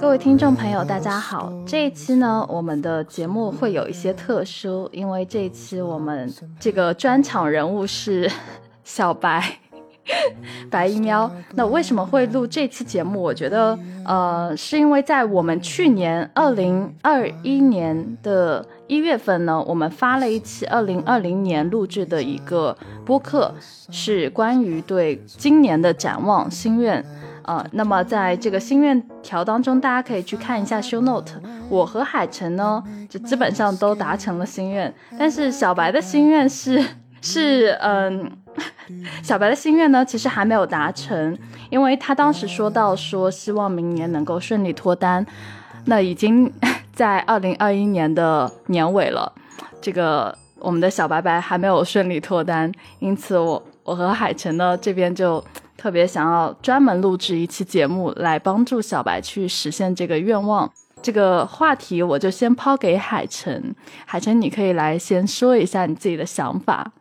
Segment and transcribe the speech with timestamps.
[0.00, 1.52] 各位听众朋友，大家好。
[1.66, 8.28] 这一期呢，我们的节目会有一些特殊，因为这一期我们这个专场人物是
[8.82, 9.58] 小白。
[10.70, 13.20] 白衣喵，那为什么会录这期节目？
[13.22, 23.54] 我觉得，呃，是因为在我们去年二零二一年的一月份呢，我们发了一期二零二零年录制的一个播客，
[23.90, 27.04] 是关于对今年的展望心愿。
[27.50, 31.32] 呃，那么在这个心愿条当中，大家可以去看一下 show note。
[31.68, 36.80] 我和海晨呢，就基本上都达成了心愿，但是小白的心愿是
[37.20, 38.30] 是嗯。
[39.22, 41.36] 小白的心愿呢，其实还没有达成，
[41.70, 45.24] 因为他当时说到说希望明年能够顺利脱单，
[45.86, 46.52] 那已经
[46.92, 49.32] 在二零二一年的年尾了，
[49.80, 55.42] 这个我们的小白白还没有顺利脱单，因此我我和海晨呢这边就
[55.80, 60.70] 特别想要专门录制一期节目来帮助小白去实现这个愿望。
[61.00, 66.92] 这个话题我就先抛给海晨，海晨你可以来先说一下你自己的想法。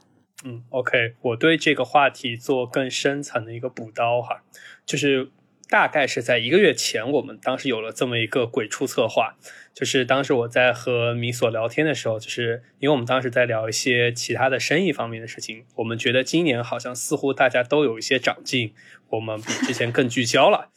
[0.45, 4.41] 嗯，OK，我对这个话题做更深层的一个补刀哈，
[4.85, 5.29] 就是
[5.69, 9.35] 大概是在一个月前，我们当时有了这么一个鬼畜策划，
[9.73, 18.73] 就是当时我在和米索聊天的时候，就是因为我们当时在聊一些其他的生意方面的事情，我们觉得今年好像似乎大家都有一些长进，
[19.11, 20.69] 我们比之前更聚焦了，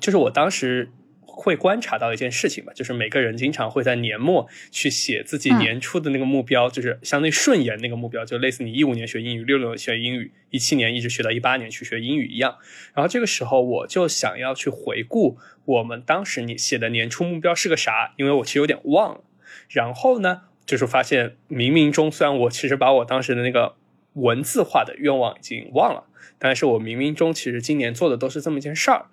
[0.00, 0.90] 就是我当时。
[1.38, 12.56] 会观察到一件事情吧，就是每个人经常会在年末去写自己年初的那个目标，就是相当于顺延那个目标，就类似你一五年学英语，六六年学英语，一七年一直学到一八年去学英语一样。
[12.94, 19.20] 然后这个时候我就想要去回顾我们当时你写的年初目标是个啥，因为我其实有点忘了。
[19.68, 23.76] 然后呢，就是发现冥冥中，虽然我其实把我当时的那个
[24.14, 26.04] 文字化的愿望已经忘了，
[26.38, 29.06] 但是我冥冥中其实今年做的都是这么一件事儿。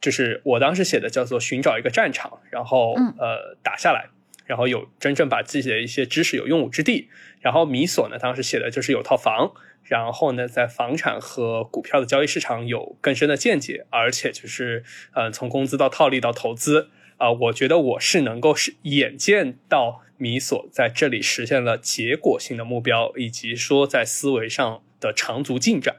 [0.00, 4.08] 就是我当时写的叫做寻找一个战场，然后呃打下来，
[4.46, 7.08] 然后有真正把自己的一些知识有用武之地。
[7.40, 9.52] 然后米索呢，当时写的就是有套房，
[9.82, 25.96] 然后呢在房产和股票的交易市场有更深的见解，而且就是呃从工资到套利到投资啊，我觉得我是能够是眼见到米索在这里实现了结果性的目标，以及说在思维上的长足进展。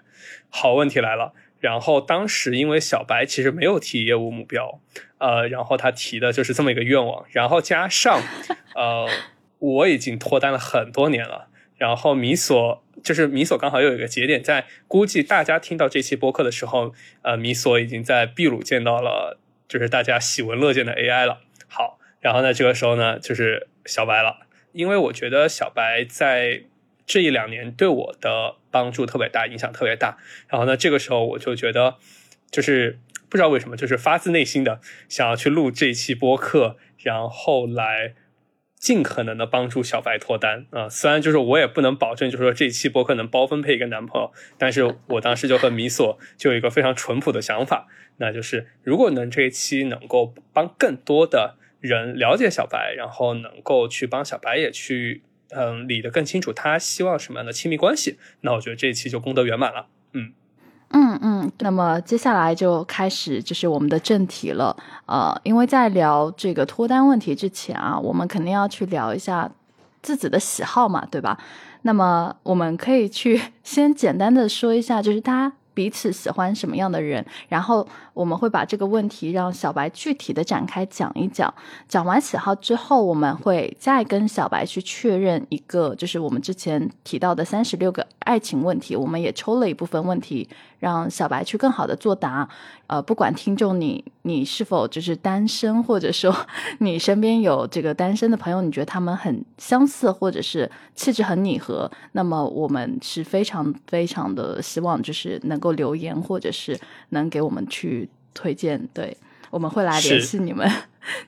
[0.50, 1.34] 好，问题来了。
[1.61, 4.81] 然后当时因为小白其实没有提业务目标，
[5.19, 8.22] 呃，然后他提的就是这么一个愿望，然后加上，
[8.75, 9.07] 呃，
[9.59, 19.39] 我已经脱单了很多年了，然后米索就是米索刚好又有一个节点在，估计大家听到这期播客的时候，呃，米索已经在秘鲁见到了
[19.69, 21.41] 就是大家喜闻乐见的 AI 了。
[21.69, 26.63] 好，然后呢，这个时候呢就是小白了，因为我觉得小白在。
[27.03, 30.17] 这一两年对我的帮助特别大，影响特别大。
[30.47, 31.97] 然后呢，这个时候我就觉得，
[32.49, 32.97] 就是
[33.29, 38.13] 不知道为什么，就是发自内心的想要去录这期播客，然后来
[38.75, 40.89] 尽可能的帮助小白脱单啊。
[40.89, 47.87] 虽然就是我也不能保证，就是说这期播客能包分配一个男朋友，但是我当时就和米索就有一个非常淳朴的想法，
[48.17, 55.23] 那就是如果能这一期能够帮更多的人了解小白，然后能够去帮小白也去。
[55.56, 58.17] 嗯，理得更清楚，他希望什么样的亲密关系？
[58.41, 59.88] 那我觉得这一期就功德圆满了。
[60.13, 60.31] 嗯
[60.89, 64.75] 嗯嗯，那么接下来就开始就是我们的正题了。
[65.06, 69.50] 呃，因为在聊这个脱单问题之前啊，我们肯定要去聊一下
[70.01, 71.38] 自己的喜好嘛，对吧？
[71.84, 75.53] 那么我们可以去 先简单的说一下，就是他。
[75.81, 81.51] 彼此喜欢什么样的人，然后我们会把这个问题让小白具体的展开讲一讲。
[81.87, 90.47] 讲完喜好之后，我们会再跟小白去确认一个，就是我们之前提到的三十六个爱情问题，我们也抽了一部分问题。
[90.81, 92.49] 让小白去更好的作答，
[92.87, 96.35] 呃，不管听众你你是否就是单身，或者说
[96.79, 106.78] 你身边有这个单身的朋友，你觉得他们很相似，或者是气质很拟合，那么我们是非常非常的希望就是能够留言，或者是
[107.09, 109.16] 能给我们去推荐，对，
[109.51, 110.67] 我们会来联系你们。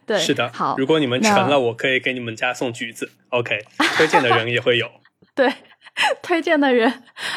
[0.08, 3.60] 对，是的，好，如果你们成了，我可以给你们家送橘子，OK，
[3.98, 4.90] 推荐的人也会有，
[5.36, 5.54] 对。
[6.22, 6.92] 推荐的人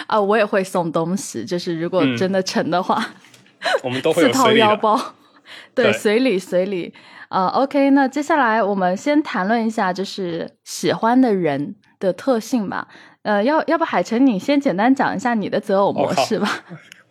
[0.06, 1.44] 啊，我也会送东西。
[1.44, 3.04] 就是如果真的成的话，
[3.82, 4.98] 我们都会自掏腰包，
[5.74, 6.94] 对，随礼随礼。
[7.28, 12.86] 呃，OK，那接下来我们先谈论一下，就是喜欢的人的特性吧。
[13.22, 16.48] 呃，要要不海晨，你先简单讲一下你的择偶模式吧。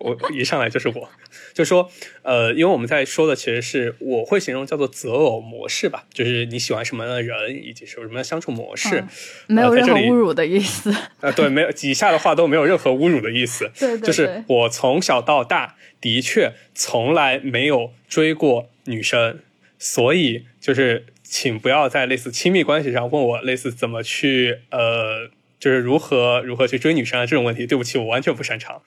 [0.06, 1.10] 我一上来就是我，
[1.54, 1.90] 就说，
[2.22, 9.04] 呃，因为我们在说的其实是我会形容叫做择偶模式吧，就是你喜欢什么样的人，以及是什么样的相处模式，
[9.48, 10.92] 没有任何侮辱的意思。
[11.22, 13.72] 啊，对，没有以下的话都没有任何侮辱的意思。
[13.80, 19.40] 对，就是我从小到大的确从来没有追过女生。
[19.78, 25.30] 所以就是请不要在类似亲密关系上问我类似怎么去呃，
[25.60, 27.68] 就是如何如何去追女生啊这种问题。
[27.68, 28.81] 对不起，我完全不擅长。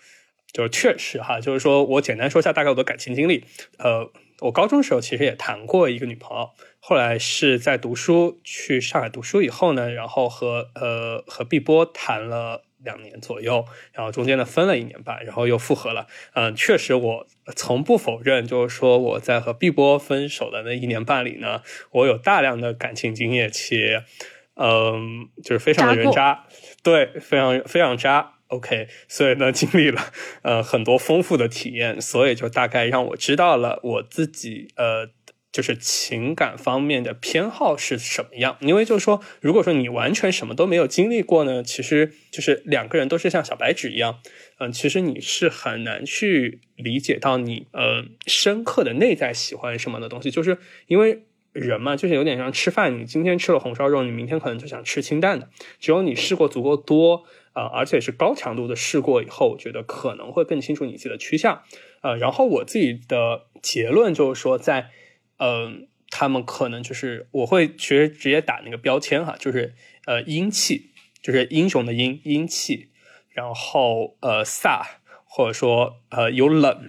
[0.52, 3.44] 就是确实哈，就是说我简单说一下大概我的感情经历。
[3.78, 4.10] 呃，
[4.40, 6.50] 我高中时候其实也谈过一个女朋友，
[6.80, 16.06] 后来是在读书去上海读书以后呢，然后和呃和碧波谈了两年左右，然后中间呢分了一年半，然后又复合了。
[16.34, 24.04] 嗯，确实我从不否认，就是说我在和碧波分手的那一年半里呢，我有大量的感情经验，且
[24.54, 26.46] 嗯，就是非常的人渣，
[26.82, 28.37] 对，非常非常渣。
[28.48, 30.10] OK，所以呢，经历了
[30.42, 35.10] 呃很多丰富的体验，所以就大概让我知道了我自己呃
[35.52, 38.56] 就是情感方面的偏好是什么样。
[38.60, 44.20] 因为就是说，如果说你完全什么都没有经历过呢，其实就是两个人都是像小白纸一样，
[44.58, 50.30] 嗯，其实你是很难去理解到你呃深刻的内在喜欢什么的东西。
[50.30, 50.56] 就是
[50.86, 55.50] 因为人嘛，就是有点像吃饭，你今天吃了红烧肉，你明天可能就想吃清淡的。
[55.78, 57.24] 只有你试过足够多。
[57.58, 61.64] 啊，而且是高强度的试过以后，我觉得可能会更清楚你自己的趋向。
[62.02, 64.90] 呃，然后我自己的结论就是说，在
[65.38, 69.74] 嗯，他们可能就是我会其实直接打那个标签哈，就是
[70.06, 72.90] 呃英气，就是英雄的英英气，
[73.30, 74.82] 然后呃飒，
[75.24, 76.88] 或者说呃有冷，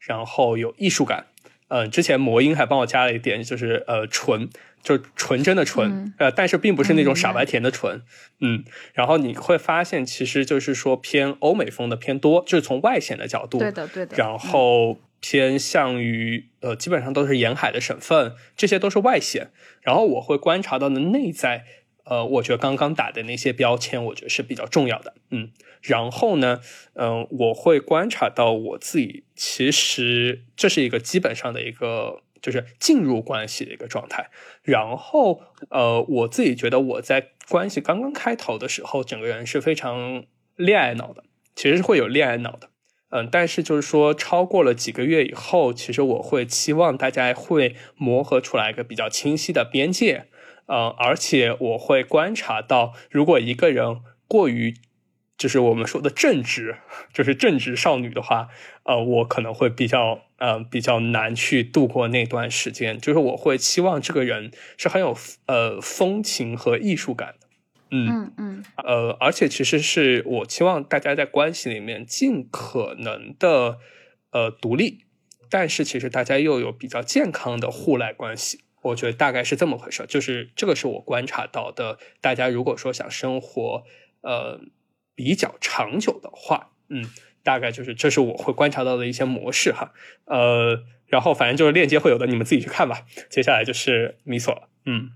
[0.00, 1.28] 然后有艺术感。
[1.68, 4.50] 嗯，之前魔音还帮我加了一点，就是呃纯。
[4.88, 8.00] 就纯真的纯，呃，但是并不是那种傻白甜的纯，
[8.40, 8.64] 嗯，
[8.94, 19.50] 然后你会发现，其实就是说偏欧美风的偏多，就是从外显的角度，对的，对的，然后偏向于呃，基本上都是沿海的省份，这些都是外显，
[19.82, 21.66] 然后我会观察到的内在，
[22.04, 25.50] 呃，我觉得刚刚打的那些标签，我觉得是比较重要的，嗯，
[25.82, 26.60] 然后呢，
[26.94, 32.22] 嗯，我会观察到我自己，其实这是一个基本上的一个。
[32.40, 34.30] 就是进入关系的一个状态，
[34.62, 35.40] 然后
[35.70, 40.24] 呃，我自己觉得我在关系刚刚开头的时候，整个人是非常
[40.56, 41.24] 恋爱脑的，
[41.54, 42.70] 其实是会有恋爱脑的，
[43.10, 50.26] 嗯，但是就是说超过了几个月以后，其实我会期望大家会磨合出来一个比较清晰的边界，
[50.66, 54.74] 嗯，而且我会观察到，如果一个人过于。
[55.38, 56.78] 就是我们说的正直，
[57.14, 58.48] 就是正直少女的话，
[58.88, 62.98] 呃，我可能会比较呃比较难去度过那段时间。
[62.98, 65.14] 就是我会期望这个人是很有
[65.44, 67.46] 呃风情和艺术感的，
[67.90, 73.78] 嗯嗯呃，而且其实是我期望大家在关系里面尽可能的
[74.30, 75.04] 呃独立，
[75.50, 78.60] 但是其实大家又有比较健康的互赖关系。
[78.80, 81.98] 我觉得大概是这么回事，就是这个是我观察到的。
[82.22, 83.84] 大家如果说想生活，
[84.22, 84.60] 呃。
[85.18, 87.04] 比较长久的话，嗯，
[87.48, 89.90] 大概就是这是我会观察到的一些模式哈，
[90.26, 92.98] 呃，然后反正就是链接会有的，你们自己去看吧。
[93.30, 95.12] 接下来就是米索了，嗯。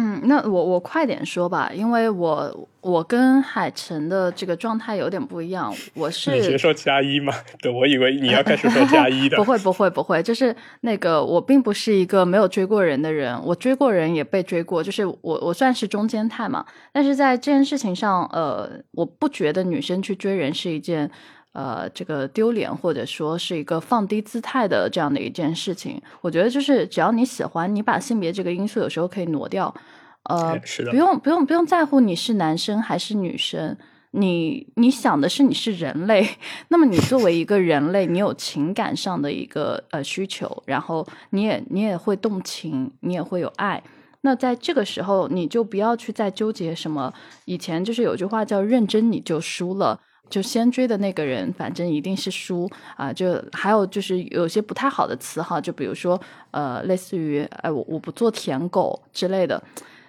[0.00, 5.74] 嗯，那我我快点说吧，因为我我跟海晨的这个状态有点不一样。
[5.94, 7.32] 我是你先说加一嘛？
[7.60, 9.36] 对，我以为你要开始说加一的。
[9.42, 16.64] 不会不会不会，就是那个我并不是一个没有追过人的人，我追过人也被追过，就是我我算是中间态嘛。
[16.92, 21.10] 但是在这件事情上，呃，我不觉得女生去追人是一件。
[21.52, 29.74] 呃，这个丢脸或者说是一个放低姿态的这样的一件事情，我觉得就是只要你喜欢，你把性别这个因素有时候可以挪掉，
[30.24, 33.76] 呃，是的，不用不用不用在乎你是男生还是女生，
[34.12, 36.28] 你你想的是你是人类，
[36.68, 43.82] 那么你作为一个人类，你有情感上的一个呃需求，然后你也你也会动情，你也会有爱，
[44.20, 47.12] 那在这个时候你就不要去再纠结什么，
[47.46, 50.00] 以前就是有句话叫认真你就输了。
[50.28, 53.12] 就先追的那个人，反正一定是输啊！
[53.12, 56.20] 就还有就是有些不太好的词哈，就比如说
[56.50, 59.62] 呃，类似于哎，我我不做舔狗之类的。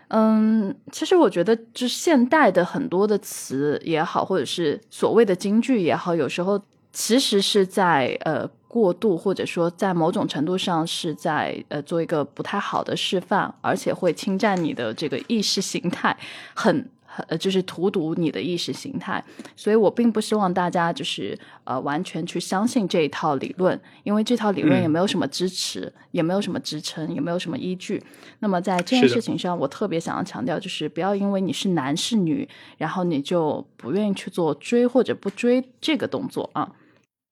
[0.10, 6.60] 嗯，其实我觉得，就是现代的很多的词也好，或者是所谓的京剧也好，有时候
[6.92, 16.18] 其实是在呃过度，或者说在某种程度上是在呃做一个不太好的示范，而且会侵占你的这个意识形态，
[16.56, 16.90] 很。
[17.28, 19.24] 呃，就是荼毒你的意识形态，
[19.56, 28.02] 所以我并不希望大家就是呃完全去相信这一套理论，因为这套理论也没有什么支持，也没有什么支撑，也没有什么依据。
[28.40, 32.48] 那么在这件事情上，我特别想要强调，就是不要因为你是男是女，
[32.78, 36.72] 然后你就不愿意去做追或者不追这个动作啊。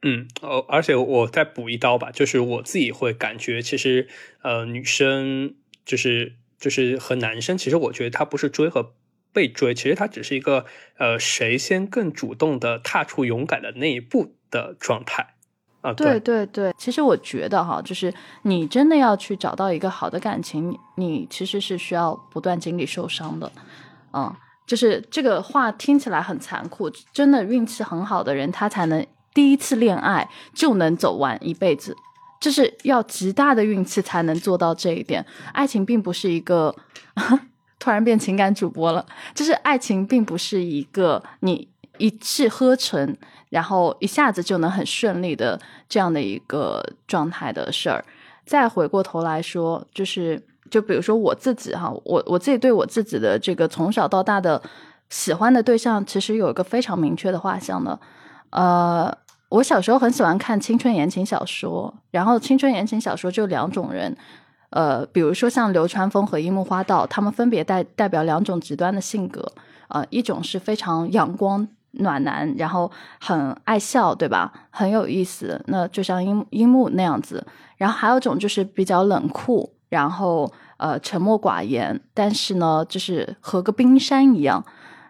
[0.02, 4.08] 嗯，哦，而且我再补一刀吧，就是我自己会感觉，其实
[4.44, 8.94] 呃，女生就是就是和男生，其实我觉得他不是追和。
[9.38, 10.66] 被追，其实它只是一个
[10.98, 15.36] 呃，谁先更主动的踏出勇敢的那一步的状态，
[15.82, 15.94] 啊。
[15.94, 23.52] 对对对，其实我觉得哈，就是你真的要去找到一个好的感情，你其实是需要不断经历受伤的，
[24.12, 31.96] 嗯，就是这个话听起来很残酷，真的运气很好的人，他才能第一次恋爱就能走完一辈子，
[32.42, 35.24] 就是要极大的运气才能做到这一点。
[35.54, 36.76] 爱情并不是一个。
[37.80, 39.06] 突然变情感主播了，
[39.36, 41.68] 就是爱情并不是一个你
[41.98, 43.16] 一气呵成，
[43.50, 48.04] 然后一下子就能很顺利的这样的一个状态的事儿。
[48.46, 50.42] 再回过头来说，就是
[50.72, 54.62] 就比如说我自己哈，我我自己对我自己的这个从小到大的
[55.10, 58.00] 喜欢的对象，其实有一个非常明确的画像的。
[58.50, 59.16] 呃，
[59.50, 64.18] 我小时候很喜欢看青春言情小说，然后青春言情小说就两种人。
[64.70, 69.54] 呃，比如说像流川枫和樱木花道，他们分别代代表两种极端的性格。
[69.88, 74.52] 呃，一种是非常阳光暖男，然后很爱笑，对吧？
[74.70, 75.64] 很有意思。
[75.68, 77.46] 那就像樱樱木那样子。
[77.78, 84.62] 然后还有一种就是比较冷酷，然后呃沉默寡言，但是呢，就是和个冰山一样。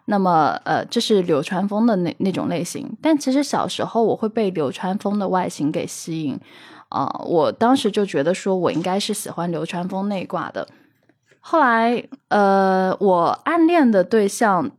[0.06, 2.96] 那么呃，这是流川枫的那那种类型。
[3.02, 6.40] 但其实小时候我会被流川枫的外形给吸引。
[6.89, 10.67] 啊，我当时就觉得说，我应该是喜欢流川枫那一挂的。
[11.39, 14.70] 后来，呃，我暗恋的对象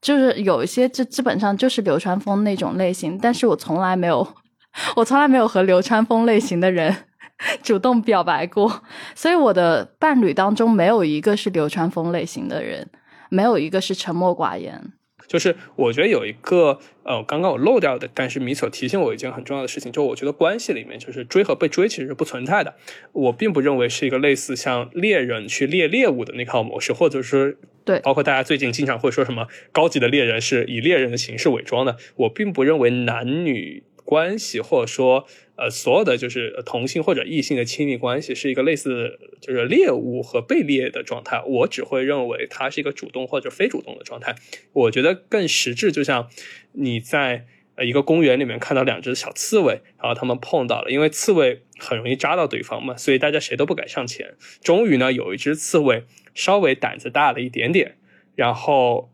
[0.00, 4.26] 就是有一些，就基本上就是流川枫那种类型，但是我从来没有，
[4.96, 6.94] 我从来没有和流川枫类型的人
[7.62, 8.82] 主动表白过，
[9.14, 12.88] 所以我的伴侣当中没有一个是流川枫类型的人，
[13.28, 14.92] 没有一个是沉默寡言。
[15.32, 22.74] 就是我觉得有一个呃，刚刚我漏掉的，但是米索提醒我一件很重要的事情，就我觉得关系里面就是追和被追其实是不存在的。
[23.12, 31.96] 我并不认为是一个类似像猎人去猎猎物的那套模式，或者说对，包括大家最近经常会说什么高级的猎人是以猎人的形式伪装的。
[32.16, 35.26] 我并不认为男女关系或者说。
[35.62, 41.40] 呃，所有的就是同性或者异性的亲密关系是一个类似就是猎物和被猎的状态。
[41.46, 44.34] 我只会认为它是一个主动或者非主动的状态。
[44.72, 46.28] 我觉得更实质，就像
[46.72, 54.34] 你在呃一个公园里面看到两只小刺猬，然后他们碰到了，因为刺猬很容易扎到对方嘛，所以大家谁都不敢上前。
[54.64, 56.02] 终于呢，有一只刺猬
[56.34, 57.98] 稍微胆子大了一点点，
[58.34, 59.12] 然后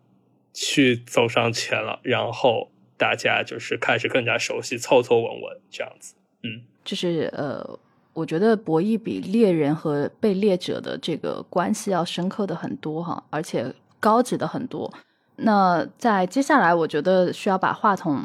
[0.54, 6.14] 去走上前了，然后大家就是开始更加熟悉，凑凑稳稳这样子。
[6.42, 7.68] 嗯，就是呃，
[8.12, 14.92] 我觉得博弈比猎人和被猎者的这个关系要深刻的很多哈，而且高级的很多。
[15.36, 18.22] 那在接下来，我觉得需要把话筒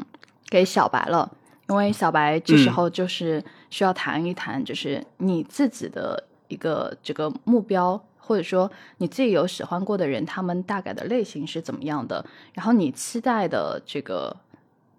[0.48, 1.30] 给小白了，
[1.68, 14.36] 因为小白这时候就是需要谈一谈，就是你自己的一个这个目标，或者说你自己有喜欢过的人，他们大概的类型是怎么样的，然后你期待的这个。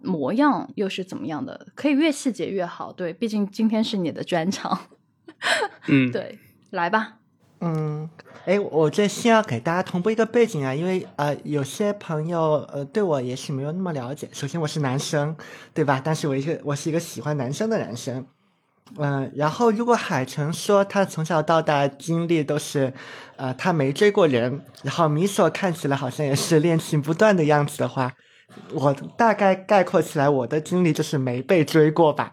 [0.00, 1.66] 模样又是怎么样的？
[1.74, 4.78] 可以越细节越好，对，毕竟今天是你的专场。
[5.88, 6.38] 嗯， 对，
[6.70, 7.14] 来吧。
[7.60, 8.08] 嗯，
[8.44, 14.28] 哎，我这先要给大家同步一个背景啊，因为呃，有些朋友呃对我也许没有那么了解。
[14.32, 15.34] 首先我是男生，
[15.72, 16.00] 对吧？
[16.04, 18.26] 但是我一个我是一个喜欢男生的男生。
[18.98, 22.92] 嗯，然后如果海城说他从小到大经历都是，
[23.36, 28.12] 呃，他没追过人，然后米索看起来好像也是恋情不断的样子的话。
[28.72, 32.32] 我大概概括起来，我的经历就是没被追过吧，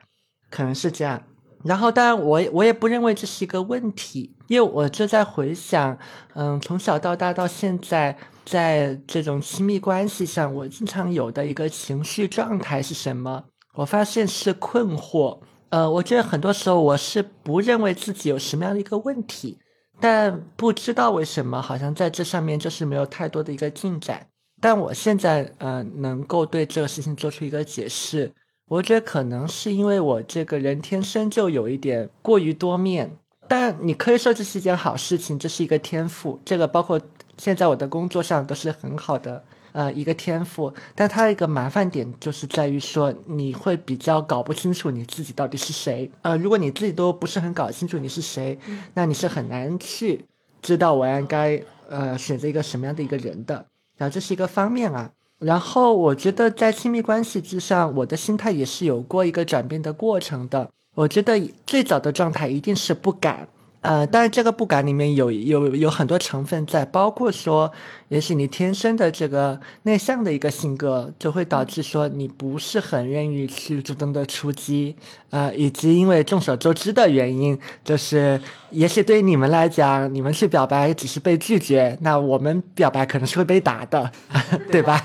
[0.50, 1.22] 可能是这样。
[1.64, 5.98] 然后，当然，我我也不认为这是一个问题，因为我就在回想，
[6.36, 13.46] 嗯，从小到大到现在，在这种亲密关系上，我经常有的一个情绪状态是什么？
[13.76, 15.40] 我发现是困惑。
[15.70, 19.58] 呃，我觉得很多时候我是不认为自己有什么样的一个问题，
[20.02, 24.28] 但不知道为什么，好像在这上面就是没有太多的一个进展。
[24.64, 28.32] 但我现在呃，能够对这个事情做出一个解释，
[28.70, 33.12] 我觉得可能是因为我这个人天生就有一点过于多面。
[33.50, 36.40] 但你可以说这是一件好事情，这是一个天赋。
[36.46, 36.98] 这个包括
[37.38, 39.44] 现在我的工作上都是很好的
[39.74, 40.74] 呃一个天赋。
[40.96, 46.10] 但它一个麻烦点就是在于说，你会比较搞不清楚你自己到底是谁。
[46.22, 48.58] 呃，如果你自己都不是很搞清楚你是谁，
[48.94, 50.24] 那你是很难去
[50.62, 53.66] 知道我应该呃选择一个什么样的一个人的。
[54.04, 60.70] 然后这是一个方面啊，然后我觉得在亲密关系之上，我的心态也是有过一个转变的过程的。
[60.94, 63.48] 我觉得最早的状态一定是不敢。
[63.84, 67.70] 呃，但是这个不敢里面有有有很多成分在，包括说，
[68.08, 74.96] 也许你天生的这个内向的一个性格，就会导致说你不是很愿意去主动的出击，
[75.32, 78.40] 呃，以及因为众所周知的原因，就是
[78.72, 84.10] 也许对于你们来讲，你们去表白只是被拒绝，那我们表白可能是会被打的，
[84.72, 85.02] 对吧？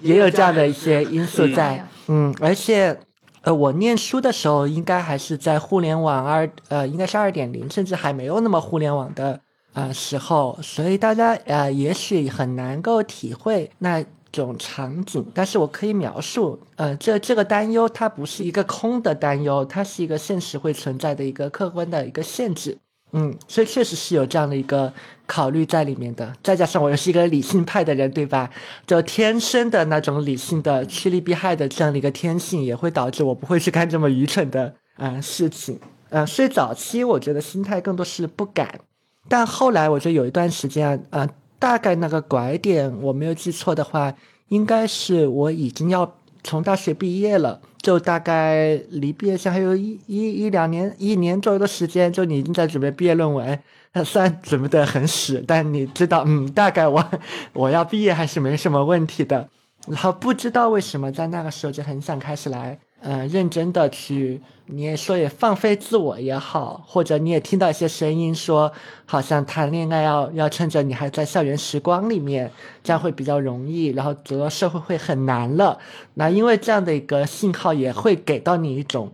[0.00, 2.96] 也有这样的一些因素在，嗯，而且。
[3.42, 9.40] 呃，我念书的时候应该还是在互联网二呃，应该是二点零，甚至还没有那么互联网的
[9.72, 15.26] 啊时候，所以大家呃也许很难够体会那种场景。
[15.34, 22.78] 但是我可以描述，呃，这这个担忧它不是一个空的担忧，它是一个现实会存在的一个客观的一个限制。
[23.12, 24.92] 嗯，所以确实是有这样的一个
[25.26, 28.50] 考虑在里面的，再加上我又是一个理性派的人，对吧？
[28.86, 35.78] 就天生的那种理性的趋利避害的这样的一个天性，也会导致我不会去干这么愚蠢的啊事情。
[36.08, 38.80] 嗯，所以早期我觉得心态更多是不敢，
[39.28, 41.28] 但后来我觉得有一段时间，呃，
[41.58, 44.14] 大概那个拐点我没有记错的话，
[44.48, 47.60] 应该是我已经要从大学毕业了。
[47.82, 53.58] 就大概离毕业前还有一一一两年，一年左右的时间，就你已经在准备毕业论文，
[54.06, 57.04] 虽然准备的很屎，但你知道，嗯，大概我
[57.52, 59.48] 我要毕业还是没什么问题的。
[59.88, 62.78] 然后不知道为什么在那个时候就很想开始来。
[63.04, 68.72] 嗯，认真的去，你也说也放飞自我也好，或者你也听到一些声音说，
[69.04, 72.48] 好像谈恋爱要要趁着你还在校园时光里面，
[72.84, 75.80] 这样会比较容易，然后走到社会会很难了。
[76.14, 79.12] 那因为这样的一个信号也会给到你一种，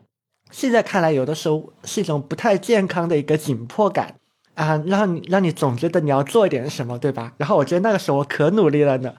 [0.50, 4.16] 现在看来有的时候是一种不太健康的一个紧迫感
[4.52, 7.32] 啊，让你让你总觉得你要做一点什么，对吧？
[7.38, 9.14] 然后我觉得那个时候我可努力了呢，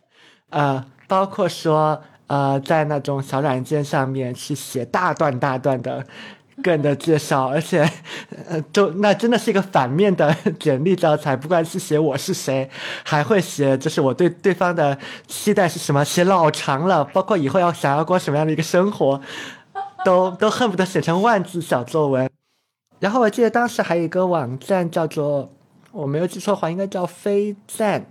[0.51, 2.03] 啊，包括说。
[2.29, 6.05] 呃，在那种小软件上面去写大段大段的
[6.61, 7.89] 个人的介绍，而且，
[8.47, 11.35] 呃，就那真的是一个反面的简历教材。
[11.35, 12.69] 不管是写我是谁，
[13.03, 14.95] 还会写就是我对对方的
[15.25, 19.19] 期待是什么，写老长了，包括以后要想要过什么样的一个生活，
[20.05, 22.29] 都 都恨不得写成万字小作文。
[22.99, 25.49] 然后我记得当时还有一个网站叫做，
[25.91, 28.05] 我没有记错的话，应该叫飞赞。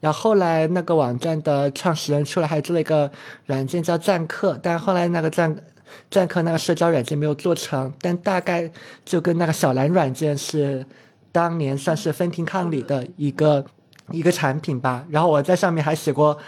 [0.00, 3.10] 然后后来那个网站的创始人出来还做了一个
[3.46, 5.56] 软件叫赞客，但后来那个赞
[6.10, 8.70] 赞客那个社交软件没有做成，但大概
[9.04, 10.86] 就跟那个小蓝软件是
[11.32, 13.64] 当年算是分庭抗礼的一个
[14.12, 15.04] 一个产品吧。
[15.10, 16.38] 然后我在上面还写过，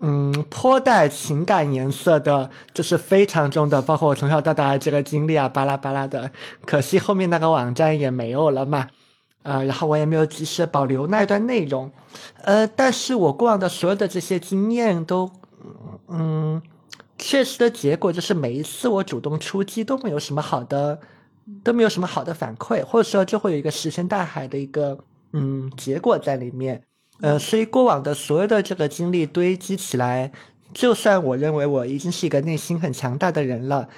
[0.00, 6.30] 嗯，颇带情感颜色的，就是非常重的，包括我从小到大的这个经历啊，巴拉巴拉的。
[6.66, 8.88] 可惜后面那个网站也没有了嘛。
[9.42, 11.90] 呃，然后我也没有及时保留那一段内容，
[12.44, 15.28] 呃，但是我过往的所有的这些经验都，
[16.06, 16.62] 嗯，
[17.18, 21.00] 确实的结果就是每一次我主动出击都没有什么好的，
[21.64, 24.96] 都没有什么好的反馈，或者说就会有一个石沉大海的一个
[25.32, 26.84] 嗯结果在里面，
[27.20, 30.30] 呃，所以过往的所有的这个经历堆积起来，
[30.72, 33.88] 就算我认为我已经是一个内心很强大的人了，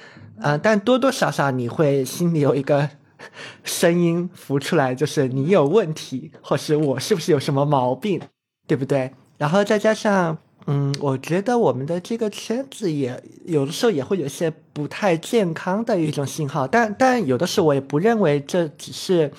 [0.41, 2.89] 呃，但多多少少你会心里有一个。
[3.65, 8.21] 声音浮出来，就是你有问题，或是我是不是有什么毛病，
[8.67, 9.13] 对不对？
[9.37, 19.31] 然后再加上，嗯，我觉得我们的这个圈子也有的时候也会有些不太健康的一种信号，但但有的时候我也不认为这只是，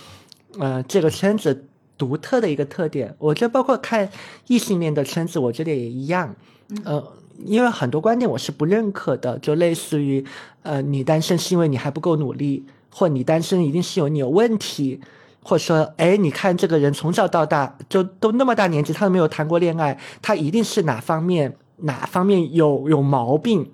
[0.59, 1.65] 呃，这个圈子
[1.97, 3.15] 独特的一个特点。
[3.17, 4.09] 我觉得包括看
[4.47, 6.35] 异性恋的圈子，我觉得也一样，
[6.83, 7.01] 呃，
[7.45, 10.23] 因为很多观点我是不认可的，就类似于，
[10.61, 12.65] 呃，你单身是因为你还不够努力。
[12.97, 15.01] 或你单身一定是有你有问题，
[15.43, 23.69] 或者说，哎，你看这个人从小到大就都那么大年纪，他都没有谈过恋爱，他一定是哪方面哪方面有有毛病，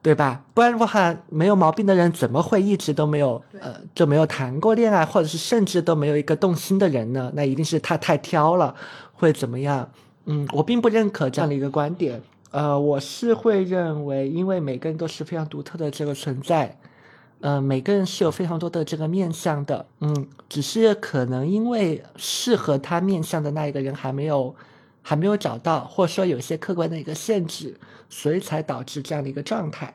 [0.00, 0.42] 对吧？
[0.54, 7.30] 不然的话，没有毛病的人怎么会一直都没有呃就没有谈过恋爱，或者是甚至都没有一个动心的人呢？
[7.34, 8.74] 那一定是他太挑了，
[9.12, 9.86] 会怎么样？
[10.24, 12.22] 嗯，我并不认可这样的一个观点。
[12.50, 16.74] 呃，我是会认为，因为每个人都是非常独特的这个存在。
[17.42, 24.54] 呃，每个人是有非常多的这个面相的，嗯，只是可能因为适合他面相的那一个人还没有，
[25.02, 27.76] 还没有找到，或者说有些客观的一个限制，
[28.08, 29.92] 所以才导致这样的一个状态。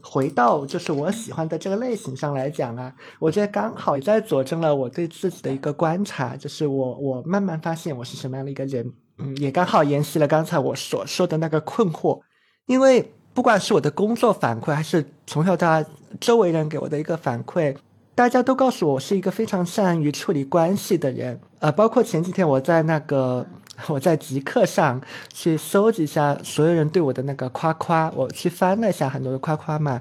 [0.00, 12.22] 回到就是我喜欢的这个类型上来讲啊，我觉得刚好也在佐证了我对自己的一个观察，就是我我慢慢发现我是什么样的一个人，嗯，也刚好沿袭了刚才我所说的那个困惑，
[12.64, 13.12] 因为。
[13.38, 15.88] 不管是我的工作反馈，还是从小到大
[16.20, 17.72] 周围人给我的一个反馈，
[18.12, 21.38] 大家都告诉我是一个非常善于处理关系的人。
[21.60, 23.46] 呃，包括前几天我在那个
[23.86, 25.00] 我在极客上
[25.32, 30.00] 去搜集一下所有人对我的那个夸夸，我去翻了一下很多的夸夸嘛，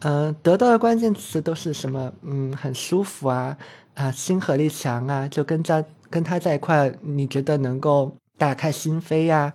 [0.00, 2.12] 嗯，得到的关键词都是什么？
[2.20, 3.56] 嗯，很舒服啊，
[3.94, 9.54] 啊，亲和力强啊，就跟在跟他在一块，你觉得能够打开心扉呀？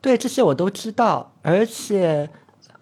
[0.00, 2.30] 对，这些我都知道，而且。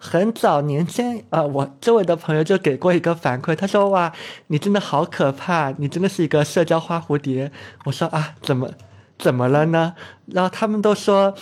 [0.05, 4.11] 很早年间啊，我周围的朋友就给过一个反馈，他说：“哇，
[4.47, 7.49] 你真的好可怕，你真的是一个社交花蝴蝶。”
[7.85, 8.69] 我说：“啊，怎么
[9.17, 9.95] 怎么了呢？”
[10.27, 11.33] 然后他们都说：“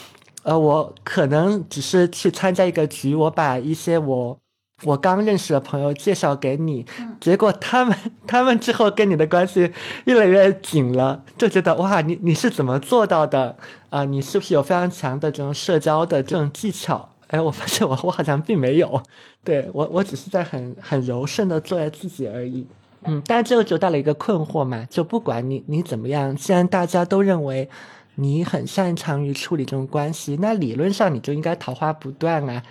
[0.43, 4.38] 呃，我可能只是去参加一个局，我把一些我
[4.84, 6.86] 我刚认识的朋友介绍给你，
[7.19, 7.97] 结果他们
[8.28, 9.74] 他们之后跟你的关系
[10.06, 13.58] 越来越紧了，就觉得哇，你你是怎么做到的
[13.89, 14.06] 啊？
[14.06, 17.10] 你是不是有非常强的这种社交的这种技巧？
[17.32, 19.02] 哎，我发现我我好像并没有，
[19.44, 22.67] 对我我只是在很很柔顺的做自己而已。
[23.04, 27.67] 嗯，但这个就带了一个困惑嘛，就不管你你怎么样，既然大家都认为
[28.15, 32.62] 你很擅长于处理这种关系，那理论上你就应该桃花不断啊，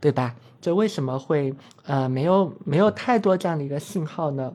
[0.00, 0.34] 对吧？
[0.60, 1.54] 就为什么会
[1.86, 4.52] 呃没有没有太多这样的一个信号呢？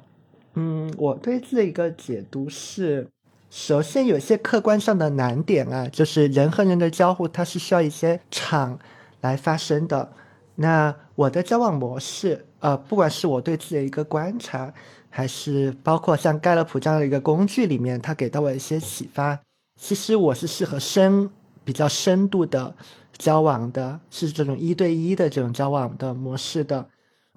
[0.56, 3.08] 嗯，我对这一个解读是，
[3.50, 8.78] 首先有些客观上的难点啊，就是人和人的交互，它是需要一些场
[9.26, 10.12] 来发生的。
[10.56, 14.74] 那我的交往模式，呃，不管是我对自己的一个观察。
[15.18, 19.40] 还是包括像盖勒普这样的一个工具里面，它给到我一些启发。
[19.80, 21.30] 其实我是适合深、
[21.64, 22.76] 比较深度的
[23.18, 26.90] 交往的，是这种一对一的这种交往的模式的。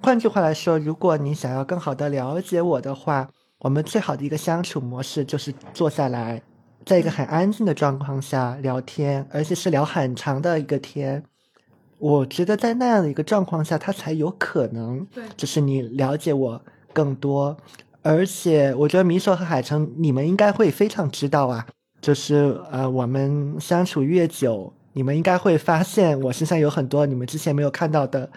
[0.03, 3.29] 换句话来说，如果你想要更好的了解我的话，
[3.61, 6.43] 我们最好的一个相处模式就是坐下来，
[6.85, 11.23] 在一个很安静的状况下聊天，而且是聊很长的一个天。
[11.99, 16.61] 我觉得在那样的一个状况下，他才有可能，对，就是你了解我。
[16.91, 17.57] 更多，
[18.03, 21.65] 而且我觉得米索和海城，你们应该会非常知道啊。
[22.01, 28.29] 就是呃，我们相处越久，你们应该会发现我身上有很多你们之前没有看到的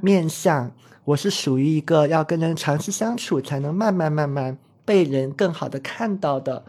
[0.00, 0.70] 面相。
[1.06, 6.64] 我是属于一个要跟人长期相处，才能慢慢慢慢被人更好的看到的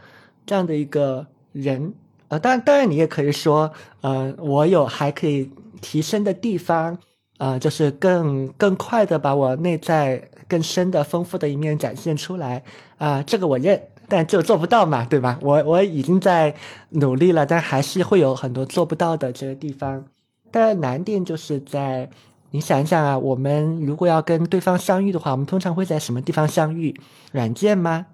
[0.48, 1.94] 这样的一个人。
[2.30, 5.52] 呃，当然，当然你也可以说，呃，我有还可以
[5.82, 6.98] 提升的地方，
[7.38, 10.30] 呃，就是更更快的把我内在。
[10.48, 12.62] 更深的、丰富的一面展现出来
[13.00, 15.40] 啊，这个我认，但就做不到嘛，对吧？
[15.42, 16.54] 我我已经在
[16.90, 20.06] 努力了，但还是会有很多做不到的这个地方。
[20.52, 22.08] 但难点就是在，
[22.52, 26.96] 你想一想啊，我们如果要跟对方相遇的话，我们通常会在什么地方相遇？
[27.32, 28.06] 软件吗？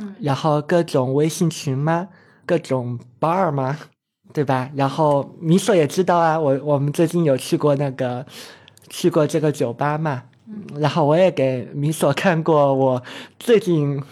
[0.00, 2.10] 嗯，然后各种微信群吗？
[2.46, 3.76] 各种 bar 吗？
[4.32, 4.70] 对吧？
[4.74, 8.24] 然后米索也知道啊，我我们最近有去过那个，
[8.88, 10.22] 去过这个酒吧嘛。
[10.76, 13.02] 然后我也给米索看过我
[13.38, 14.02] 最近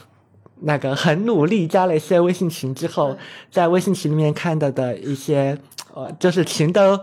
[0.60, 3.16] 那个很努力加了一些微信群之后，
[3.50, 5.58] 在微信群里面看到的一些
[5.92, 6.98] 呃，就是群的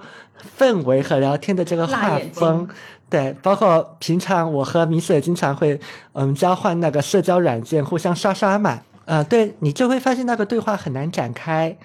[0.58, 2.68] 氛围和聊天的这个画风，
[3.10, 5.80] 对，包括平常我和米索也经常会
[6.14, 11.78] 嗯交换那个社交软件，互相刷刷嘛，呃，对你就会发现那个对话很难展开，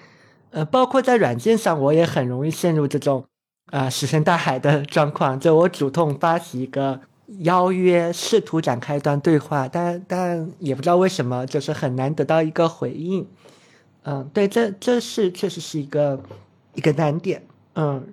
[0.53, 3.25] 呃，包括在软件上我也很容易陷入这种
[3.71, 7.01] 啊石沉大海的 状况，就我主动发起一个。
[7.39, 13.25] 邀约试图展开一段对话，但但也不知道为什么，就是很难得到一个回应。
[14.03, 16.21] 嗯，对，这这是确实是一个
[16.75, 17.41] 一个难点。
[17.75, 18.05] 嗯，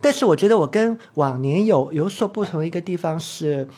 [0.00, 3.68] 但是我觉得我跟往年有有所不同的一个地方是，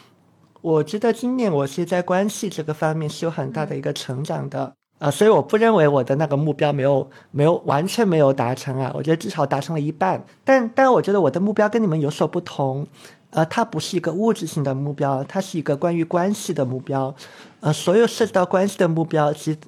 [0.63, 10.25] 我觉得今年我是在关系这个方面是有很大的一个成长的啊，所以我不认为我的那个目标没有没有完全没有达成啊，我觉得至少达成了一半。
[10.45, 12.87] 但但我觉得我的目标跟你们有所不同。
[13.31, 17.15] 呃，它不是一个物质性的目标，它是一个关于关系的目标。
[17.61, 19.59] 呃，所有涉及到关系的目标，其实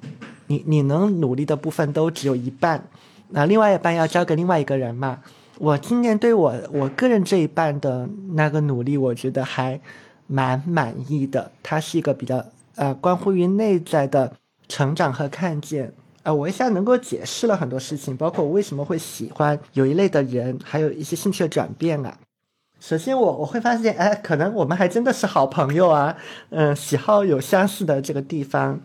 [0.47, 2.83] 你你能努力的部分都只有一半，
[3.27, 5.19] 那另外一半要交给另外一个人嘛。
[5.59, 9.79] 我今年对我我个人这一半的那个努力，我觉得还
[10.25, 11.51] 蛮满意的。
[11.61, 12.43] 它是一个比较
[12.75, 14.31] 呃关乎于内在的
[14.69, 15.93] 成长和看见。
[16.23, 22.17] 呃，我一下能够解释了很多事情，包括我为什么会喜欢有一类的人，还有一些兴趣的转变啊。
[22.79, 26.15] 首先，我我会发现，哎，可能我们还真的是好朋友啊，
[26.49, 28.79] 嗯，喜好有相似的这个地方，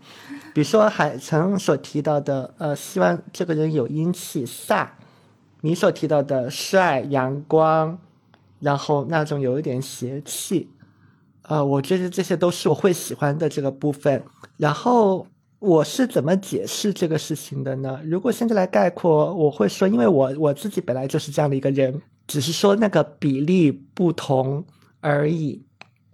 [0.53, 4.87] 比如说海城所提到的，呃，希望这个人有阴气飒，
[5.61, 7.97] 你所提到的帅阳光，
[8.59, 10.69] 然后那种有一点邪气，
[11.43, 14.23] 呃，我觉得这些都是我会喜欢的这个部分。
[14.57, 15.27] 然后
[15.59, 17.99] 我是怎么解释这个事情的呢？
[18.05, 22.01] 如果现在来概括，我会说，因为我我自己本来就是这样的一个人。
[22.27, 24.65] 只是说那个比例不同
[24.99, 25.63] 而已。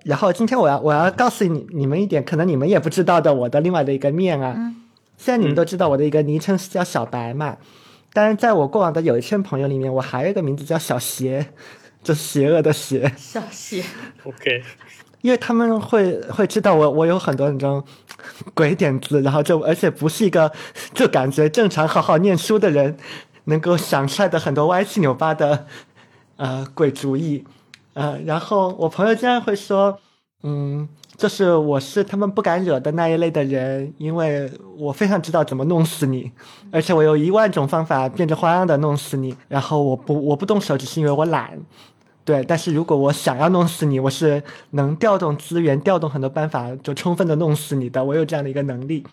[0.03, 4.73] 然后今天我要我要告诉你你们一点，可能你们也不知道的，我的另外的一个面啊。
[5.15, 7.55] 现在你们都知道我的一个昵称是叫小白嘛。
[8.11, 11.47] 但是，在我过往的有一圈朋友里面，我还有一个名字叫小邪，
[12.03, 13.09] 就邪恶的邪。
[13.15, 13.81] 小邪。
[14.25, 14.61] OK。
[15.21, 17.83] 因为他们会会知道我我有很多那种
[18.53, 20.51] 鬼点子，然后就而且不是一个
[20.93, 22.97] 就感觉正常好好念书的人
[23.45, 25.65] 能够想出来的很多歪七扭八的。
[26.37, 27.45] 呃，鬼主意，
[27.93, 29.95] 呃，然后我朋友经常会说，
[30.41, 36.31] 嗯，就是我是他们不敢惹的那一类的人，因为我非常知道怎么弄死你，
[36.71, 41.59] 而且我有一万种方法变着花样的弄死你，然后我不我不动手，只是因为我懒，
[42.23, 48.03] 对，但是如果我想要弄死你，我是能调动资源，调动很多办法，就充分的弄死你的。
[48.03, 49.03] 我有这样的一个能力。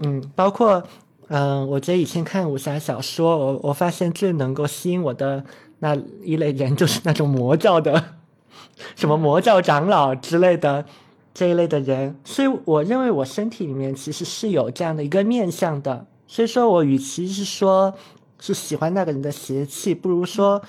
[0.00, 0.82] 嗯，包括
[1.28, 5.44] 嗯，我觉得以前看武侠小说，我我发现最能够吸引我的
[5.78, 8.14] 那一类人，就是那种魔教的，
[8.96, 10.84] 什么魔教长老之类的
[11.32, 12.16] 这一类的人。
[12.24, 16.04] 所以我认为我身体里面其实是有这样的一个面相的。
[16.26, 17.94] 所以说我与其是说
[18.40, 20.60] 是喜欢那个人的邪气，不如说。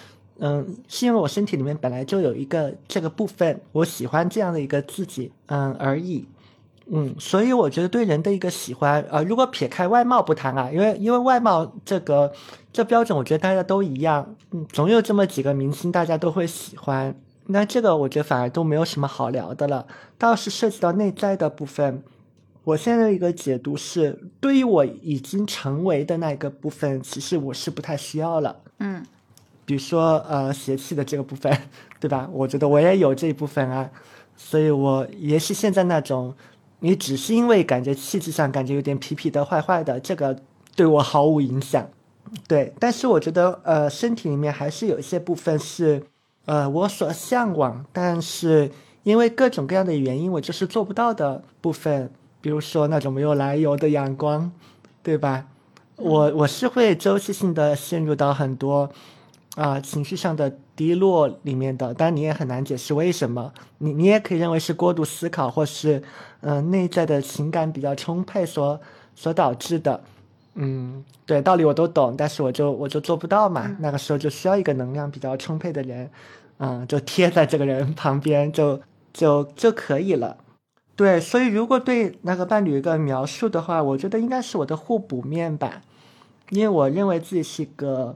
[0.43, 6.25] 嗯是因为我身体里面本来就有一个这个部分，我喜欢这样的一个自己，嗯而已，
[6.87, 12.33] 嗯，所以我觉得对人的一个喜欢，呃，如果撇开外貌不谈啊，因为因为外貌这个
[12.73, 19.85] 这标准，我觉得大家都一样，嗯，总有这么几个明星大家都会喜欢，那这个我觉得反而都没有什么好聊的了。
[20.17, 22.01] 倒是涉及到内在的部分，
[22.63, 29.05] 我现在的一个解读是，对于我已经成为的那一个部分，其实我是不太需要了，嗯。
[29.65, 31.55] 比如说，呃，邪气的这个部分，
[31.99, 32.29] 对吧？
[32.31, 33.89] 我觉得我也有这一部分啊，
[34.35, 36.33] 所以我也是现在那种，
[36.79, 40.37] 你只是因为感觉气质上感觉有点痞痞的、坏坏的，这个
[40.75, 41.87] 对我毫无影响。
[42.47, 46.01] 对，但是我觉得，呃，身体里面还是有一些部分是，
[46.45, 48.71] 呃，我所向往，但是
[49.03, 52.09] 因为各种各样的原因，我就是做不到的部分。
[52.41, 54.51] 比如说那种没有来由的阳光，
[55.03, 55.45] 对吧？
[55.97, 58.89] 我我是会周期性的陷入到很多。
[59.57, 63.51] 啊，情绪上的低落里面的，当然你也很难解释为什么。
[63.79, 66.01] 你你也可以认为是过度思考，或是
[66.39, 68.79] 嗯内在的情感比较充沛所
[69.13, 70.01] 所导致的。
[70.55, 73.75] 嗯，对，道理我都懂，但是我就我就做不到嘛。
[73.81, 76.09] 那个时候就需要一个能量比较充沛的人，
[76.59, 78.79] 嗯，就贴在这个人旁边就
[79.11, 80.37] 就就可以了。
[80.95, 85.81] 对，所以如果对那个伴侣一个描述的话，我觉得应该是我的互补面吧，
[86.51, 88.15] 因为我认为自己是一个。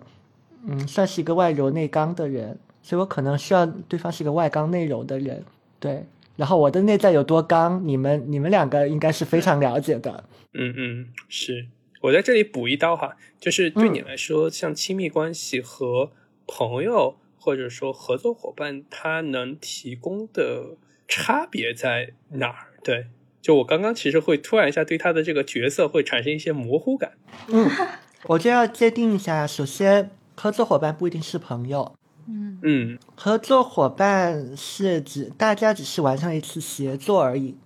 [0.68, 5.44] 嗯，算是一个外柔内刚的人，所以我可能需要对方是一个外刚内柔的人，
[5.80, 6.06] 对。
[6.38, 10.26] 然后我的内在有多刚，你们你们两个应该是非常了解的。
[10.54, 11.68] 嗯嗯，是
[12.02, 16.12] 我在这里补一刀哈，就是对你来说，像亲密关系和
[16.46, 20.76] 朋友或者说合作伙伴，他能提供的
[21.08, 22.68] 差别在哪儿？
[22.84, 23.06] 对，
[23.42, 27.14] 就我刚刚其实会突然一下对他的这个角色会产生一些模糊感。
[27.48, 27.70] 嗯，
[28.28, 30.12] 我就要界定一下，首先。
[30.36, 31.96] 合作伙伴不一定是朋友，
[32.28, 37.58] 嗯嗯，合作伙伴是指大家只是完成一次协作而已。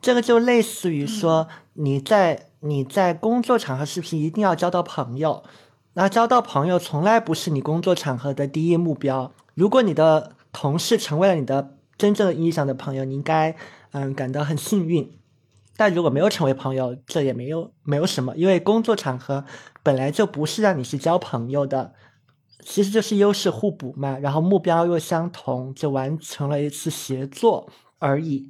[0.00, 5.42] 这个就类似于说，你在你在工作场合是不是一定要交到朋友？
[5.94, 9.32] 那交到朋友从来不是你工作场合的第一目标。
[9.54, 13.56] 如果你的同事成为了你的真正意义上的朋友，你应该
[13.92, 15.10] 嗯感到很幸运。
[15.76, 19.44] 但如果没有成为朋友，这也没有没有什么，因为工作场合
[19.82, 21.94] 本来就不是让你去交朋友的。
[22.60, 28.48] 其实就是优势互补嘛，然后目标又相同，就完成了一次协作而已，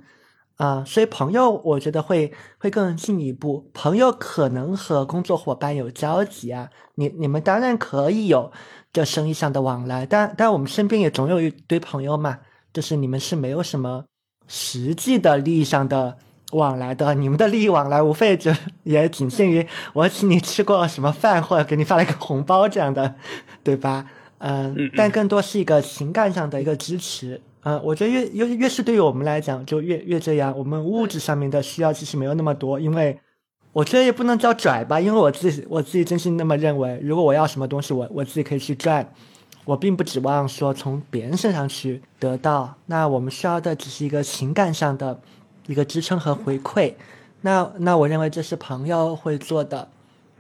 [0.57, 3.71] 啊，所以朋友我觉得会会更进一步。
[3.73, 8.53] 朋友可能和工作伙伴有交集啊，你你们当然可以有
[8.93, 12.39] 这生意上的往来，但但我们身边也总有一堆朋友嘛，
[12.73, 14.05] 就是你们是没有什么
[14.47, 16.17] 实际的利益上的
[16.57, 18.51] 往来的，你们的利益往来无非就
[18.83, 23.15] 也仅限于我请你吃过什么饭，或者给你发了一个红包这样的。
[23.63, 24.05] 对吧？
[24.39, 27.41] 嗯，但更多是一个情感上的一个支持。
[27.63, 30.55] 嗯，我觉得越越越是对于我们来讲，就越越这样。
[30.57, 33.19] 我们物质上面的需要其实没有那么多，因为
[33.73, 37.01] 我觉得也不能叫拽吧，因为我自己我自己真心那么认为。
[37.03, 39.11] 如果我要什么东西，我我自己可以去赚，
[39.65, 42.75] 我并不指望说从别人身上去得到。
[42.85, 45.19] 那我们需要的只是一个情感上的
[45.67, 46.95] 一个支撑和回馈。
[47.43, 49.89] 那那我认为这是朋友会做的。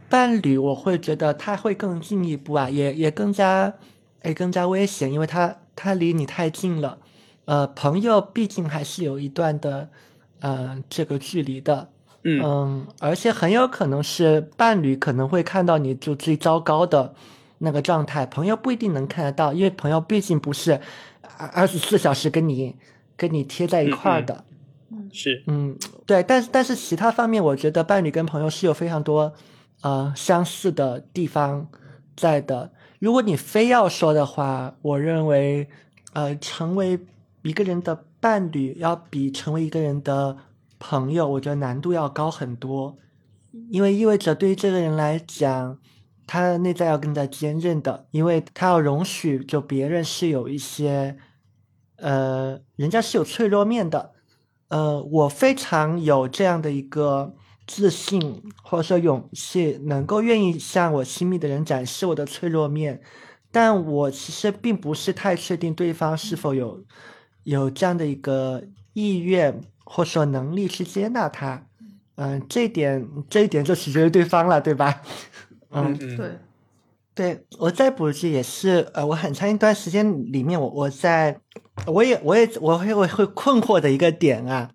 [0.09, 3.73] 伴侣，我会觉得他会更进一步啊，也也更加，
[4.21, 6.99] 哎，更加危险，因为他他离你太近了。
[7.47, 9.89] 呃，朋友毕竟还是有一段的，
[10.41, 11.89] 呃，这个距离的。
[12.23, 17.15] 嗯，而且很有可能是伴侣可能会看到你就最糟糕的
[17.59, 20.81] 那个状态，朋友不一定能看得到，因为朋友毕竟不是
[21.39, 22.77] 二二十四小时跟你
[23.17, 24.45] 跟你贴在一块儿的。
[25.15, 29.33] 是，嗯，对，但是但是其他方面，我觉得伴侣跟朋友是有非常多。
[29.83, 31.69] 呃，相似的地方
[32.17, 32.73] 在的。
[33.01, 35.69] 如果你非要说的话，我认为，
[36.15, 36.99] 呃，成为
[37.43, 40.39] 一个人的伴侣要比成为一个人的
[40.79, 42.97] 朋友，我觉得难度要高很多，
[43.71, 45.79] 因为意味着对于这个人来讲，
[46.27, 51.19] 他的内在要更加坚韧的，因为他要容许就别人是有一些，
[51.97, 54.14] 呃，人家是有脆弱面的。
[54.69, 57.35] 呃，我非常有这样的一个。
[57.67, 63.01] 自信或者说勇气，能够愿意向我亲密的人展示我的脆弱面，
[63.51, 66.85] 但我其实并不是太确定对方是否有
[67.45, 71.67] 有这样的一个意愿或者说能力去接纳他。
[72.17, 75.01] 嗯，这一点这一点就取决于对方了，对吧？
[75.73, 76.39] 嗯，对。
[77.15, 81.39] 对我再补一句，也是呃，我很长一段时间里面，我我在，
[81.87, 84.71] 我也我也我会我会困惑的一个点啊，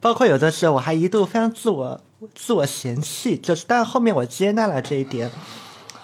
[0.00, 2.00] 包括有的时候我还一度非常自我
[2.36, 5.28] 自我嫌弃，就是但后面我接纳了这一点，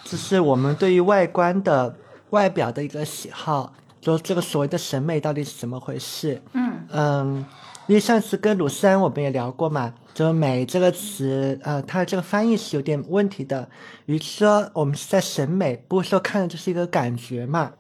[0.04, 1.94] 就是我们对于外观的
[2.30, 6.42] 外表的一个喜好，就这个所谓的审美到底是怎么回事？
[6.54, 7.46] 嗯嗯，
[7.86, 9.94] 因为上次跟鲁三我们也聊过嘛。
[10.18, 13.68] 就“美”这个词，呃，它的这个翻译是有点问题的。
[14.07, 17.70] 与其说我们是在审美，不是说看的就是一个感觉嘛。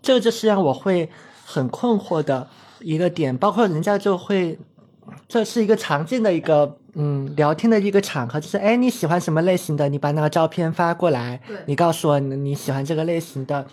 [0.00, 1.10] 这个就是让我会
[1.44, 2.48] 很困惑的
[2.78, 3.36] 一个点。
[3.36, 4.56] 包括人家就会，
[5.26, 9.88] 这是一个常见的一个嗯聊天的一个场合，就是哎你喜欢什么类型的？
[9.88, 13.66] 你把那个照片发过来，你告诉我你喜欢这个类型的。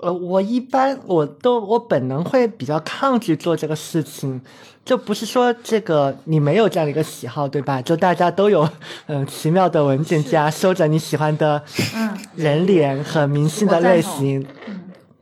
[0.00, 4.40] 呃，我一般我都我本能会比较抗拒做这个事情。
[4.84, 7.80] 就不是说这个你没有这样的一个喜好，对吧？
[7.80, 8.68] 就大家都有，
[9.06, 11.62] 嗯，奇妙的文件夹收着你喜欢的，
[11.94, 14.44] 嗯，人脸和明星的类型，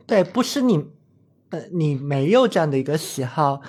[0.07, 0.83] 对，不是你，
[1.51, 3.61] 呃，你没有这样的一个喜好，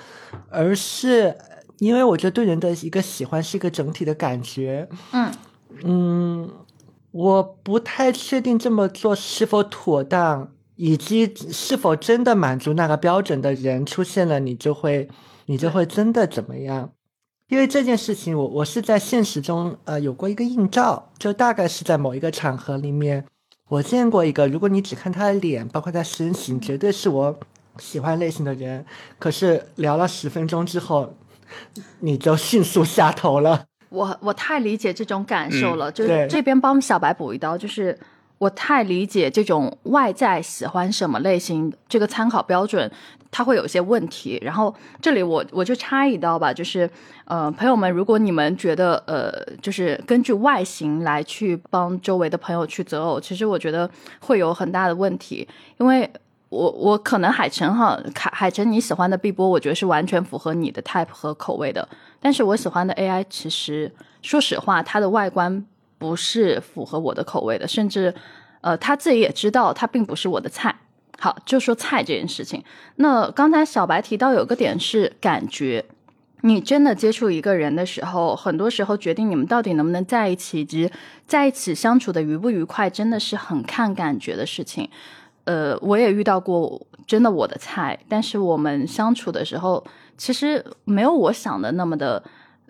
[0.49, 1.37] 而是
[1.83, 5.31] 因为我觉得对人的一个喜欢是一个整体的感觉，嗯
[5.83, 6.49] 嗯，
[7.11, 15.09] 我不太确定这么做是否妥当，以及是否真的满足那个标准的人出现了，你就会。
[15.45, 16.91] 你就会真的怎么样？
[17.49, 23.25] 因为这件事情，我我是在现实中呃有过一个映照，就大概是在某一个场合里面，
[23.67, 27.37] 我见过一个，如果你只看他的脸，包括他身形，绝对是我
[27.77, 28.85] 喜欢类型的人。
[29.19, 31.13] 可是聊了十分钟之后，
[32.01, 33.65] 你就迅速下头了。
[33.89, 37.97] 我我太理解这种感受了，就是这边帮小白补一刀，就是
[38.37, 42.91] 我太理解这种外在喜欢什么类型这个参考标准。
[43.35, 46.87] 它会有一些问题，然后这里我我就插一刀吧，就是
[47.25, 53.89] 呃，朋友们，如果你们觉得呃，就是根据外形来去帮周围的朋友去择偶，其实我觉得
[54.19, 55.47] 会有很大的问题，
[55.79, 56.07] 因为
[56.53, 61.87] 我我可能海晨哈，海海晨你喜欢的碧波，我觉得是完全符合你的 type 和口味的，
[62.19, 65.65] 但是我喜欢的 AI，其实说实话，它的外观
[65.97, 68.13] 不是符合我的口味的，甚至
[68.61, 70.75] 呃，他自己也知道，他并不是我的菜。
[71.19, 72.63] 好，就说菜这件事情。
[72.97, 75.83] 那刚才小白提到有个点是感觉，
[76.41, 80.91] 你真的接触一个人的时候，很多时候决定你们到底能不能在一起，以及
[81.25, 84.89] 在一起相处的愉不愉快，真的是很看感觉的事情。
[85.45, 89.83] 呃，我也遇到过真的我的菜，但是我们相处的时候，
[90.17, 92.23] 其实没有我想的那么的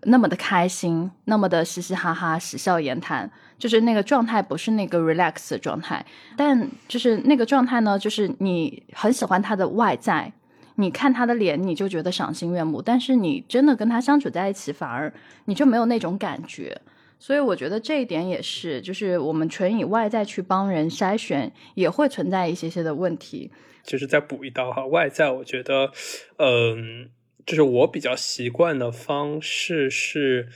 [0.04, 3.30] 那么的开心，那么的嘻嘻哈哈、喜笑颜谈。
[3.60, 6.06] 就是那个状态不是那个 relax 的状态，
[6.36, 10.34] 但就是那个状态呢，就是你很喜欢他的外在，
[10.76, 15.14] 你看他的脸你就觉得赏心悦目，但是你真的跟他相处在一起，反而
[15.46, 16.78] 你就没有那种感觉。
[17.24, 23.50] 所以我觉得这一点也是，就是我们纯以外在去帮人筛选，也会存在一些些的问题。
[23.82, 25.92] 就是再补一刀哈，外在我觉得，
[26.38, 27.10] 嗯，
[27.46, 30.50] 就是我比较习惯的方式是。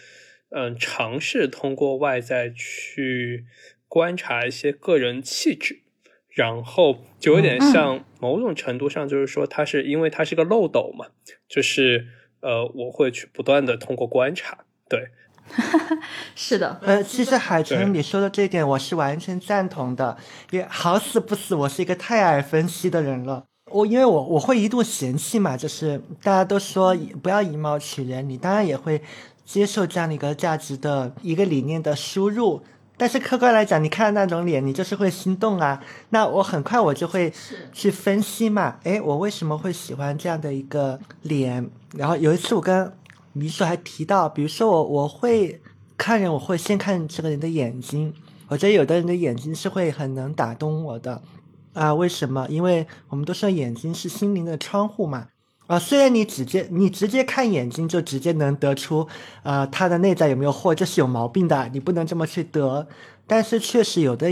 [0.50, 3.46] 嗯，尝试通过外在去
[3.90, 5.82] 观察一些个人气质，
[6.30, 11.08] 然后就有点像某种程度上，就是说，它是因为它是个漏斗嘛，
[11.50, 12.08] 就是
[12.40, 15.10] 呃，我会去不断的通过观察，对，
[16.36, 20.18] 是的，呃，其实海豚你说的这一点，我是完全赞同的，
[20.52, 29.02] 也好死不死，我是一个太爱分析的人了，我因为我我会一度嫌弃嘛，就是大家都说不要以貌取人，你当然也会。
[29.48, 32.62] 接受这样的一个价值的一个理念的输入，
[32.98, 35.82] 但是客观来讲，你看到那种脸，你就是会心动啊。
[36.10, 37.32] 那我很快我就会
[37.72, 41.66] 去分析嘛，诶，我为什么会喜欢这样的一个脸？
[41.96, 42.92] 然后有一次我跟
[43.38, 45.62] 迷叔还提到，比如说我我会
[45.98, 48.14] 看人，我会先看这个人的眼睛。
[48.50, 51.22] 我觉得有的人的眼睛是会很能打动我的
[51.74, 51.94] 啊。
[51.94, 52.48] 为什么？
[52.50, 55.28] 因为我们都说眼睛是心灵的窗户嘛。
[55.68, 59.06] 啊，虽然你直接你直接看眼睛就直接能得出，
[59.44, 62.88] 呃，他的内在有没有货，这是有毛病的，你不能这么去得。
[63.28, 64.30] 但是确实有的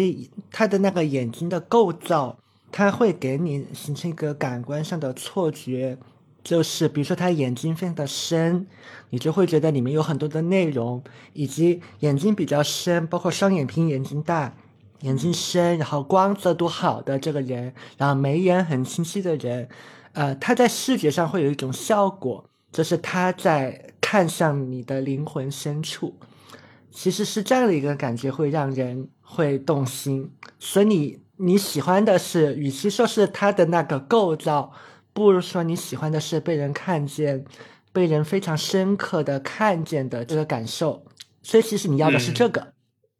[0.49, 2.37] 他的那个眼睛的构造，
[2.71, 5.97] 他会给你形成一个感官上的错觉，
[6.45, 8.67] 就是比如说他眼睛非常的深，
[9.09, 14.55] 你就会觉得里面有很多的内容，以及眼睛比较深，包括双眼皮、眼睛大、
[15.01, 19.67] 眼睛深，然后光泽度好的这个人，然后眉眼很清晰的人。
[20.13, 26.15] 呃，他在视觉上会有一种效果，就是他在看向你的灵魂深处，
[26.91, 30.31] 其实是这样的一个感觉会让人会动心。
[30.59, 34.71] 所以你你喜欢的是，与其说是他的那个构造，
[35.15, 37.45] 不如说你喜欢的是被人看见、
[37.93, 41.01] 被人非常深刻的看见的这个感受。
[41.41, 42.73] 所以其实你要的是这个。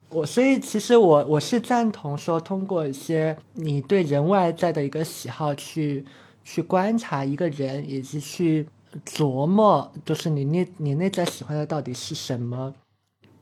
[0.10, 6.04] 我所以其实我我是赞同说，通过一些你对人外在的一个喜好去
[6.44, 8.68] 去观察一个人，以及去
[9.06, 12.76] 琢磨，就是你内你内在喜欢的到底是什么。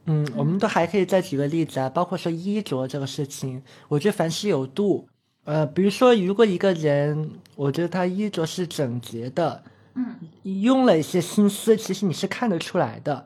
[0.05, 5.07] 嗯，我们都还可以再举个例子啊，包括说衣着这个事情，我觉得凡事有度。
[5.45, 9.63] 呃，比如说，如果一个人，我觉得他衣着是整洁的，
[9.95, 10.15] 嗯，
[10.61, 13.25] 用了一些心思，其实你是看得出来的。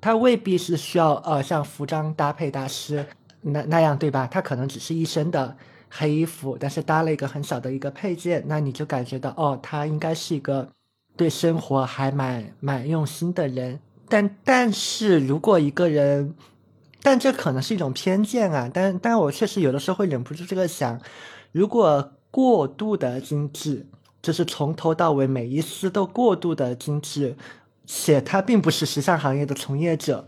[0.00, 3.04] 他未必是需要呃像服装搭配大师
[3.42, 4.26] 那那样，对吧？
[4.26, 5.54] 他可能只是一身的
[5.90, 10.66] 黑衣服，但是搭了一个很小的一个配件，那你就感觉到哦，他应该是一个
[11.16, 13.78] 对生活还蛮蛮用心的人。
[14.08, 16.34] 但但是如果一个人，
[17.02, 18.70] 但这可能是一种偏见啊。
[18.72, 20.98] 但但我确实有的时候会忍不住这个想，
[21.52, 23.86] 如果过度的精致，
[24.22, 27.34] 就是从头到尾每一丝都过度的精致，
[27.86, 30.26] 且他并不是时尚行业的从业者，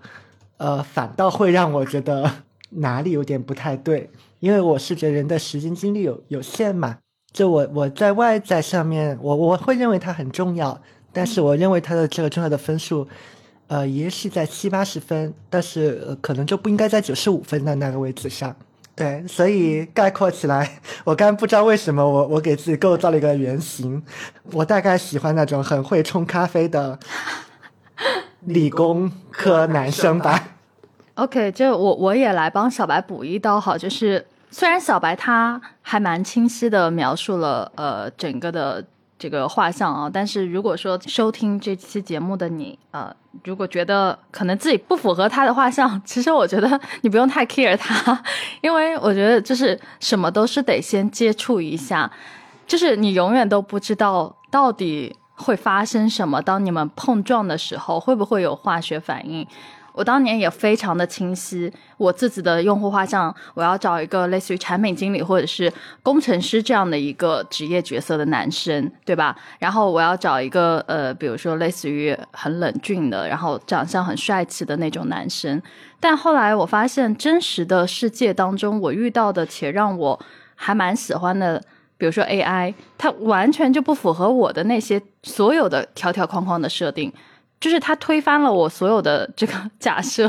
[0.57, 2.29] 呃，反倒会让我觉得
[2.71, 4.11] 哪里有点不太对。
[4.41, 6.99] 因为我是觉得人的时间精力有有限嘛，
[7.33, 13.07] 就我我在外在上面，我我会认为它很重要，但是我认为它的这个重要的分数。
[13.69, 18.55] 呃，也许在七八十分，但是可能就不应该在九十五分的那个位置上。
[18.95, 24.03] 对，所以概括起来，我刚不知道为什么我我给自己构造了一个原型。
[24.53, 26.99] 我大概喜欢那种很会冲咖啡的
[28.47, 30.49] 理工科男生吧。
[31.15, 38.85] OK，就我我也来帮小白补一刀哈，就是虽然小白他还蛮清晰的描述了呃整个的。
[39.23, 43.15] 这个画像啊，但是如果说收听这期节目的你，呃，
[43.45, 48.21] 如果觉得可能自己不符合他的画像， 其实我觉得你不用太 care 他，
[48.63, 52.11] 因为我觉得就是什么都是得先接触一下，
[52.67, 59.47] 就是你永远都不知道到底会发生什么，当你们碰撞的时候会不会有化学反应。
[59.93, 65.73] 我当年也非常的清晰，我自己的用户画像，我要找一个类似于产品经理或者是
[66.03, 69.37] 工程师这样的一个职业角色的男生，对吧？
[69.59, 75.61] 然后我要找一个呃，比如说类似于很冷峻的，然后长相很帅气的那种男生。
[76.01, 80.19] 但后来我发现，真实的世界当中，我遇到的且让我
[80.55, 81.63] 还蛮喜欢的，
[81.97, 87.13] 比如说 AI，它完全就不符合我的那些所有的条条框框的设定。
[87.63, 90.29] 就是他推翻了我所有的这个 假设，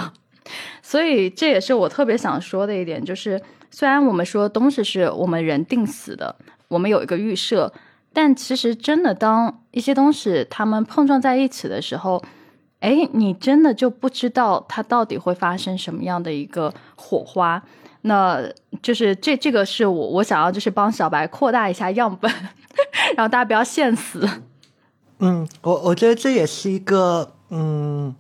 [0.83, 3.03] 所以这也是我特别想说的一点。
[3.03, 6.35] 就是虽然我们说东西是我们人定死的，
[6.67, 7.73] 我们有一个预设，
[8.13, 12.23] 但其实真的当一些东西它们碰撞在一起的时候，
[12.81, 17.63] 哎，你真的就不知道它到底会发生什么样的一个火花。
[18.01, 18.47] 那
[18.83, 22.31] 就是这这个是我我想要就是帮小白扩大一下样本，
[23.17, 24.29] 然后大家不要现死。
[25.25, 28.13] 嗯，我我觉得这也是一个嗯，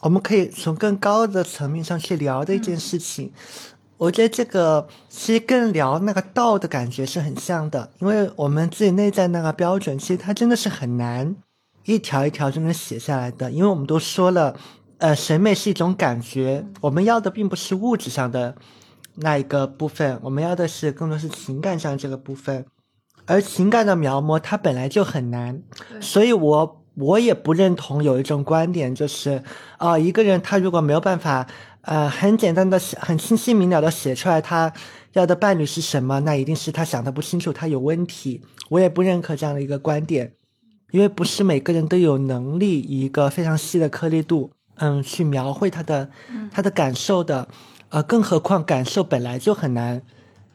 [0.00, 3.32] 我们可以从更高的层面上去聊的一件事情。
[3.96, 11.36] 我觉得这个其实跟聊那个道的感觉是很像的，因为我们自己内在那个标准，其实它真的是很难
[11.84, 13.48] 一条一条就能写下来的。
[13.52, 14.56] 因为我们都说了，
[14.98, 18.56] 呃，审美是一种感觉，我们要的并不是物质上的
[19.14, 22.66] 那一个部分，我们要的是更多是情感上这个部分。
[23.30, 25.62] 而情感的描摹，它本来就很难，
[26.00, 29.40] 所以我我也不认同有一种观点，就是
[29.78, 31.46] 啊，一个人他如果没有办法，
[31.82, 34.72] 呃，很简单的、很清晰明了的写出来他
[35.12, 38.42] 要的伴侣是什么，那一定是他想的不清楚，他有问题。
[38.68, 40.32] 我也不认可这样的一个观点，
[40.90, 46.10] 因为不是每个人都有能力以一个非常细的颗粒度，嗯，去描绘他的
[46.50, 47.46] 他的感受的，
[47.90, 50.02] 呃，更何况感受本来就很难。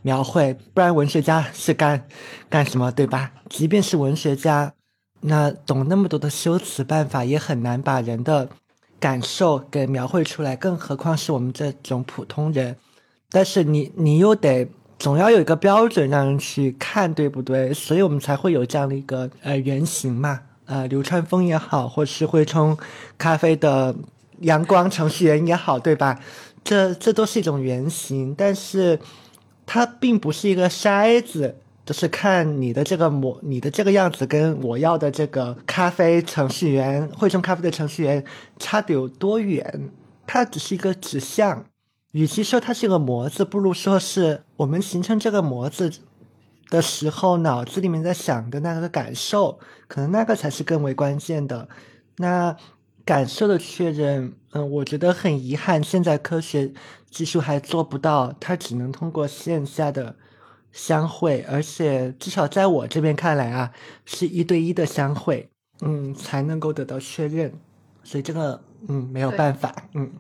[0.06, 2.08] 描绘，不然文学家是干
[2.48, 3.32] 干什么，对吧？
[3.50, 4.72] 即便是文学家，
[5.22, 8.48] 那懂那么多的修辞办法，也很难把人的
[9.00, 12.76] 感受给描绘出来，更何况是我们这种普通人。
[13.32, 14.68] 但是你你又得
[15.00, 17.74] 总要有一个标准让人去看，对不对？
[17.74, 22.78] 所以我们才会有这样的一个呃原型嘛，呃，流川枫也好，或是会冲
[23.18, 23.96] 咖啡的
[24.42, 26.20] 阳光程序员也好，对吧？
[26.64, 29.00] 这这都是一种原型，但是。
[29.66, 31.56] 它并不是一个筛子，
[31.86, 38.24] 就是看你的这个模，你的这个样子跟我要的这个咖啡程序员，汇冲咖啡的程序员
[38.58, 39.90] 差的有多远。
[40.28, 41.66] 它只是一个指向，
[42.12, 45.92] 与其说它是一个模子，不如说是我们形成这个模子
[46.70, 51.68] 的时候，脑子里面在想的那个感受，可能那个才是更为关键的。
[52.18, 52.58] 那
[53.06, 56.72] 感受的确认，嗯，我觉得很遗憾，现在科学。
[57.12, 60.14] 技术还做不到，它只能通过线下的
[60.74, 63.72] 相会，而且至少在我这边看来啊，
[64.04, 65.50] 是一对一的相会，
[65.80, 67.54] 嗯，才能够得到确认。
[68.04, 70.12] 所以这个，嗯，没有办法，嗯。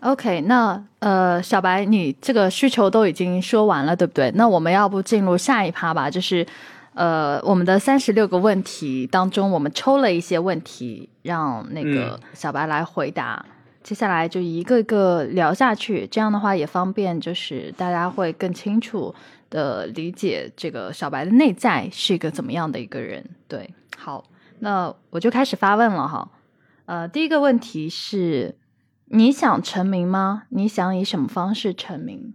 [0.00, 4.30] OK，那呃，小白，你这个需求都已经说完了，对不对？
[4.34, 6.08] 那我们要不进入下一趴吧？
[6.08, 6.46] 就是
[6.94, 13.44] 呃，我们的三十六个问题当中，我们抽了一些问题，让那个小白来回答。
[13.82, 19.14] 接下来就一个一个聊下去，这样的话也方便，就是大家会更清楚
[19.50, 23.22] 的理解这个小白的内在是一个怎么样的一个人。
[23.46, 24.24] 对，好，
[24.60, 26.30] 那我就开始发问了哈。
[26.86, 28.54] 呃，第一个问题是，
[29.06, 30.44] 你想成名吗？
[30.48, 32.32] 你想以什么方式成名？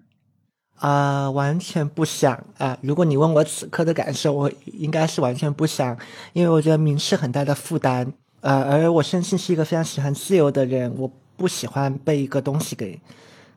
[0.79, 2.77] 啊，完全不想啊！
[2.81, 5.97] 如果你问我此刻的感受，我应该是完全不想，
[6.33, 8.11] 因为我觉得名是很大的负担。
[8.41, 11.09] 呃，而我生性是一个非常喜欢自由的人，我。
[11.39, 12.99] 不喜欢被一个东西给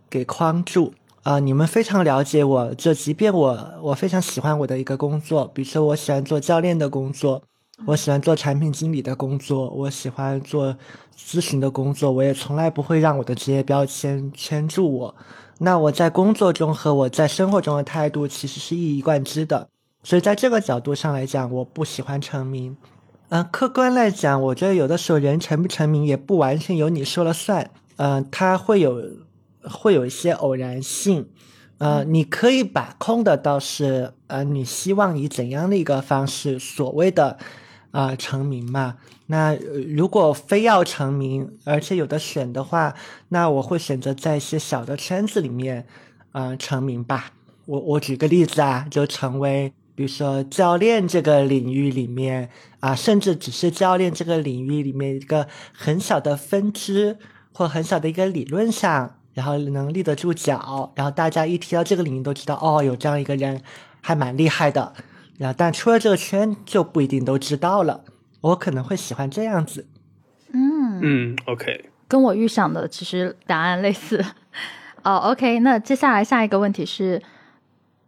[0.09, 0.95] 给框住
[1.25, 1.41] 啊！
[1.41, 7.43] 你们非常了解我，就即便我我非常喜欢我的一个工作，比如说我喜欢做教练的工作，
[7.85, 10.77] 我喜欢做产品经理的工作，我喜欢做
[11.19, 15.13] 咨询的工作，我也从来不会让我的职业标签圈住我。
[15.59, 19.69] 那我在工作中和我在生活中的态度其实是一以贯之的，
[20.03, 22.77] 所以在这个角度上来讲，我不喜欢成名。
[23.29, 27.71] 嗯，客观来讲，我觉得有的时候人成不成名也不完全由你说了算。
[27.97, 29.03] 嗯，他会有
[29.63, 31.29] 会有一些偶然性。
[31.79, 37.39] 呃，你可以把控的倒是，呃，你希望以怎样的一个方式，所谓的
[37.91, 38.97] 啊成名嘛？
[39.33, 39.57] 那
[39.89, 42.95] 如果非要成名，而且有的选的话，
[43.31, 45.87] 那我会选择在一些小的圈子里面
[46.33, 47.33] 啊成名吧。
[47.65, 49.73] 我我举个例子啊，就成为。
[49.95, 52.49] 比如说教练这个领域里面
[52.81, 57.19] 啊，甚至只是教练这个领域里面一个很小的分支
[57.53, 63.63] 或很小的一个理论上，然后能立得住脚，然后大家一提到这个领域都知道哦，有这样一个人
[64.01, 64.95] 还蛮厉害的。
[65.37, 68.03] 然后但出了这个圈就不一定都知道了。
[68.43, 69.87] 我可能会喜欢这样子。
[70.53, 74.25] 嗯嗯，OK，跟我预想的其实答案类似。
[75.03, 77.23] 哦，OK，那接下来下一个问题是。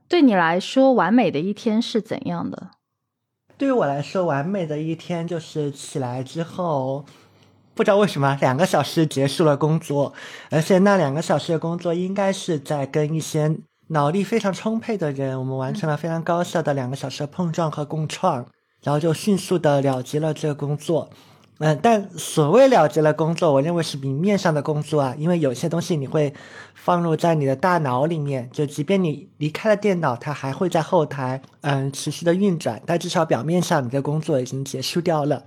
[0.07, 2.68] 对你来说，完美的一天是怎样的？
[3.57, 7.05] 对于我来说，完美的一天就是起来之后，
[7.74, 10.12] 不知道为什么两个小时结束了工作，
[10.51, 13.57] 而且那两个小时的工作应该是在跟一些
[13.89, 18.47] 脑力非常充沛的人，我们完成了非常高效的两个小时的碰撞和共创，
[18.85, 21.11] 然后就迅速的了结了这个工作。
[21.59, 26.35] 嗯，但所谓了结了工作，我认为是明面上的工作啊，因为有些东西你会
[26.74, 35.45] 放入在你的大脑里面，就即便你离开了电脑，它还会在后台嗯持续的运转，但至少表面上你的工作已经结束掉了。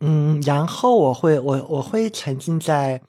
[0.00, 3.00] 嗯，然后我会我我会沉浸在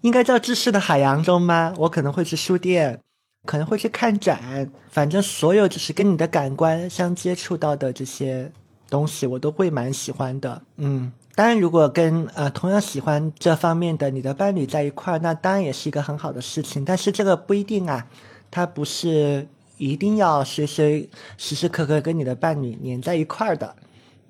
[0.00, 1.72] 应该叫知识的海洋中吗？
[1.78, 3.00] 我可能会去书店，
[3.46, 8.50] 可能会去看展，反正所有就是跟你的感官相接触到的这些
[8.90, 10.60] 东西，我都会蛮喜欢的。
[10.76, 11.12] 嗯。
[11.36, 16.84] 当然，如果跟呃同样喜欢这方面的你的伴侣在一块儿，那当然也是一个很好的事情。
[16.84, 18.06] 但是这个不一定啊，
[18.50, 19.46] 它不是
[19.78, 23.74] 一定要随随时时刻刻跟你的伴侣黏在一块儿的。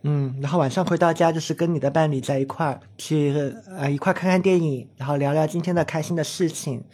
[0.03, 3.35] 嗯，然后晚上回到家就是跟你的伴侣在一块儿去
[3.77, 6.85] 呃一块看看电影，然后聊聊今天的开心的事情，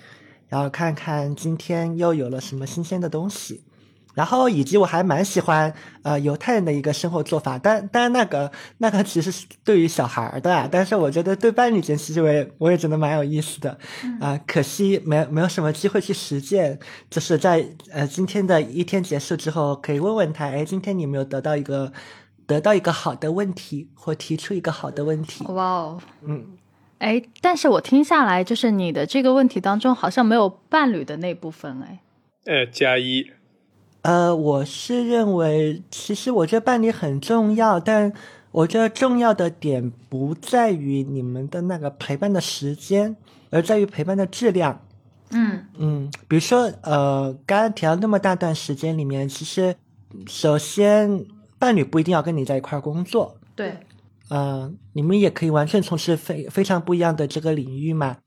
[0.49, 3.61] 然后看看今天又有了什么新鲜的东西。
[4.17, 5.71] 然后以及我还蛮喜欢
[6.03, 13.79] 呃犹太人的一个生活做法，但但那个那个其实是对于小孩儿的，但是我觉得对伴侣间其实我也我也觉得蛮有意思的，
[14.19, 16.79] 啊，可惜没没有什么机会去实践，
[17.11, 17.63] 就是在
[17.93, 21.93] 呃今天的一天结束之后，可以问问他，哎，今天你有没有得到一个
[22.47, 25.45] 得到一个好的问题，或提出一个好的问题？
[25.49, 26.57] 哇哦，嗯，
[27.01, 32.01] 哎，但是我听下来，就是你的这个问题当中好像没有伴侣的那部分，哎，
[32.47, 33.31] 呃，加一。
[34.07, 38.13] 呃，我是认为，其实我觉得伴侣很重要，但
[38.53, 43.17] 我觉得重要的点不在于你们的那个陪伴的时间，
[43.51, 44.81] 而在于陪伴的质量。
[45.31, 49.75] 嗯嗯，比如说，呃，刚刚提到那么大段时间里面，其实
[50.29, 51.27] 首先
[51.59, 53.77] 伴侣不一定要跟你在一块工作，对，
[54.29, 58.19] 呃，你们也可以完全从事非非常不一样的这个领域嘛。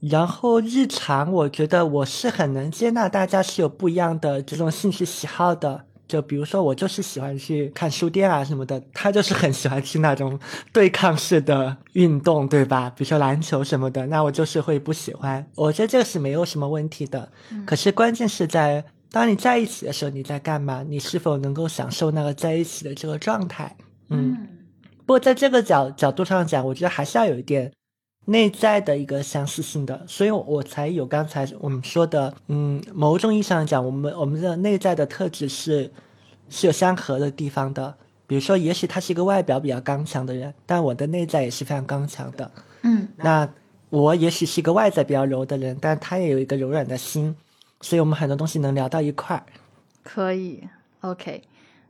[0.00, 5.84] 然后日常，我觉得我是很能接纳大家是有不一样的这种兴趣喜好的。
[6.08, 10.36] 就比如说，我就是喜欢去看书店啊什么的，他就是很喜欢去那种
[10.72, 12.90] 对抗式的运动，对吧？
[12.96, 15.46] 比如说篮球什么的，那我就是会不喜欢。
[15.54, 17.30] 我觉得这个是没有什么问题的。
[17.64, 20.82] 可是关键是在当你在一起的时候，你在干嘛？
[20.88, 23.76] 你是否能够享受那个在一起的这个状态？
[24.08, 24.48] 嗯。
[25.06, 27.70] 不过在这个角角度上讲，我觉得还是要有一点。
[28.30, 35.90] 内在的一个相似性的，所以我才有刚才我们说的，嗯，某种意义上讲，我们我们的内在的特质是
[36.48, 37.94] 是有相合的地方的。
[38.28, 42.48] 比如说，也许他是一个外表比较刚强的人，但我的内在也是非常刚强的。
[42.82, 43.48] 嗯，那
[43.88, 47.34] 我也许是一个外在比较柔的人，但他也有一个柔软的心，
[47.80, 49.42] 所以我们很多东西能聊到一块儿。
[50.04, 50.62] 可以
[51.00, 51.42] ，OK。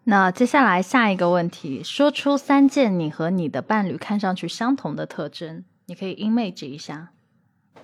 [0.04, 7.10] 那接下来下一个问题，说出三件你和你的伴侣看上去相同的特征，你可以 image 一下。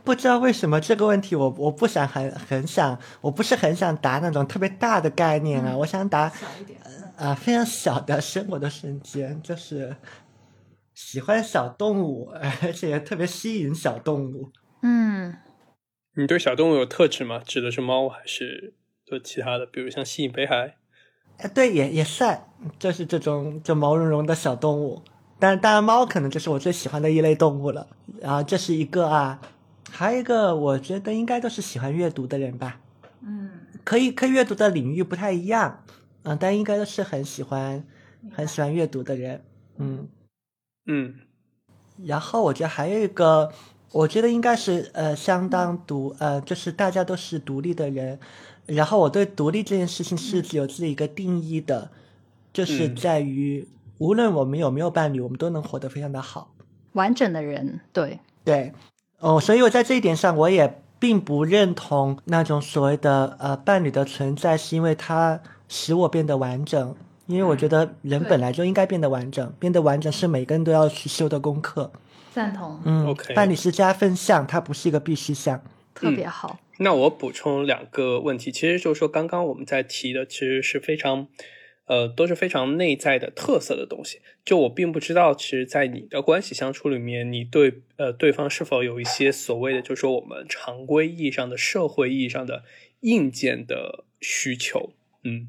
[0.05, 6.79] 不知道为什么这个问题我我不想很很想，我不是很想答那种特别大的概念啊，我想答小一点。
[7.17, 9.97] 啊，非常小的生活的瞬间，就是
[10.95, 12.31] 喜欢小动物，
[12.63, 14.53] 而且特别吸引小动物。
[14.83, 15.37] 嗯，
[16.15, 17.43] 你对小动物有特质吗？
[17.45, 19.67] 指的是猫还是就其他的？
[19.67, 20.77] 比如像吸引北海？
[21.39, 22.47] 哎，对，也也算，
[22.79, 25.03] 就是这种就毛茸茸的小动物。
[25.39, 27.87] 但当然，猫可能就是我最喜欢的一类动物了。
[28.21, 29.41] 然后这是一个啊，
[29.91, 32.81] 还有一个，我觉得应该都是喜欢阅读的人吧。
[33.21, 33.51] 嗯，
[33.85, 35.83] 可以，可以阅读的领域不太一样。
[36.23, 37.85] 嗯，但应该都是很喜欢、
[38.33, 39.45] 很喜欢阅读的人，
[39.77, 40.09] 嗯
[40.87, 41.15] 嗯。
[42.05, 43.53] 然后我觉得还有一个，
[43.93, 48.19] 我觉得应该是呃，相当独呃，就是大家都是独立的人。
[48.67, 51.91] 然后我对独立这件事情是有自己一个定义的，
[52.53, 53.67] 就是在于
[53.99, 56.55] 无论我们有没有伴侣，我们都能活得非常的好，
[56.93, 57.81] 完整的人。
[57.93, 58.73] 对对，
[59.19, 65.41] 哦，所以我在这一点上，我也并不认同那种所谓的呃伴侣的存在是因为它。
[65.69, 66.95] 使我变得完整，
[67.27, 71.91] 因为我觉得人本来就应该变得完整，变得完整是每个人都要去修的功课。
[72.33, 72.81] 赞同。
[72.85, 73.35] 嗯，OK。
[73.35, 75.61] 伴侣是加分项，它不是一个必须项。
[75.93, 76.61] 特别好。
[76.79, 81.27] 那我补充两个问题，其实就是说，刚刚我们在提的，其实是非常，
[81.87, 84.21] 呃，都是非常内在的特色的东西。
[84.45, 92.63] 就我并不知道，其实，在你的关系相处里面，你对呃对方是否有一些所谓的，就是说我们常规意义上的社会意义上的
[93.01, 94.93] 硬件的需求，
[95.25, 95.49] 嗯。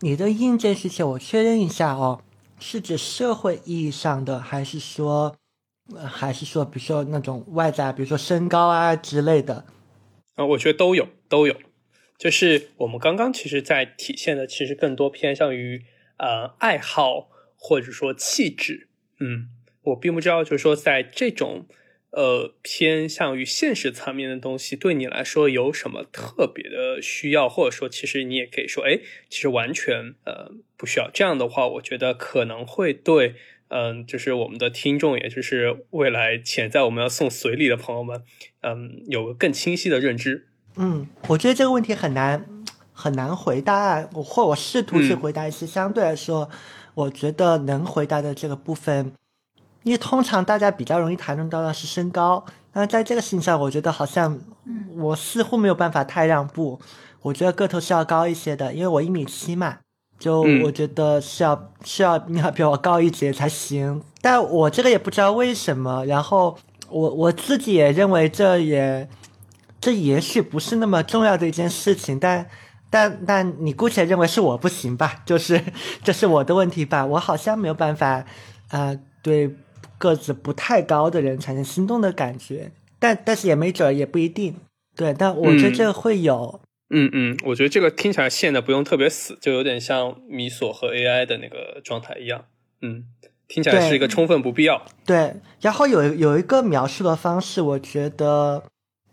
[0.00, 2.20] 你的硬件需求，我确认一下哦，
[2.58, 5.36] 是指社会意义上的，还是说，
[6.04, 9.64] 还是说，比如说那种外在，比如说身高啊之类的？
[10.34, 11.54] 啊，我觉得都有，都有。
[12.18, 15.84] 就是我们刚刚其实在体现的，其实更多偏向于
[16.18, 18.88] 呃爱好或者说气质。
[19.20, 19.48] 嗯，
[19.82, 21.66] 我并不知道，就是说在这种。
[22.16, 31.10] 呃，偏向于现实层面的东西，对你来说有什么特别的需要，或者说，其实你也可以说，哎，其实完全呃不需要。
[31.12, 33.34] 这样的话，我觉得可能会对，
[33.66, 38.22] 嗯，就是我们的听众，也就是未来潜在我们要送随礼的朋友们，
[38.60, 40.46] 嗯，有个更清晰的认知。
[40.76, 42.44] 嗯，我觉得这个问题很难
[42.92, 46.48] 很难回答，我或我试图去回答一些相对来说，
[46.94, 49.12] 我觉得能回答的这个部分。
[49.82, 54.38] 因为通常大家比较容易谈论到的是身高，那在这个事情上，我觉得好像，
[54.96, 56.80] 我似乎没有办法太让步。
[57.20, 59.76] 我觉得个头是要高一些的，因为我一米七嘛，
[60.18, 64.02] 就我觉得是要是要你要比我高一截才行。
[64.22, 66.56] 但我这个也不知道为什么，然后
[66.88, 69.06] 我我自己也认为这也
[69.84, 72.48] 这也许不是那么重要的一件事情，但
[72.88, 75.60] 但但你姑且认为是我不行吧，就是
[76.02, 78.24] 这是我的问题吧，我好像没有办法，
[78.68, 79.54] 啊，对。
[79.96, 84.54] 个子不太高的人产生心动的感觉，但但是也没准也不一定。
[84.94, 86.60] 对，但我觉得这个会有。
[86.90, 92.44] 嗯嗯，我觉得这个听起来线的不用特别死，就有点像米索和 AI 的那个状态一样。
[92.82, 93.04] 嗯，
[93.48, 94.84] 听起来是一个充分不必要。
[95.06, 98.62] 对，然后有有一个描述的方式，我觉得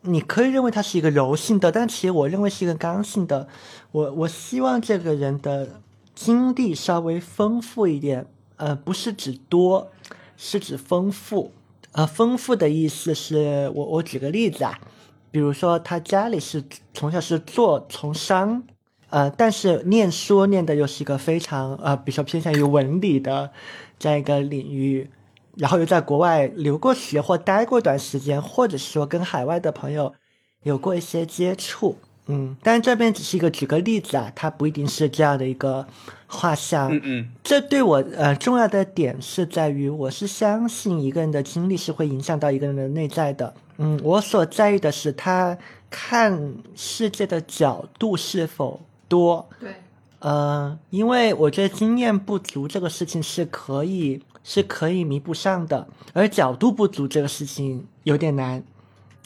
[0.01, 3.47] 你可以认为它是一个柔性的，但其实我认为是一个刚性的。
[3.91, 5.81] 我我希望这个人的
[6.13, 8.25] 经历稍微丰富一点，
[8.57, 9.91] 呃，不是指多。
[10.43, 11.51] 是指丰富，
[11.91, 14.79] 呃，丰富的意思是我我举个例子啊，
[15.29, 16.63] 比如说他家里是
[16.95, 18.63] 从小是做从商，
[19.11, 23.51] 呃，但是念书念的又是一个非常呃，比如说偏向于文理的
[23.99, 25.11] 这样一个领域，
[25.55, 30.13] 然后又在国外留过学或待过一段时间，或者说跟海外的朋友
[30.63, 31.97] 有过一些接触。
[32.27, 35.85] 嗯，但这边只是一个举个例子啊，它不一定是这样的一个
[36.27, 36.95] 画像。
[36.95, 43.53] 嗯嗯，这对我呃重要的点是在于，我是相信一个人的经历是会影响到一个人的内在的。
[43.77, 45.57] 嗯，我所在意的是他
[45.89, 48.79] 看世界的角度是否
[49.09, 49.49] 多。
[49.59, 49.73] 对，
[50.19, 58.63] 呃，因为我觉得经验不足这个事情是可以是可以弥补上的，而角度不足这个事情有点难，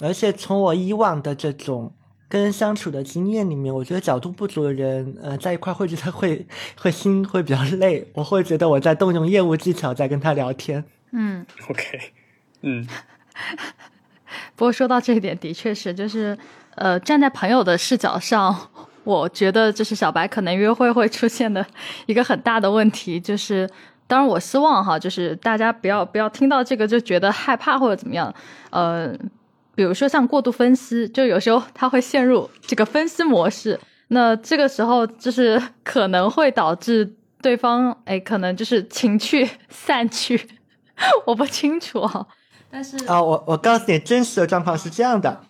[0.02, 1.92] 而且从我以往的这种。
[2.28, 6.46] 跟人相处的经验里面，我觉得角度不足的人，呃，在一块会觉得会
[6.76, 8.06] 会心会比较累。
[8.14, 10.84] 我会觉得我在动用业务技巧在跟他聊天。
[11.12, 12.00] 嗯，OK，
[12.62, 12.86] 嗯，
[14.58, 16.36] 不过说到这一点，的确是，就是
[16.74, 18.72] 呃，站在朋友的视角上，
[19.04, 21.66] 我觉得就是小白可能约会会出现的
[22.08, 23.70] 一个很大的问题，就是
[24.08, 28.34] 当然我希望哈，就是大家不要不要听到这个就觉得害怕或者怎么样，
[28.70, 29.12] 呃，
[29.74, 33.80] 比如说像过度分析，就有时候他会陷入这个分析模式，
[34.10, 40.50] 那这个时候就是可能会导致对方哎，可能就是情绪散去。
[41.26, 42.10] 我不清楚，
[42.72, 45.42] 但是啊，我我告诉你，真实的状况是这样的，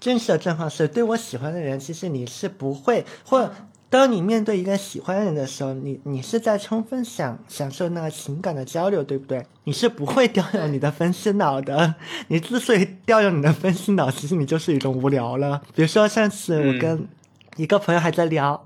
[0.00, 3.52] 真实的状况是对我喜欢的人，其实你是不会，或
[3.90, 9.44] 当你面对一个喜欢的人的时候，你你是在充分享享受那个情感的交流，对不对？
[9.64, 11.94] 你是不会调用你的分析脑的。
[12.28, 15.62] 你之所以调用你的分析脑，其实你就是一种无聊了。
[15.74, 17.08] 比如说上次我跟
[17.56, 18.64] 一个朋友还在聊。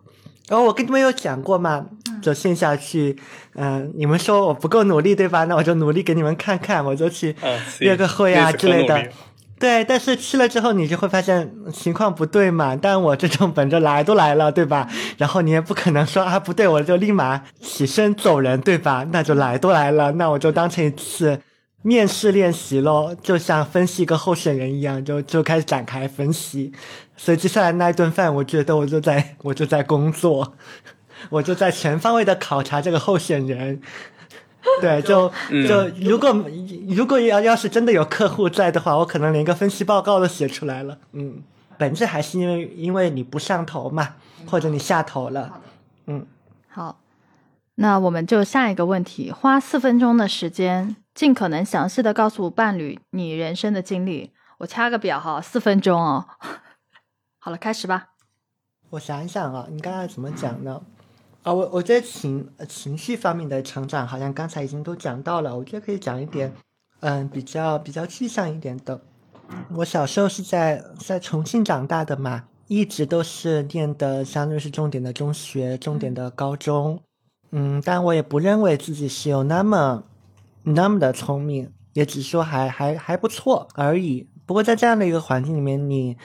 [0.49, 1.87] 然后我跟你们有讲过嘛，
[2.21, 3.17] 就线下去，
[3.55, 5.45] 嗯，你们说我不够努力对吧？
[5.45, 7.35] 那我就努力给你们看看，我就去
[7.79, 9.09] 约个会啊之类的。
[9.63, 12.75] 对，但是去了之后，你就会发现情况不对嘛。
[12.75, 14.89] 但我这种本着来都来了，对吧？
[15.17, 19.07] 然后你也不可能说啊不对，我就立马起身走人，对吧？
[19.13, 21.39] 那就来都来了，那我就当成一次。
[21.85, 26.73] 面试练习咯，就像分析一个候选人一样，就就开始展开分析。
[27.17, 30.55] 所以接下来那一顿饭，我觉得我就在我就在工作，
[31.31, 33.81] 我就在全方位的考察这个候选人。
[34.81, 35.29] 对，就
[35.69, 36.33] 就如果
[36.89, 40.99] 如果要要是真的有客户在的话，我可能连个分析报告都写出来了。
[41.13, 41.43] 嗯，
[41.77, 45.61] 本质还是因为因为你不上头嘛，或者你下头了。
[46.07, 46.27] 嗯，
[46.69, 47.01] 好，
[47.75, 50.97] 那我们就下一个问题，花四分钟的时间。
[51.15, 54.33] 尽可能详细的告诉伴侣你人生的经历。
[54.57, 56.25] 我掐个表哈，四分钟哦。
[57.39, 58.07] 好了，开始吧。
[58.89, 60.81] 我想一想啊，你刚才怎么讲呢？
[61.43, 65.57] 啊，我我觉得情情绪方面的成长，好像刚才已经都讲到了。
[65.57, 66.53] 我觉得可以讲一点，
[67.01, 69.01] 嗯，比较比较具象一点的。
[69.75, 77.01] 我小时候是在在重庆长大的嘛，一直都是念的相对是重点的中学，重点的高中。
[77.51, 80.05] 嗯，但我也不认为自己是有那么。
[80.65, 84.29] 那么的聪明，也只是说还还还不错而已。
[84.47, 86.17] 不过在这样的一个环境里面，你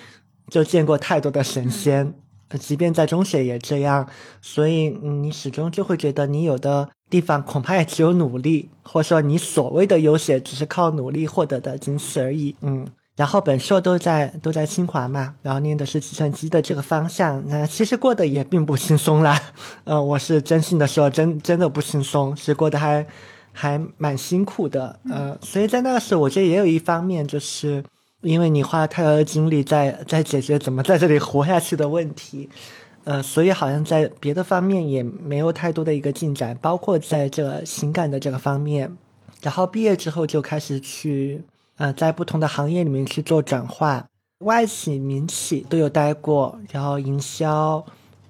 [0.47, 2.13] 就见过太多的神仙，
[2.59, 4.07] 即便在中学也这样。
[4.41, 12.55] 所以嗯你始终就会觉得你有的地方恐怕也只有努力，或者说你所谓的优秀只是靠努力获得的，仅此而已。
[12.61, 12.85] 嗯，
[13.15, 19.41] 然后本硕都在都在清华嘛，然后念的是计算机的这个方向，那其实过得也并不轻松啦。
[19.85, 23.05] 呃，我是真心的说，真真的不轻松，是过得还。
[23.59, 27.83] 还蛮辛苦的，呃，所以在那个时候，我觉得也有一方面，就是
[28.21, 32.49] 因为你花了太多的精力在在解决怎么在这里活下去的问题，
[33.03, 38.95] 呃，所以好像在别的方面也没有太多的一个进展，包括在这情感的这个方面。
[39.41, 41.43] 然后毕业之后就开始去，
[41.77, 44.07] 呃，在不同的行业里面去做转化，
[44.39, 47.83] 外企、民企都有待过，然后营销。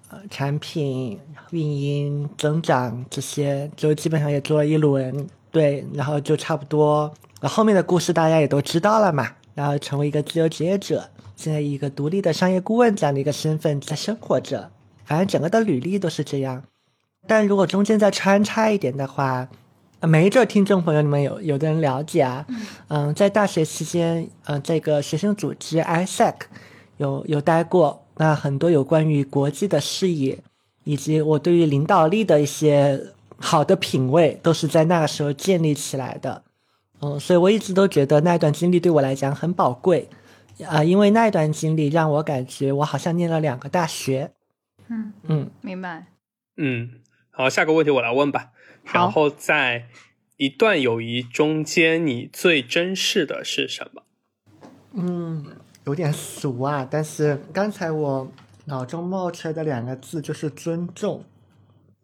[0.10, 1.20] 呃，产品
[1.50, 7.14] 运营增长这些，就基本上也做了一轮，对，然后就差不多。
[7.42, 9.28] 那后面的故事大家也都知道了嘛。
[9.58, 14.70] 然后成为一个自由职业者，现在以一个独立的商业顾问这样的一个身份在生活着。
[15.04, 16.62] 反正整个的履历都是这样。
[17.26, 19.50] 但如果中间再穿插一点的话，
[20.02, 22.46] 没准听众朋友你们有有的人了解啊。
[22.90, 26.36] 嗯，在大学期间，嗯，这个学生组织 ISEC
[26.98, 28.04] 有有待过。
[28.18, 30.38] 那很多有关于国际的视野，
[30.84, 33.02] 以及我对于领导力的一些
[33.40, 36.44] 好的品味，都是在那个时候建立起来的。
[37.00, 40.10] 嗯，所以我一直都觉得那段经历对我来讲很宝贵，
[40.66, 44.32] 啊，因为那段经历让我感觉我好像念了两个大学。
[44.88, 46.08] 嗯嗯，明白。
[46.58, 48.52] 嗯，好，下个问题我来问吧。
[48.84, 49.88] 然后在
[50.38, 54.04] 一段友谊中间，你最珍视的是什么？
[54.94, 55.46] 嗯。
[55.86, 58.30] 有点俗啊，但是刚才我
[58.66, 61.24] 脑中冒出来的两个字就是尊重。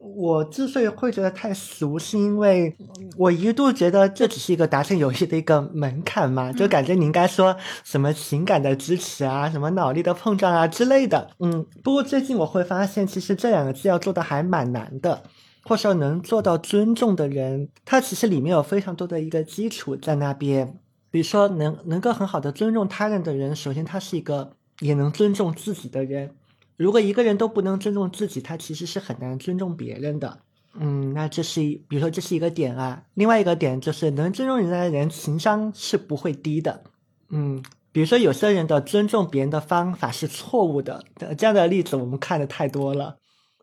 [0.03, 2.75] 我之所以会觉得太俗，是因为
[3.17, 11.29] 我一度觉得这只是一个达成友谊的一个门槛嘛，就感觉你应该说什么情感的支持啊，什么脑力的碰撞啊之类的。
[11.39, 15.23] 嗯，不过最近我会发现，其实这两个字要做的还蛮难的，
[15.63, 20.77] 或者说能做到尊重的人，他其实里面有非常多的一个基础在那边。
[21.09, 26.31] 比如说，能能够很好的尊重他人的人，首先他是一个也能尊重自己的人。
[26.75, 30.39] 如果一个人都不能尊重自己，他其实是很难尊重别人的。
[30.79, 33.03] 嗯，那这是比如说这是一个点啊。
[33.13, 36.83] 另外一个点就是能尊重人家的人，情商是不会低的。
[37.29, 41.03] 嗯，比如说有些人的尊重别人的方法是错误的，
[41.37, 43.17] 这样的例子我们看的太多了，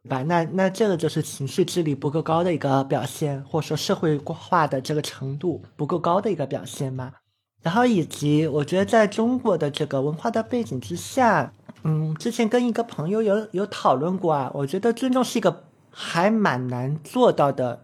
[0.09, 0.23] 吧？
[0.23, 7.13] 那那这个就是情绪智力不够高的一个表现，或者说社会化的这个程度不够高的一个表现嘛。
[7.61, 11.53] 然后以及我觉得在中国的这个文化的背景之下，
[11.83, 17.83] 嗯，之前跟一个朋友有有讨论过啊，我觉得尊重是一个还蛮难做到的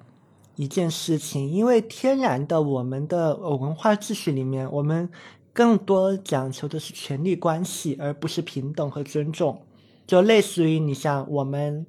[0.57, 5.09] 一件事情，因为天然的我们的文化秩序里面，我们
[5.53, 9.63] 更多讲求的是权力关系，而不是平等和尊重。
[10.07, 11.87] 就类似于你像我们，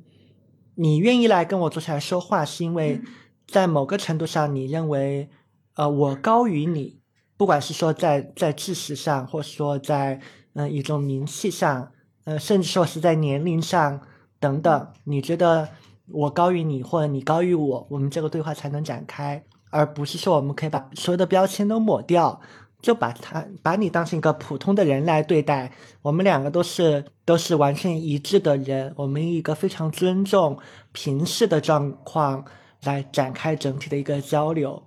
[0.75, 3.01] 你愿意来跟我坐下来说话，是因为
[3.47, 5.29] 在某个程度上你认为，
[5.75, 6.99] 呃，我高于你，
[7.35, 10.19] 不管是说在在知识上，或者说在
[10.53, 11.91] 嗯一种名气上，
[12.27, 14.01] 呃，甚至说是在年龄上
[14.37, 15.69] 等等，你觉得
[16.11, 22.41] 我高于你，或者你高于我，我们这个对话才能展开，而不是说我们可以把所有的标签都抹掉。
[22.79, 25.71] 就把他把你当成一个普通的人来对待，
[26.03, 30.55] 我们两个都是都是完全一致的人，我们一个非常尊重
[30.91, 32.45] 平视的状况
[32.83, 34.81] 来展开整体的一个交流，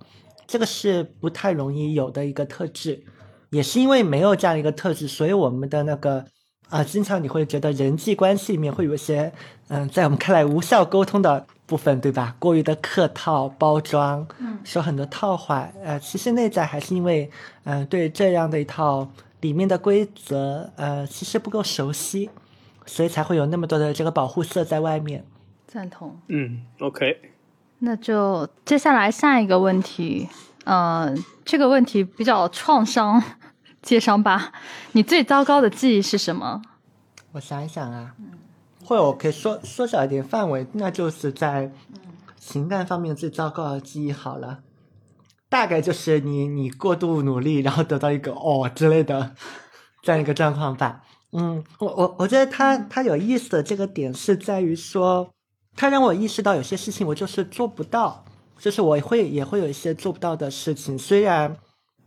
[0.47, 3.03] 这个是不太容易有的一个特质，
[3.49, 6.25] 也是因为没有这样一个特质，所以我们的那个。
[6.71, 9.31] 啊，经常你会觉得人际关系里面会有一些，
[9.67, 12.33] 嗯，在我们看来无效沟通的部分，对吧？
[12.39, 17.29] 过于的客套包装，嗯，说很多套话，呃，其实内在还是因为，
[17.65, 19.05] 嗯，对这样的一套
[19.41, 22.29] 里面的规则，呃，其实不够熟悉，
[22.85, 25.25] 所以才会有那么多的这个保护色在外面。
[25.67, 26.17] 赞同。
[26.29, 27.19] 嗯，OK。
[27.79, 30.29] 那就接下来下一个问题，
[30.63, 33.21] 嗯，这个问题比较创伤。
[33.81, 34.51] 接上吧，
[34.91, 36.61] 你最糟糕的记忆是什么？
[37.31, 38.13] 我想一想啊，
[38.85, 41.71] 或者我可以缩缩小一点范围，那就是在
[42.37, 44.59] 情感方面最糟糕的记忆好了，
[45.49, 49.35] 大概就是你你过度努力，然后得到一个哦之类的
[50.03, 51.03] 这样一个状况吧。
[51.31, 55.29] 嗯，我我我觉得他他有意思的这个点是在于说，
[55.75, 58.25] 他让我意识到有些事情我就是做不到，
[58.59, 61.57] 就是我会也会有一些做不到的事情，虽然。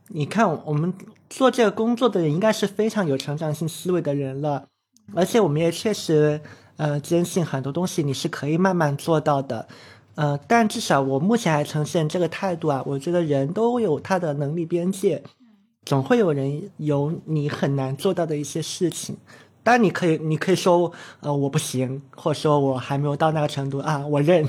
[0.08, 0.92] 你看，我们
[1.30, 4.68] 做这个工作的人应该是非常有成长性思维的人了，
[5.14, 6.40] 而且我们也确实，
[6.76, 9.66] 呃，坚信很多东西你是可以慢慢做到的，
[10.14, 12.82] 呃，但至少我目前还呈现这个态度啊。
[12.84, 15.22] 我觉得人都有他的能力边界，
[15.86, 19.16] 总会有人有你很难做到的一些事情。
[19.62, 24.46] 但，你可以，你可以说，呃，我不行，或者说我还没有到那个程度啊，我认。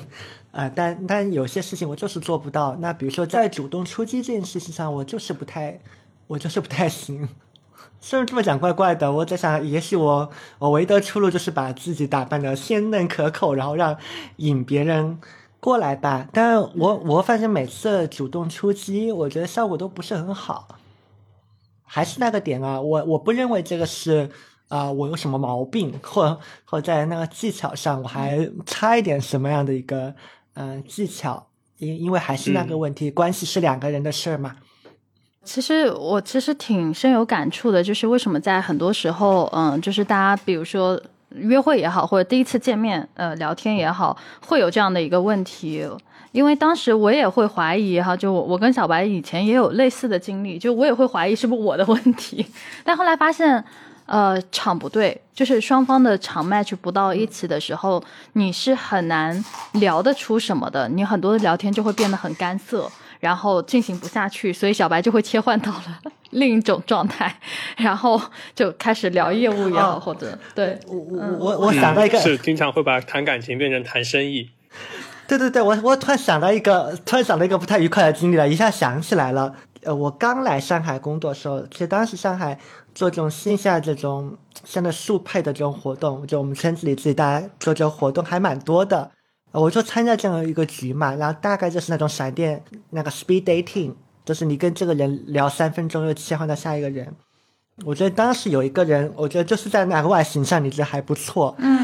[0.55, 2.77] 啊，但但有些事情我就是做不到。
[2.79, 5.81] 那比如说在主动出击这件事情上，我就是不太，
[6.27, 7.27] 我就是不太行。
[7.99, 13.97] 虽然这么讲怪怪的，我在想，也许我我唯一的出路就是把自己打扮的鲜嫩可口，然后让
[14.37, 15.19] 引别人
[15.59, 16.29] 过来吧。
[16.31, 20.77] 但我我发现每次主动出击，我觉得效果都不是很好。
[21.83, 24.29] 还是那个点啊，我我不认为这个是
[24.69, 30.15] 啊，我有什么毛病，或或在那个技巧上我还差一点什么样的一个。
[30.55, 31.47] 嗯，技巧，
[31.77, 34.55] 因因为还是那个问题，关系是两个人的事儿嘛。
[35.43, 40.99] 其实我其实挺深有感触的，就是为什么在很多时候，嗯，就是大家比如说
[41.31, 45.87] 约会也好，或者第一次见面，呃，聊天也好，会有这样的一个问题。
[46.31, 52.45] 因为当时我也会怀疑哈，就我跟小白以前也有类似的经历，就我也会怀疑是不是我的问题，
[52.83, 53.63] 但后来发现。
[54.05, 58.03] 呃，场不对，就是双方的场 match 不到一起的时候，
[58.33, 59.43] 你是很难
[59.73, 60.87] 聊得出什么的。
[60.89, 62.87] 你很多的聊天就会变得很干涩，
[63.19, 65.99] 然后进行不下去，所以小白就会切换到了
[66.29, 67.35] 另一种状态，
[67.77, 68.21] 然后
[68.53, 74.47] 就开始聊业务也好，或者对我我我我想到一个，是经常会把谈感情变成谈生意。
[75.27, 79.55] 对对对，我我突然想到一个，突然想到一个不太愉快的经历了，一下想起来了。
[79.81, 82.59] 呃，我刚来上海工作的时候，其实当时上海。
[82.95, 89.11] 做这种线下这种像那速配的这种活动，就我们圈子里自己大家做这种活动还蛮多的，
[89.51, 93.93] 我就参加这样一个局嘛，然后大概就是那种闪电那个 speed dating，
[94.23, 97.13] 就是你跟这个人聊三分钟又切换到下一个人。
[97.83, 101.77] 我觉得当时有一个人，我觉得就是在那个外形上你觉得还不错，嗯，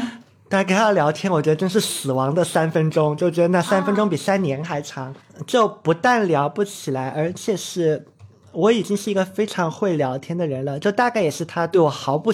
[0.48, 5.14] 但跟他聊天，我觉得真是死亡的三分钟，就觉得那三分钟比三年还长，
[5.46, 8.06] 就不但聊不起来，而且是。
[8.52, 12.32] 我已经是一个非常会聊天的人了，就大概也是他对我毫不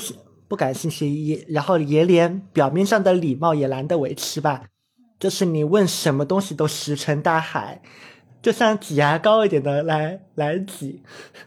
[0.49, 4.62] 不感兴趣，也然后也连表面上的礼貌也懒得维持吧。
[5.19, 7.83] 就是你问什么东西都石沉大海，
[8.41, 11.03] 就像挤牙膏一点的来来挤。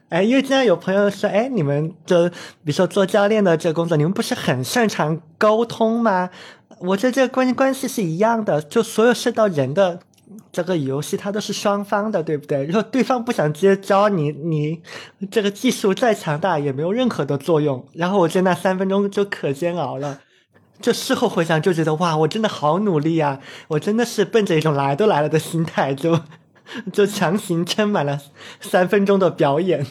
[0.10, 6.30] 哎，因为经常有朋友说，哎，你们就比如说做教练的这个工作，你们不是很擅长沟通吗？
[6.80, 10.00] 我觉得这个关关系是一样的，就所有涉及到人的。
[10.52, 12.66] 这个游戏它都是双方的，对不对？
[12.66, 14.82] 如果对方不想接招，你你
[15.30, 17.88] 这个技术再强大也没有任何的作用。
[17.94, 20.20] 然后我在那三分钟就可煎熬了，
[20.82, 23.40] 就事后回想就觉得哇，我真的好努力啊！
[23.70, 26.20] 我真的是奔着一种来都来了的心态，就
[26.92, 28.20] 就强行撑满了
[28.60, 29.86] 三分钟的表演。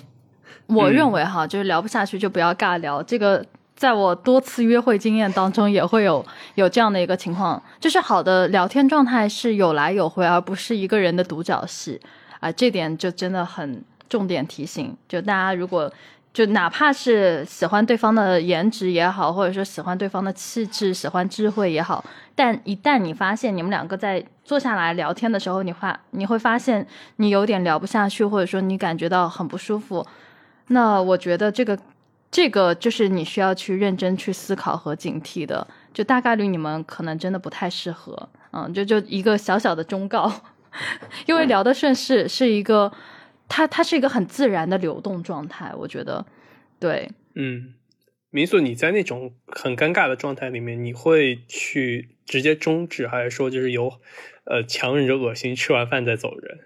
[0.66, 3.02] 我认为哈，就是聊不下去就不要尬聊。
[3.02, 3.44] 这个
[3.80, 6.22] 在我多次约会经验当中也会有
[6.56, 11.98] 有这样的一个情况，就是好的聊天状态是有来有回，而不是一个人的独角戏
[12.40, 12.52] 啊。
[12.52, 15.90] 这点就真的很重点提醒，就大家如果。
[16.32, 22.04] 就哪怕是喜欢对方的颜值也好，或者说喜欢对方的气质、喜欢智慧也好，
[22.36, 30.06] 但一旦你发现你们两个在坐下来聊天的时候，你发你会发现你有点聊不下去，或者说你感觉到很不舒服，
[30.68, 31.76] 那我觉得这个
[32.30, 40.32] 这个就是你需要去认真去思考和警惕的，就大概率你们可能真的不太适合，嗯，就就一个小小的忠告，
[41.26, 42.92] 因为聊得顺势是一个。
[43.52, 46.24] 它它是一个很自然的流动状态，我觉得，
[46.78, 47.74] 对，嗯，
[48.30, 53.94] 民宿你在那种很尴尬的状态里面，你会去直接终止，还是说就是有，
[54.44, 56.60] 呃，强忍着恶心吃完饭再走人？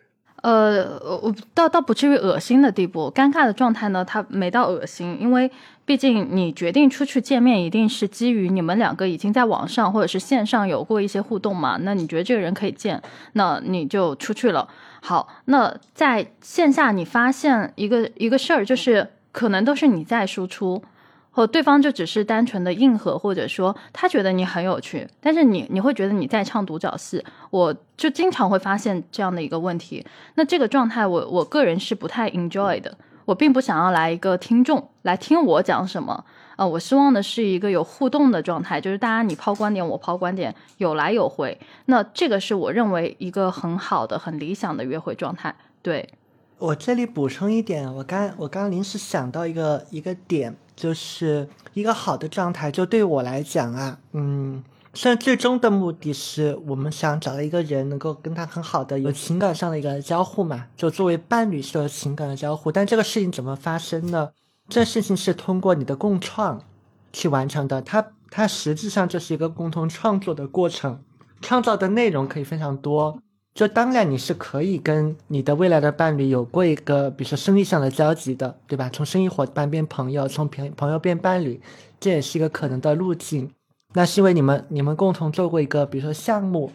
[0.44, 5.50] 呃，我倒倒不至于恶心的地步，尴尬的状态呢，它没到恶心，因为
[5.86, 14.68] 毕竟你决定出去见面，一定是基于你们两个已经在网上或者是线上有过一些互动嘛，那你觉得这个人可以见，那你就出去了。
[15.00, 20.82] 好，那在线下你发现一个一个事儿，就是可能都是你在输出，
[21.34, 30.06] 或对方就只是单纯的应和，或者说他觉得你很有趣，但是你你会觉得你在唱独角戏，我就经常会发现这样的一个问题。
[30.36, 36.24] 那这个状态，我我个人是不太 enjoy 的，我并不想要来一个听众来听我讲什么。
[36.56, 41.58] 呃，我希望的是一个有互动的状态，就是大家你抛观点，我抛观点，有来有回。
[41.86, 45.52] 那这个是我认为一个很好的、很理想的约会状态。
[45.82, 46.08] 对
[46.58, 54.62] 我这里补充一点，我刚我刚临时想到一个一个点，就是一个好的状态，就对我来讲啊，嗯，
[54.92, 64.30] 虽然最终的目的是我们想找到一个人能够跟他很好的有情感上的一个交互嘛，就作为伴侣是有情感的交互，但这个事情怎么发生呢？
[64.68, 66.60] 这事情是通过你的共创
[67.12, 71.00] 去完成的，它它实质上就是一个共同创作的过程，
[71.40, 73.20] 创造的内容可以非常多。
[73.54, 78.90] 就当然你是可以跟你的未来的伴侣有过一个，比如说生意上的交集的，对吧？
[78.92, 81.60] 从生意伙伴变朋友，从朋朋友变伴侣，
[82.00, 83.48] 这也是一个可能的路径。
[83.92, 86.72] 那是因为你们你们共同做过一个，比如说项目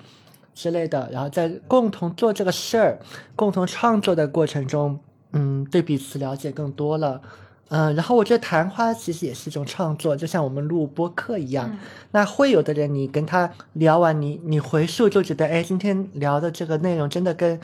[0.56, 2.98] 之类的，然后在共同做这个事儿、
[3.36, 4.98] 共同创作的过程中，
[5.34, 7.22] 嗯，对彼此了解更多了。
[7.70, 11.78] 嗯，然后我觉得谈话其实也是一种创作，就像我们录播客一样。
[12.12, 17.60] 那会有的人，你跟他聊完，你你回溯就觉得，哎，今天聊的这个内容真的跟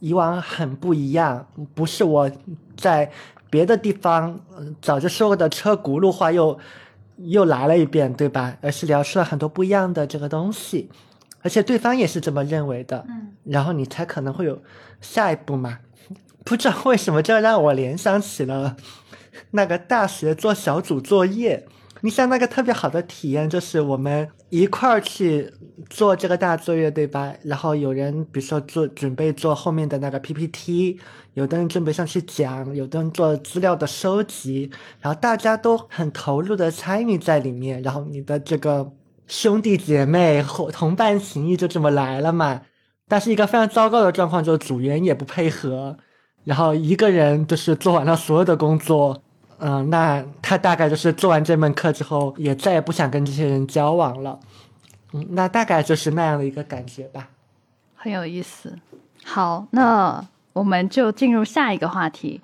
[0.00, 2.30] 以往很不一样，不是我
[2.76, 3.10] 在
[3.50, 4.40] 别的地方
[4.80, 6.58] 早就说过的车轱辘话又
[7.18, 8.56] 又来了一遍，对吧？
[8.62, 10.88] 而是聊出了很多不一样的这个东西，
[11.42, 13.04] 而且对方也是这么认为的。
[13.06, 14.58] 嗯，然后你才可能会有
[15.02, 15.80] 下一步嘛？
[16.42, 18.76] 不知道为什么，这让我联想起了。
[19.52, 21.66] 那个大学做小组作业，
[22.00, 25.52] 你想那个特别好的体验就是我们一块儿去
[25.88, 27.32] 做这个大作业，对吧？
[27.44, 30.98] 然后有人比如说做准备做后面的那个 PPT，
[31.34, 34.70] 有的人准备上去讲，有的人做资料的收集，
[35.00, 38.92] 然后大家都很投入的参与在里面，然后你的这个
[39.26, 42.62] 兄弟姐妹或同伴情谊就这么来了嘛。
[43.08, 45.96] 但是一个非常糟糕的状况就是组员也不配合。
[46.44, 49.22] 然后一个人就是做完了所有的工作，
[49.58, 54.40] 嗯，那他大概就是做完这门课之后，也再也不想跟这些人交往了，
[55.12, 57.28] 嗯，那大概就是那样的一个感觉吧。
[57.94, 58.76] 很有意思。
[59.24, 62.40] 好，那我们就进入下一个话题。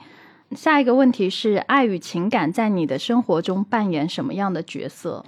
[0.52, 5.24] 下一个问题是：爱与情感在你的生活中扮演什么样的角色？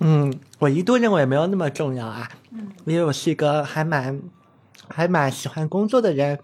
[0.00, 4.20] 嗯，我一度认为没有那么重要啊，嗯，因为我是一个还蛮
[4.88, 6.38] 还蛮喜欢工作的人。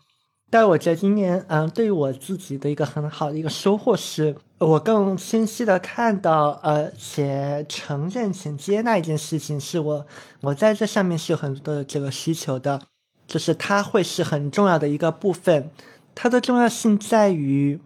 [0.48, 10.06] 但我觉得今年，嗯，对于我自己的一个很好的一个收获是，我更清晰的看到，呃，且承认且接纳一件事情，是我
[10.42, 12.80] 我在这上面是有很多的这个需求的，
[13.26, 15.68] 就是它会是很重要的一个部分。
[16.14, 17.80] 它的重要性在于，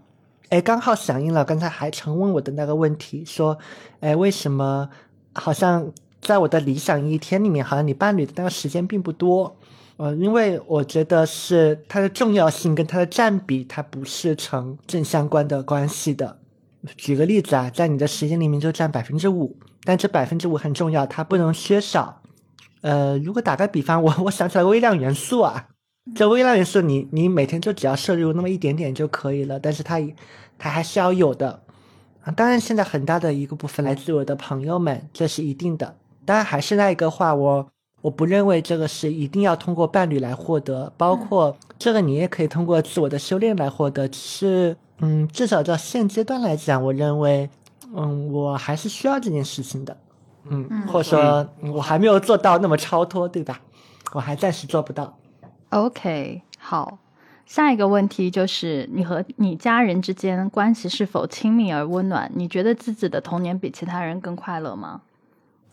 [0.50, 3.58] 哎，刚好响应了刚才海成问我的那个问题，说，
[4.00, 4.88] 哎，为什么
[5.32, 5.90] 好像
[6.20, 9.56] 在我的理想一天里面，好像你伴侣的那个时间并不多。
[10.00, 16.38] 呃，因为我觉得是它的重要性跟它的占比，它不是成正相关的关系的。
[16.96, 22.22] 举个例子啊，在你的时间里面就占百分之五，但这百分之五很重要，它不能缺少。
[22.80, 25.68] 呃，如果打个比方，我我想起来微量元素啊，
[26.14, 30.00] 这微量元素你你每天就只要摄入那么一点点就可以了，但是它
[30.58, 31.60] 它还是要有的
[32.22, 32.32] 啊。
[32.32, 35.96] 当然，现在很大的一个部分来自我的朋友们，这是一定的。
[36.24, 37.68] 当然，还是那一个话我。
[38.00, 44.08] 我不认为这个是一定要通过伴侣来获得，包括这个你也可以通过自我的修炼来获得。
[44.08, 47.48] 只是嗯，至少到现阶段来讲，我认为，
[47.94, 49.96] 嗯，我还是需要这件事情的，
[50.44, 53.60] 嗯，或者说我还没有做到那么超脱，对吧？
[54.12, 55.16] 我还暂时做不到。
[55.70, 56.98] OK，好，
[57.46, 62.30] 下一个问题就是你和你家人之间关系是否亲密而温暖？
[62.34, 65.02] 你觉得自己的童年比其他人更快乐吗？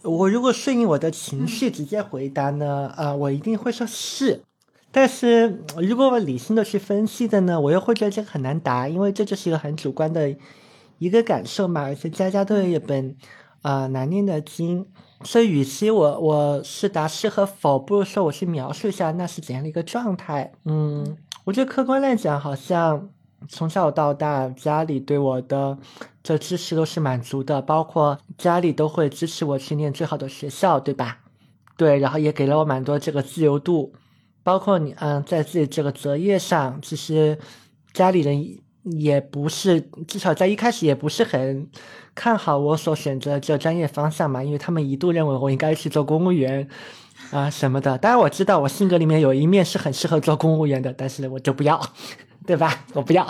[0.04, 4.42] 我如果顺应我的情绪直接回答呢，啊，我一定会说是。
[4.90, 10.34] 但是如果我理性的去分析的呢，我又会觉得这个很难答，因为这就是一个很主观的
[10.98, 13.16] 一个感受嘛，而且家家都有一本
[13.62, 14.88] 啊难念的经，
[15.24, 20.54] 所以与其我我是答是和否，不如说我去描述一下那是怎样的一个状态。
[20.66, 23.10] 嗯，我觉得客观来讲，好像
[23.48, 25.78] 从小到大家里对我的
[26.24, 31.20] 这支持都是满足的，包括家里都会支持我去念最好的学校，对吧？
[31.78, 33.94] 对，然后也给了我蛮多这个自由度。
[34.44, 37.38] 包括你，嗯，在自己这个择业上，其实
[37.92, 41.68] 家里人也不是，至少在一开始也不是很
[42.16, 46.66] 看好我所选择这专业方向嘛，因为他们一度认为我应该去做公务员
[47.32, 47.98] 啊什么的。
[47.98, 51.80] 当然我知道我性格里面有一面是很适合做公务员的，但是我就不要，
[52.48, 52.86] 对吧？
[52.96, 53.28] 我不要。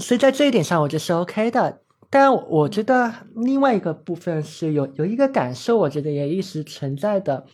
[0.00, 1.82] 所以在这一点上，我就是 OK 的。
[2.10, 7.44] 但我觉得另外一个部分是有有一个感受，我觉得也一直存在的，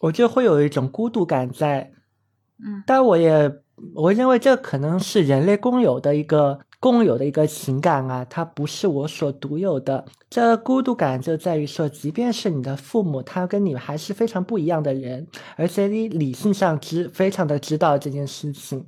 [0.00, 1.92] 我就会有一种孤独感在。
[2.64, 3.52] 嗯，但我也
[3.94, 10.04] 我认为这可能是人类共有的一个共有的一个情感啊，它不是我所独有的。
[10.30, 18.86] 这孤独感就在于说，即便是你的父母，他跟你还是非常不一样的人，而且你理性上知非常的知道这件事情，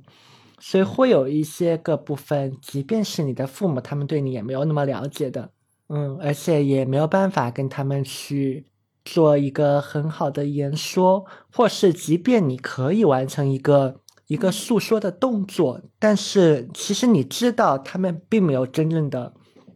[0.59, 5.51] 所以会有一些个部分，即便是你的父母，他们对你也没有那么了解的，
[5.87, 8.65] 嗯，而且也没有办法跟他们去。
[9.05, 19.33] 做一个很好的言说，或是即便你可以完成一个一个诉说的动作，但是其实你知道他们并没有真正的，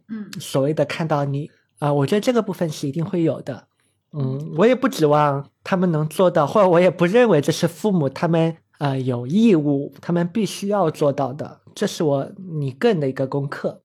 [0.08, 3.66] 嗯，所谓的看到你啊，我觉得这个部分是一定会有的，
[4.12, 13.82] 嗯，我也不指望他们能做到，或者我也不认为这是父母他们呃有义务，他们必须要做到的，这是我你个人的一个功课，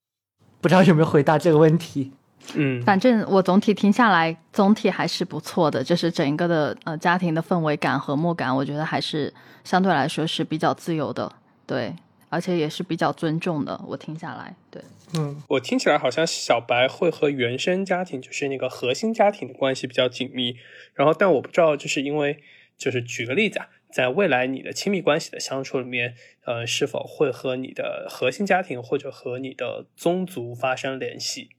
[0.61, 2.11] 不知道有没有回答这个问题。
[2.55, 9.31] 嗯，反正我总体听下来，总体还是不错的，就是整个的呃家庭的氛围感、和睦感，我觉得还是
[9.63, 11.31] 相对来说是比较自由的，
[11.67, 11.93] 对，
[12.29, 13.79] 而且也是比较尊重的。
[13.85, 14.81] 我听下来，对，
[15.15, 20.55] 嗯，我听起来好像小白会和原生家庭，就是那个核心家庭的关系比较紧密，
[20.95, 22.41] 然后但我不知道，就是因为
[22.77, 26.13] 就是举个例子啊，在未来你的亲密关系的相处里面，
[26.45, 31.49] 呃，是否会和你的核心家庭或者和你的宗族发生联系？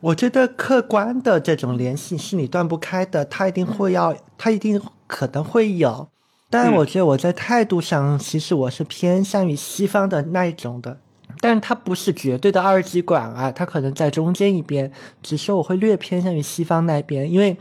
[0.00, 6.08] 我觉得客观的这种联系是你断不开的，他一定会要，他一定可能会有。
[6.48, 11.00] 但我觉得我在态度上，其实我是偏向于西方的那一种的，
[11.40, 17.56] 但是它不是绝对的二极管啊，它可能在中间一边，只是我会略偏向于西方那边，因为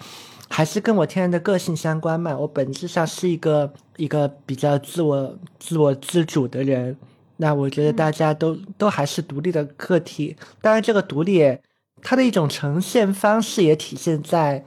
[0.50, 2.36] 还是跟我天然的个性相关嘛。
[2.38, 6.96] 我本质上是一个一个比较自我、自我自主的人，
[7.38, 11.58] 那我觉得大家都都还是独立的个体，当然这个独立。
[12.08, 14.64] 它的一种呈现方式也体现在，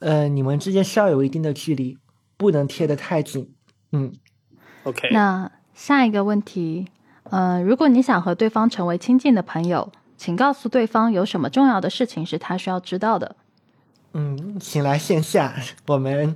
[0.00, 1.96] 呃，你们之间需要有一定的距离，
[2.36, 3.54] 不能贴得太紧。
[3.92, 4.12] 嗯
[4.82, 5.10] ，OK。
[5.12, 6.88] 那下一个问题，
[7.24, 13.36] 呃，如果你想和对方成为亲近的朋友，请告诉对方有什么重要的事情是他需要知道的。
[14.18, 15.54] 嗯，请来线下，
[15.86, 16.34] 我们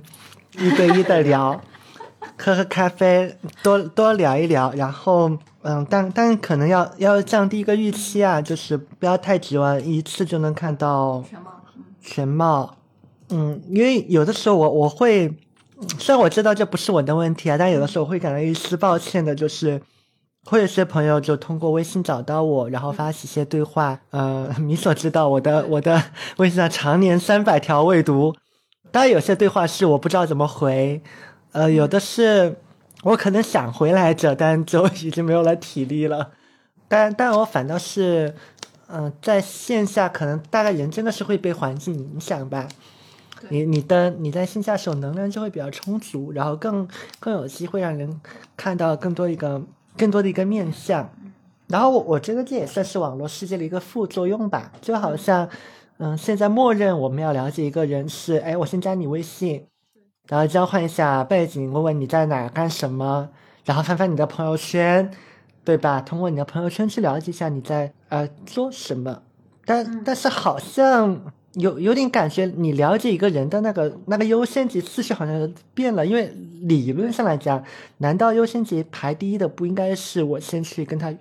[0.59, 1.59] 一对一的聊。
[2.37, 5.29] 喝喝咖啡，多多聊一聊，然后，
[5.63, 11.51] 嗯，但但可能要要降低一个预期啊，就是不要太指望一次就能看到全貌，
[12.01, 12.77] 全貌，
[13.29, 15.31] 嗯，因为有的时候我我会，
[15.97, 19.81] 虽然我知道这不是我的问题啊，但有的时候我会感到一丝抱歉的，就是
[20.45, 26.03] 会有些朋友就通过微信找到我，然后发起一些对话，呃，你所知道我的我的
[26.37, 28.35] 微信上常年三百条未读，
[28.91, 31.01] 当然有些对话是我不知道怎么回。
[31.51, 32.57] 呃，有的是
[33.03, 36.31] 我可能想回来着，但就已经没有了体力了。
[36.87, 38.33] 但但我反倒是，
[38.87, 42.67] 嗯，在线下可能大概人真的是会被环境影响吧。
[43.49, 46.87] 你你的你在线下时候能量就会比较充足，然后更
[47.19, 48.21] 更有机会让人
[48.55, 49.61] 看到更多一个
[50.01, 51.07] 更多的一个面向。
[51.67, 54.71] 然后我我觉得这也算是网络世界的一个副作用吧。
[54.81, 55.47] 就好像，
[55.99, 59.67] 嗯，现在默认我们要了解一个人是，哎，我先加你微信。
[60.27, 63.29] 然后交换一下背景，问问你在哪干什么，
[63.63, 65.11] 然后翻翻你的朋友圈，
[65.63, 66.01] 对吧？
[66.01, 69.21] 通过你的朋友圈去了解一下你在呃做什么。
[69.63, 71.21] 但但是好像
[71.55, 76.05] 有有点感觉，你了解一个人的那个那个优先级次序好像变了。
[76.05, 77.63] 因为理论上来讲，
[77.97, 81.13] 难道优先级排第一的不应该是我先去跟他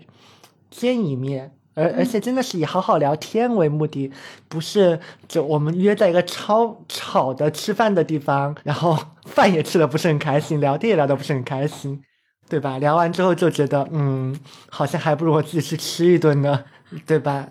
[0.70, 4.12] 见一面，而而而且真的是以好好聊天为目的，
[4.48, 12.00] 不是就我们约在一个超吵的吃饭的地方，然后饭也吃的不是很开心，聊天也聊的不是很开心，
[12.48, 12.78] 对吧？
[12.78, 14.38] 聊完之后就觉得，嗯，
[14.68, 16.64] 好像还不如我自己去吃一顿呢，
[17.04, 17.48] 对吧？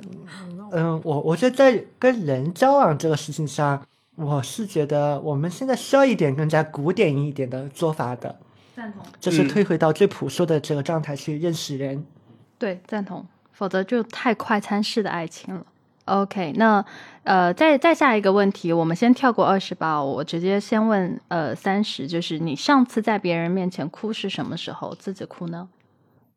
[0.71, 3.85] 嗯，我我觉得在跟人交往这个事情上，
[4.15, 8.35] 我是觉得我们现在需要一点更加古典一点的做法的，
[8.75, 9.03] 赞同。
[9.19, 12.05] 就是退回到最朴素的这个状态去认识人。
[12.57, 13.25] 对，赞同。
[13.51, 15.65] 否则就太快餐式的爱情了。
[16.05, 16.83] OK，那
[17.23, 24.95] 呃，再再下一个问题，我们先跳过二十八，我直接先问呃三十，就是你上次在别人面前哭是什么时候？
[24.95, 25.67] 自己哭呢？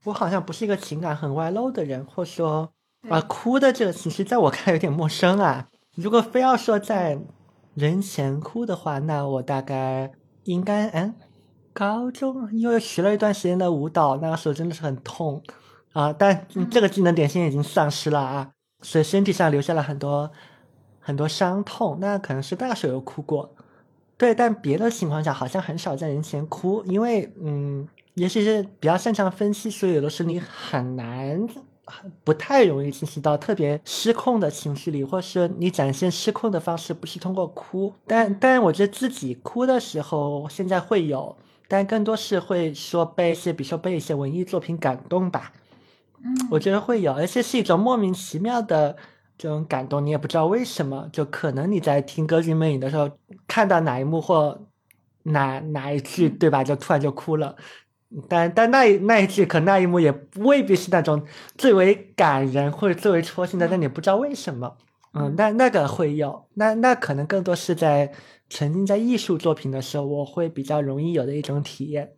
[0.04, 2.68] 我好像不是一个情感很外露的人，或者说
[3.08, 5.68] 啊，哭的这个其实在我看来有点陌生啊。
[5.96, 7.18] 如果非要说在
[7.74, 10.12] 人前哭的话，那我大概
[10.44, 11.14] 应该嗯，
[11.72, 15.42] 高中因为学了一段时间的舞蹈，那个时候真的是很痛。
[15.92, 20.30] 啊，但这个技能点现在已经丧失了啊，所以身体上留下了很多
[21.00, 21.98] 很多伤痛。
[22.00, 23.54] 那可能是那个时候有哭过，
[24.16, 31.46] 对，但别的情况下好像很少在人前哭，因为嗯，也许是比较擅长分析，所以有的时候你很难，
[32.24, 37.92] 不太容易进行到特别失控的情绪里，或是你展现失控的方式不是通过哭。
[38.06, 41.36] 但但我觉得自己哭的时候，现在会有，
[41.68, 45.52] 但更多是会说被一些，比如说被一些文艺作品感动吧。
[46.24, 48.96] 嗯我觉得会有，而且是一种莫名其妙的
[49.36, 51.08] 这种感动，你也不知道为什么。
[51.12, 53.10] 就可能你在听《歌剧魅影》的时候，
[53.48, 54.56] 看到哪一幕或
[55.24, 56.62] 哪哪一句，对吧？
[56.62, 57.56] 就突然就哭了。
[58.28, 61.22] 但但那那一句，可那一幕也未必是那种
[61.56, 64.76] 最为感人或者最为戳心的，但你不知道为什么。
[65.14, 68.10] 嗯，那那个会有，那那可能更多是在
[68.48, 72.12] 沉浸在艺术作品的时候，我会比较容易有的一种体验。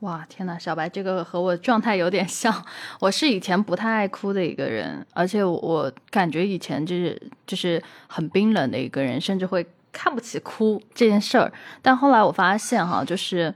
[0.00, 2.64] 哇，天呐，小白这个和我状态有点像。
[3.00, 11.52] 我是以前不太爱哭的一个人，而且我感觉以前就是就是很冰冷的一个人，甚至会看不起哭这件事儿。
[11.82, 13.52] 但后来我发现哈，就是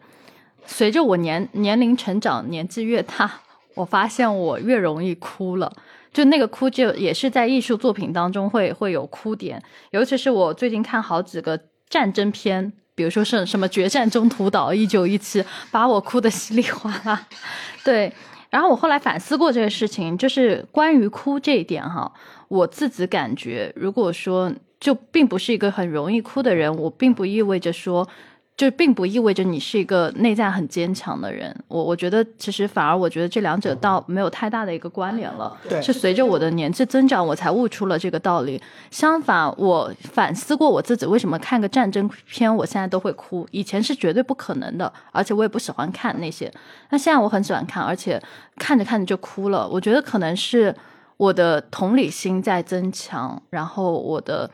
[0.67, 3.41] 随着我年年龄成长，年纪越大，
[3.75, 5.73] 我发现我越容易哭了。
[6.13, 9.63] 就那个哭，就也是在艺术作品当中会会有哭点，
[9.93, 11.59] 尤其是我最近看好几个
[11.89, 12.73] 战争片。
[12.95, 17.27] 比如说是什么决战中途岛一九一七，把我哭得稀里哗啦。
[17.83, 18.13] 对，
[18.51, 22.13] 然后我后来反思过这个事情，就是关于哭这一点哈，
[22.49, 28.07] 我自己感觉，如果说就并不是一个很容易哭的人，我并不意味着说。
[28.55, 35.57] 就并不意味着你是一个内在很坚强的人，我我觉得其实反而我觉得这两者倒没有太大的一个关联了。
[35.69, 38.63] 对，是随着我的年纪增长，我才悟出了这个道理。
[38.91, 46.53] 相反，我反思过我自己为什么看个战争片，我现在都会哭，以前是绝对不可能的，而且我也不喜欢看那些。
[46.91, 48.23] 那现在我很喜欢看，而且
[48.57, 49.67] 看着看着就哭了。
[49.67, 50.73] 我觉得可能是
[51.17, 54.49] 我的同理心在增强，然后我的。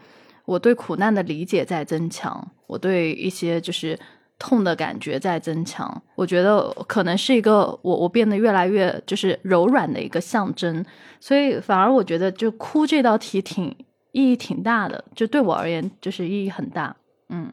[0.48, 3.98] 我对苦难的理解在增强，我对一些就是
[4.38, 6.02] 痛的感觉在增强。
[6.14, 10.82] 我觉得可能是一个我我变得越来越就是柔软的一个象征，
[11.20, 13.66] 所以反而我觉得就哭这道题挺
[14.12, 16.96] 意义挺大的，就对我而言就是意义很大。
[17.28, 17.52] 嗯，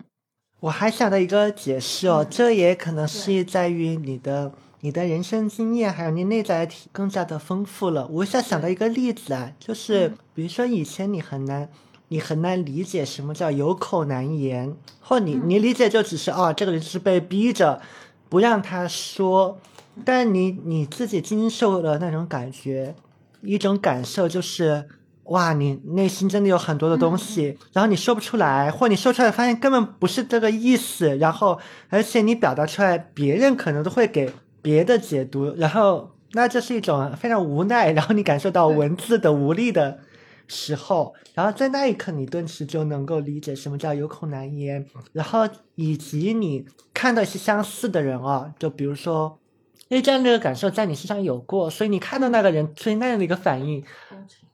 [0.62, 8.08] 我还想到一个解释哦，这也可能是在于你的你的人生经验还有你内在体更加的丰富了。
[8.08, 11.68] 我想想到一个例子啊，就是比如说以前你很难。
[12.10, 17.82] 你很难理解什么叫有口难言，或你你理解就只是哦，这个人是被逼着
[18.30, 19.60] 不让他说，
[20.04, 22.94] 但你你自己经受的那种感觉，
[23.42, 24.88] 一种感受就是
[25.26, 31.60] 哇，你内心真的有很多的东西，然后你说不出来，或你说出来发现根本不是这个意思，然后
[31.90, 40.00] 而且你表达出来，别人可能都会给别的解读，然后那这是一种非常无奈，然后你感受到文字的无力的。
[40.48, 49.40] 时候，然后在那一刻，你顿时就能够理解什么叫有口难言，然后以及你看到一些相似的人啊，就比如说，
[49.88, 53.84] 因为这样的一个感受在你身上有过，所以你看到那个人所以那样的一个反应，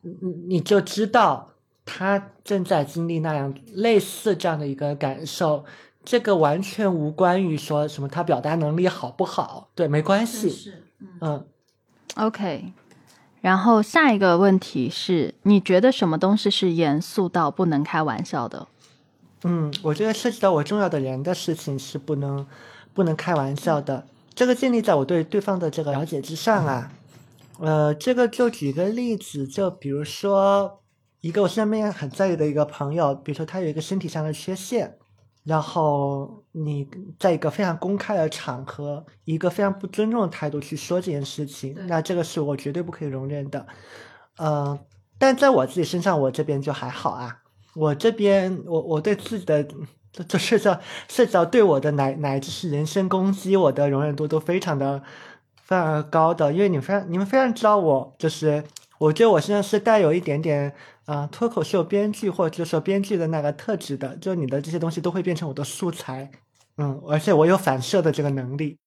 [0.01, 1.51] 你你就知道
[1.85, 5.63] 他正在经历那样类似这样的一个感受，
[6.03, 10.73] 这个完全无关于说什么他表达能力好不好，对，没关系，
[11.21, 11.45] 嗯
[12.15, 12.73] ，OK。
[13.41, 18.67] 然后下一个问题是你觉得什么东西是严肃到不能开玩笑的？
[19.43, 22.45] 嗯，我觉得涉及到我重要的人的事情是不能
[22.93, 24.05] 不能开玩笑的。
[24.35, 26.91] 这个建立在我对对方的这个了解之上啊。
[27.59, 30.81] 呃，这个就举个例子，就比如说
[31.21, 34.97] 一个我身边很在意的一个朋友，比如说他有一个身体上的缺陷。
[35.43, 36.87] 然后你
[37.17, 43.65] 在一个非常公开的场合，一个非常不尊重的态度去说这件事情，那这个是我绝对不可以容忍的。
[44.37, 44.79] 呃，
[45.17, 47.39] 但在我自己身上，我这边就还好啊。
[47.73, 49.63] 我这边，我我对自己的
[50.27, 55.01] 就涉及到涉及到对我的乃乃至是人身攻击，我的容忍度都非常的
[55.55, 58.63] 非常高的，因为你非常你们非常知道我，就是
[58.99, 60.73] 我觉得我身上是带有一点点
[61.11, 66.31] 啊脱口秀编剧或者说编剧的那个特质的，就你的这些东西都会变成我的素材，
[66.77, 68.77] 嗯，而且我有反射的这个能力，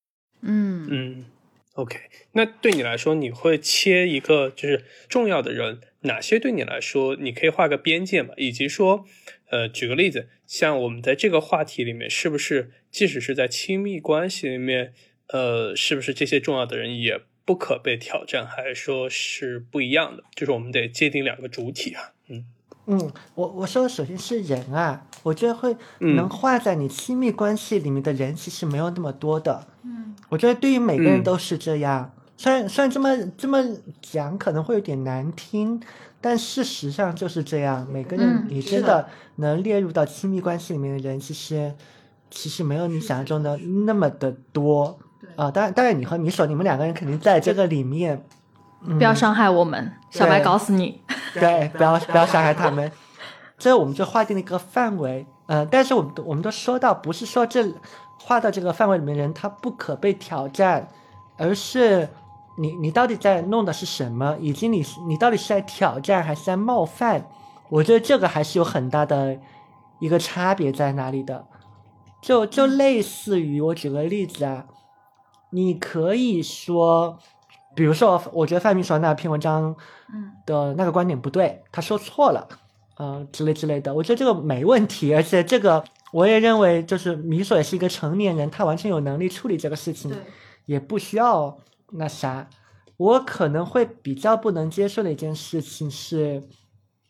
[0.41, 1.27] 嗯嗯
[1.75, 1.99] ，OK，
[2.33, 8.33] 那对你来说，你会切一个就是重要的人，哪些对你来说你可以画个边界嘛？
[8.39, 9.05] 以及说，
[9.51, 14.95] 呃，举个例子，像我们在这个话题里面，是不是即使是在亲密关系里面，
[15.29, 20.25] 呃，是不是这些重要的人也不可被挑战，还是说是不一样的？
[20.35, 22.45] 就是我们得界定两个主体啊，嗯。
[22.87, 29.67] 嗯，我我说的首先是人啊，我觉得会嗯能画在你亲密关系里面的人其实没有那么多的。
[29.85, 33.65] 嗯我觉得对于每个人嗯都是这样，虽然虽然这么这么
[34.03, 35.81] 讲可能会有点难听，
[36.21, 37.87] 但事实上就是这样。
[37.91, 41.73] 每个人嗯你真的能列入到亲密关系里面的人，其实
[42.31, 43.57] 其实没有你想象中的
[43.87, 44.99] 那么的多
[45.37, 45.51] 啊。
[45.51, 48.27] 当然，当然你和米索你们两个人肯定在这个里面。
[48.87, 51.03] 嗯不要伤害我们，小白搞死你。
[51.33, 52.91] 对，不要不要伤害他们，
[53.59, 55.27] 这我们就划定了一个范围。
[55.47, 57.73] 呃，但是我们都我们都说到，不是说这
[58.21, 60.89] 划到这个范围里面人他不可被挑战，
[61.37, 62.09] 而是
[62.59, 67.27] 你你到底在弄的是什么，以及你你到底是在挑战还是在冒犯？
[67.71, 69.39] 我觉得这个还是有很大的
[69.99, 71.47] 一个差别在哪里的。
[72.23, 74.65] 就就类似于我举个例子啊，
[75.51, 77.19] 你可以说，
[77.75, 79.75] 比如说，我觉得范明说那篇文章
[80.13, 80.33] 嗯。
[80.47, 82.47] 的那个观点不对，他说错了，
[82.99, 85.83] 呃，之类之类的，我觉得这个没问题，而且这个
[86.13, 90.15] 我也认为，就是米索也是一个成年人，他完全有能力处理这个事情，
[90.67, 91.57] 也不需要
[91.93, 92.51] 那啥。
[92.99, 96.43] 我可能会比较不能接受的一件事情是，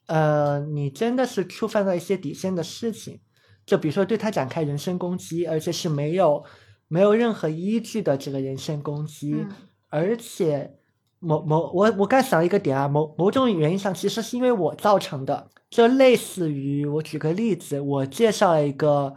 [0.07, 3.19] 呃，你真的是触犯到一些底线的事情，
[3.67, 6.45] 就比如说对他展开人身攻击，而且是没有
[6.87, 9.49] 没有任何依据的这个人身攻击，嗯
[9.95, 10.75] 而且
[11.21, 19.15] 某某我我刚想了一个点啊，某某种原因上其实是因为我造成的，就类似于我举个例子，我介绍了一个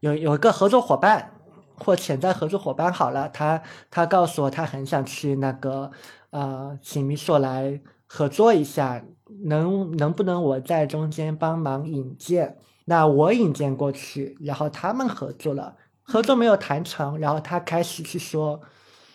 [0.00, 1.30] 有有一个合作伙伴
[1.76, 5.90] 或潜在合作伙伴好了，他他告诉我他很想去那个
[6.28, 9.02] 呃请米索来合作一下，
[9.46, 12.58] 能能不能我在中间帮忙引荐？
[12.84, 18.60] 那我引荐过去，然后他们合作了，合作没有谈成，然后他开始去说。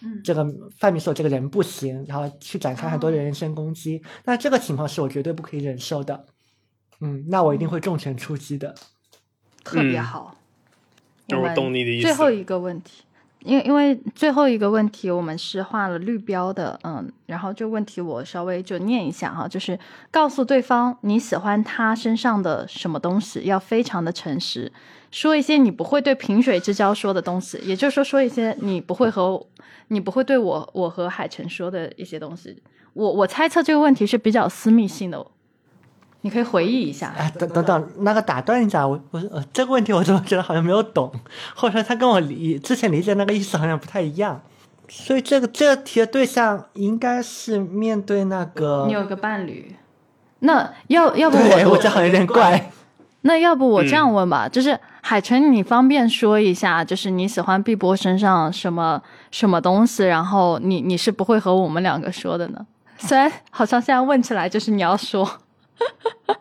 [0.03, 0.45] 嗯这个
[0.77, 6.25] 范米索这个人不行，然后去展开很多人身攻击，那这个情况是我绝对不可以忍受的。
[6.99, 8.75] 嗯，那我一定会重拳出击的。
[9.63, 10.35] 特别嗯好。
[11.27, 13.03] 那我我们懂你的意思最后一个问题，
[13.39, 19.79] 因为因为最后一个问题我们是画了绿标的，嗯，然后这问题我稍微就念一下哈，就是
[20.11, 24.71] 告诉对方你喜欢他身上的什么东西，要非常的诚实，
[25.13, 29.39] 说一些你不会对萍水之交说的东西，也就是说说一些你不会和
[29.89, 32.63] 你不会对我我和海晨说的一些东西。
[32.93, 35.23] 我我猜测这个问题是比较私密性的，
[36.21, 37.13] 你可以回忆一下。
[37.15, 41.11] 哎，等等等，那个打断一下，我我呃这个问题我怎么觉得好像没有懂，
[41.55, 44.41] 或者说他跟我理之前理解那个意思好像不太一样。
[44.89, 49.75] 所以这个这个题的对象应该是面对那个，你有个伴侣，
[50.39, 52.71] 那要要不对我我这好像有点怪。
[53.25, 59.01] 那要不我这样问吧，就是海晨，你方便说一下，就是你喜欢碧波身上什么
[59.31, 62.67] 什么东西，然后你你是不会和我们两个说的呢？
[62.97, 65.39] 虽然好像现在问起来就是你要说，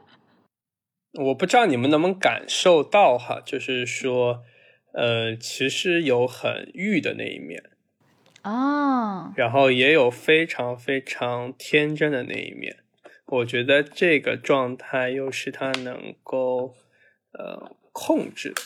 [1.24, 4.40] 我不知道你们能不能感受到哈，就是说，
[4.92, 7.62] 呃，其实有很欲的那一面，
[8.42, 12.78] 啊，然后也有非常非常天真的那一面。
[13.32, 16.74] 我觉得这个状态又是他能够
[17.32, 18.62] 呃控制的，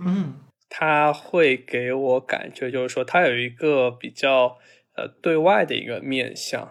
[0.00, 0.40] 嗯。
[0.68, 4.58] 他会给我感觉就是说他有一个比较
[4.96, 6.68] 呃对外的一个面相，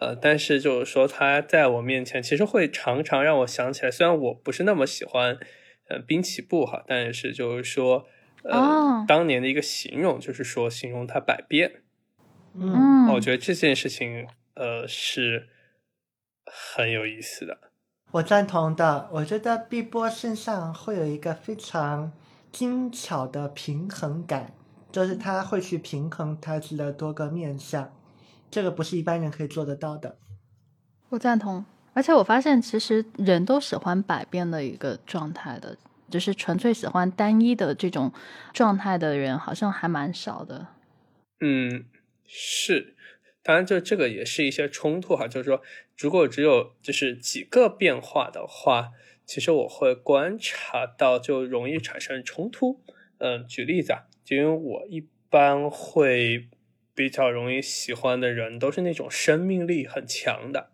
[0.00, 5.38] 呃，但是就是说他在我面前其实会常常让我想起来，虽然我不是那么喜欢
[5.88, 8.08] 呃滨崎步哈，但是就是说
[8.42, 11.82] 呃、哦当年的一个形容就是说形容他百变，
[12.54, 13.06] 嗯。
[13.06, 15.48] 嗯，我觉得这件事情呃是
[16.46, 17.58] 很有意思的。
[18.10, 19.08] 我赞同的。
[19.12, 22.12] 我觉得碧波身上会有一个非常
[22.52, 24.52] 精巧的平衡感，
[24.92, 27.92] 就是他会去平衡他自己的多个面相，
[28.50, 30.16] 这个不是一般人可以做得到的。
[31.08, 31.64] 我赞同。
[31.92, 35.76] 而且我发现，其实人都喜欢百变的一个状态的，
[36.10, 38.12] 就是纯粹喜欢单一的这种
[38.52, 40.66] 状态的人，好像还蛮少的。
[41.40, 41.84] 嗯，
[42.26, 42.93] 是，
[43.46, 45.60] 当然，就这个也是一些冲突哈，就是说，
[45.98, 48.92] 如果只有就是几个变化的话，
[49.26, 52.80] 其实我会观察到就容易产生冲突。
[53.18, 56.48] 嗯，举例子啊，就因为我一般会
[56.94, 60.70] 比较容易喜欢的人都是那种生命力很强的，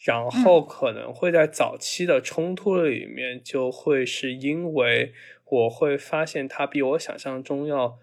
[0.00, 5.12] 然后可能会在早期的冲突里面，就会是因为
[5.44, 8.00] 我会发现他比我想象中要。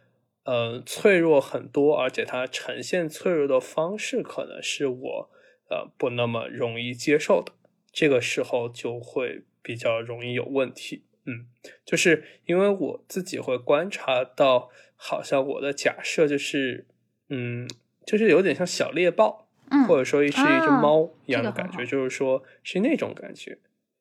[0.48, 5.30] 呃，脆弱很多，而且它呈现脆弱的方式可能是我
[5.69, 7.52] 呃不那么容易接受的，
[7.91, 11.03] 这个时候就会比较容易有问题。
[11.26, 11.48] 嗯，
[11.84, 16.88] 就是因为我自己会观察到，好像我的假设就是，
[17.28, 17.68] 嗯，
[18.06, 19.49] 就是有点像小猎豹，
[19.86, 23.57] 或者说是一只猫一样的感觉，就是说是那种感觉，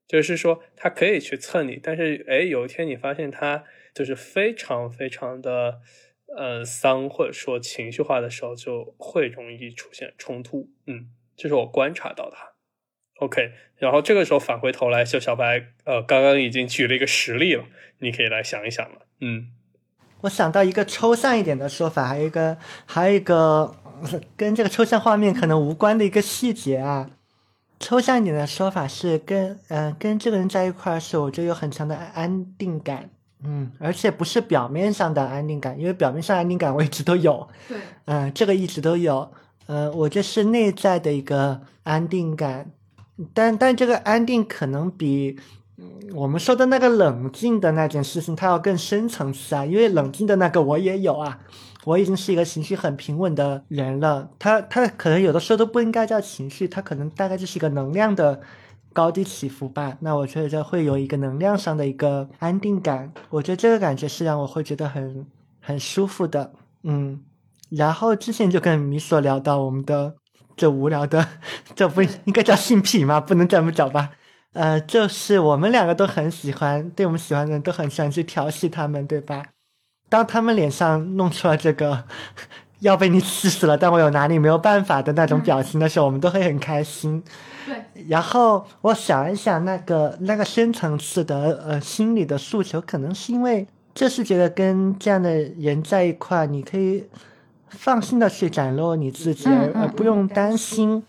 [0.07, 5.81] 就是说它可以去蹭你，但是哎，有一天你发现它就是非常非常的。
[6.37, 10.69] 呃，丧或者说情绪化的时候，就会容易出现冲突。
[10.87, 12.37] 嗯，这是我观察到的。
[13.21, 17.65] OK，然后这个时候返回头来，就小白，呃，刚刚已经举了一个实例了，
[18.01, 19.07] 你可以来想一想了。
[19.21, 19.49] 嗯，
[20.21, 23.75] 我想到一个抽象一点的说法，还有一个，还有一个
[24.37, 27.11] 跟这个抽象画面可能无关的一个细节啊。
[27.81, 33.09] 抽象一点的说法是，跟嗯，跟这个人在一块儿的时候，我就有很强的安定感。
[33.47, 37.47] 嗯，而且不是表面上的安定感，因为表面上安定感我一直都有。
[37.69, 39.31] 对，嗯，这个一直都有。
[39.67, 42.71] 呃，我这是内在的一个安定感，
[43.33, 45.39] 但但这个安定可能比
[46.15, 49.65] 我们说的那个冷静的那件事情它要更深层次啊。
[49.65, 51.39] 因为冷静的那个我也有啊，
[51.85, 54.31] 我已经是一个情绪很平稳的人了。
[54.39, 58.41] 他他可能有的时候都不应该叫情绪，他可能大概就是一个能量的。
[58.97, 65.27] 高低起伏吧，那我觉得会有一个能量上的一个安定感，我觉得这个感觉是让我会觉得很
[65.61, 66.53] 很舒服的，
[66.85, 67.21] 嗯。
[67.69, 70.15] 然后之前就跟米索聊到我们的
[70.57, 71.29] 这无聊的，
[71.77, 73.21] 这不应该叫性癖吗？
[73.21, 74.13] 不能这么讲吧？
[74.55, 79.43] 呃，就是我们两个都很喜欢，对我们喜欢的人都很喜欢去调戏他们，对吧？
[80.09, 82.05] 当他们脸上弄出了这个
[82.81, 87.23] 要被你气死了，但我有拿你没有办法的那种表情的时候，我们都会很开心。
[87.67, 97.05] 对，然后我想一想，那个那个深层次的呃心理的诉求，可能是因为就是觉得跟这样的人在一块，你可以
[97.69, 101.03] 放心的去展露你自己，而不用担心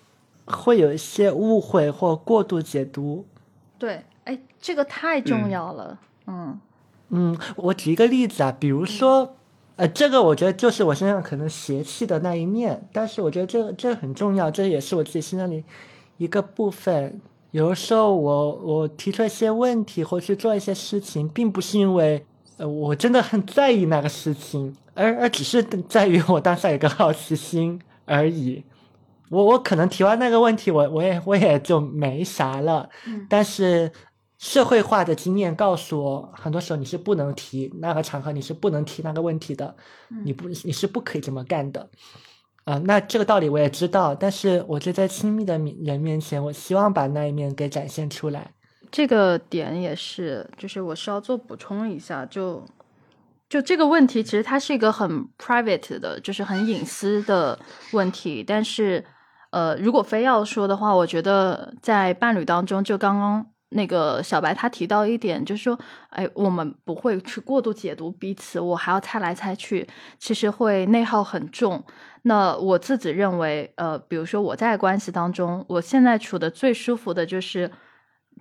[0.46, 3.24] 会有一些误会或过度解读。
[3.78, 6.00] 对，哎，这个太重要了。
[6.26, 6.60] 嗯
[7.10, 9.36] 嗯，我举一个例子啊，比如说，
[9.76, 15.64] 呃，这个我觉得就是我身上可能邪气的那一面，但是我觉得这这很重要，这也是我自己身上里。
[16.18, 17.22] 一个部分，
[17.52, 22.26] 有的时候我我提出一些问题或去做一些事情，并不是因为
[22.58, 28.64] 呃我真的很在意那个事情，而而只是在于我当下有个好奇心而已。
[29.30, 32.90] 我我可能提完那个问题，我我也我也就没啥了。
[33.28, 33.92] 但是
[34.38, 39.76] 社会化的经验告诉我，很多时候你是不能提那个场合，你是不能提那个问题的。
[40.24, 41.90] 你不你是不可以这么干的。
[42.68, 48.52] 啊，那这个道理我也知道，但是我就在亲密的人面前，我希望把那一面给展现出来。
[48.92, 52.62] 这个点也是，就是我需要做补充一下，就
[53.48, 57.58] 就这个问题，其实它是一个很 private 的，就是很隐私的
[57.94, 58.44] 问题。
[58.46, 59.02] 但是，
[59.52, 65.80] 呃，如果非要说的话，我觉得在伴侣当中，就刚刚那个小白他提到一点，就是说，
[66.10, 69.88] 哎，我们不会去过度解读彼此，我还要猜来猜去，
[70.20, 71.82] 其实会内耗很重。
[72.28, 77.72] 那我自己认为，呃，比如说我在关系当中，我现在处的最舒服的就是，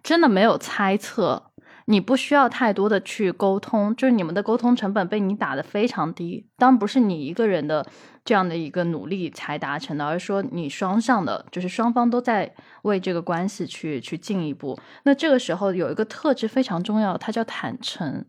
[0.03, 1.53] 真的没有猜测，
[1.87, 7.87] 你不需要太多的去沟通，就是你们的沟通成本被你打的非常低，当然不是你一个人的
[8.25, 12.53] 这样的一个努力才达成的，而是说你双向的，就是双方都在
[12.83, 14.77] 为这个关系去去进一步。
[15.05, 18.25] 那这个时候有一个特质非常重要，它叫坦诚。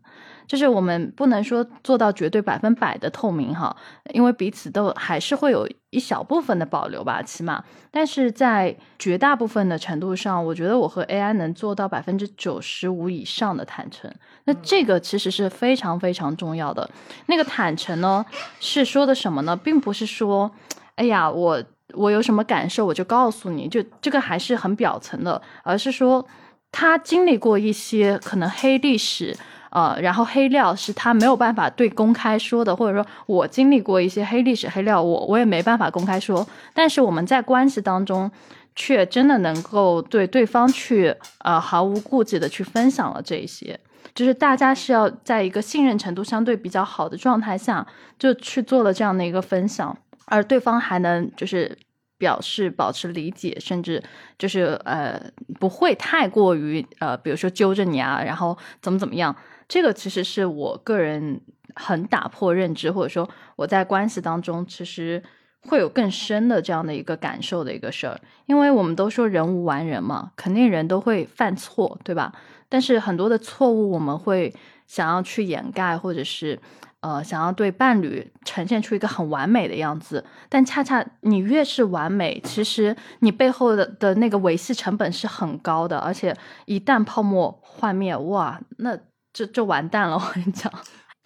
[0.48, 3.76] 就是我们不能说做到绝对百分百的透明哈，
[4.14, 7.62] 因为彼此都还是会有一小部分的保留吧，起码。
[7.90, 14.10] 但是在绝大部分的程度上，我觉得我和 AI 能做到百分之九十五以上的坦诚。
[14.44, 16.88] 那这个其实是非常非常重要的。
[17.26, 18.24] 那个坦诚呢，
[18.58, 19.54] 是说的什么呢？
[19.54, 20.50] 并不是说，
[20.94, 21.62] 哎呀，我
[21.92, 26.26] 我有什么感受我就告诉你，就这个还是很表层的，而是说
[26.72, 29.36] 他经历过一些可能黑历史。
[29.70, 36.46] 呃，然后黑料是他没有办法对公开说的，或者说我经历过一些黑历史、黑料，我我也没办法公开说。
[36.72, 38.30] 但是我们在关系当中，
[38.74, 43.78] 却真的能够对对方去呃毫无顾忌的去分享了这一些，
[44.14, 47.86] 就是大家是要在一个信任程度相对比较好的状态下，
[48.18, 49.96] 就去做了这样的一个分享，
[50.26, 51.76] 而对方还能就是
[52.16, 54.02] 表示保持理解，甚至
[54.38, 55.20] 就是呃
[55.60, 59.34] 不会太过于呃，比如说揪着你啊，然后怎么怎么样。
[59.68, 61.40] 这个其实是我个人
[61.74, 65.22] 很打破认知，或者说我在关系当中其实
[65.68, 68.18] 会有更深的这样的一个感受的一个事儿。
[68.46, 72.32] 因为我们都说人无完人嘛，肯定人都会犯错，对吧？
[72.68, 74.54] 但是很多的错误我们会
[74.86, 76.58] 想要去掩盖，或者是。
[77.00, 86.36] 呃，想要对伴侣呈现出一个很完美的样子，但恰恰你越是完美，其实你背后的的那个维系成本是很高的，而且
[86.66, 88.98] 一旦泡沫幻灭，哇，那
[89.32, 90.16] 就就完蛋了。
[90.16, 90.72] 我跟你讲，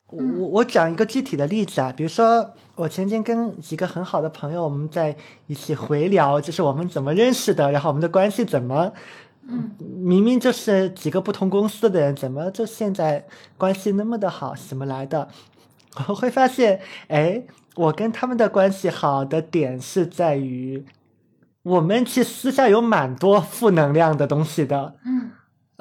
[0.09, 5.17] 我我讲一个具体的例子啊，比如说我前天跟几个很好的朋友，我们在
[5.47, 8.93] 一起回聊，就是我们怎么认识的，然后我们的关系怎么，
[9.49, 13.25] 嗯，明明就是几个不同公司的人，怎么就现在
[13.57, 15.29] 关系那么的好，怎么来的？
[16.09, 17.43] 我会发现，哎，
[17.77, 20.85] 我跟他们的关系好的点是在于，
[21.63, 25.31] 我们其实私下有蛮多负能量的东西的，嗯，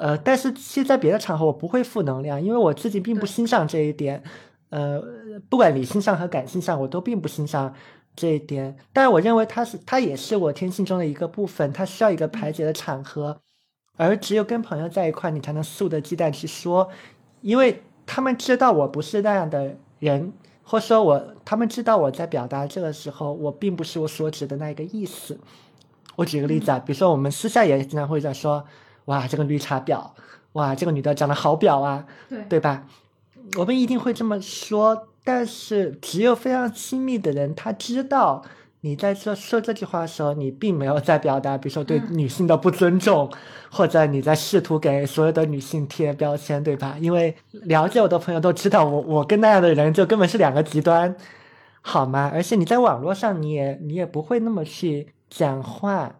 [0.02, 4.20] 呃，但是其实在别的场合我不会负能量，因为我自己并不欣赏这一点，
[4.70, 5.00] 呃，
[5.48, 7.72] 不管理性上和感性上，我都并不欣赏
[8.16, 13.40] 这一点，但是我认为它是，它也是我天性中的一个部分，它需要一个排解的场合，
[13.96, 16.88] 而只有跟朋友在一块，你才能肆无忌惮去说，
[17.40, 19.76] 因为他们知道我不是那样的。
[20.02, 20.32] 人，
[20.64, 25.38] 或说我，他们知道我在表达这个时候，我并不是我所指的那一个意思。
[26.16, 28.64] 我举个例子啊，比如说我们私下也经常会在说，
[29.06, 30.10] 哇，这个绿茶婊，
[30.52, 32.84] 哇，这个女的长得好婊啊，对对吧？
[33.56, 38.42] 我们一定会这么说，但是只有非常亲密的人，他知道。
[38.84, 43.30] 你在说说这句话的时候，你并没有在表达，比如说对女性的不尊重，
[43.70, 46.96] 或者你在试图给所有的女性贴标签，对吧？
[47.00, 51.14] 因为了解我的朋友都知道，我我跟那样的人就根本是两个极端，
[51.80, 52.28] 好吗？
[52.34, 56.16] 而且你在网络上，你也你也不会那么去讲话，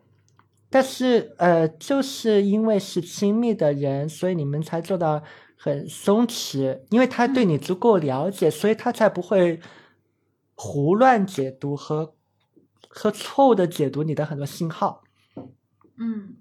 [0.72, 5.22] 但是呃，就是因为是亲密的人，所以你们才做到
[5.56, 9.60] 很松弛，因为他对你足够了解，所以他才不会
[10.56, 12.14] 胡乱解读和。
[12.94, 15.02] 和错误的解读你的很多信号，
[15.96, 16.36] 嗯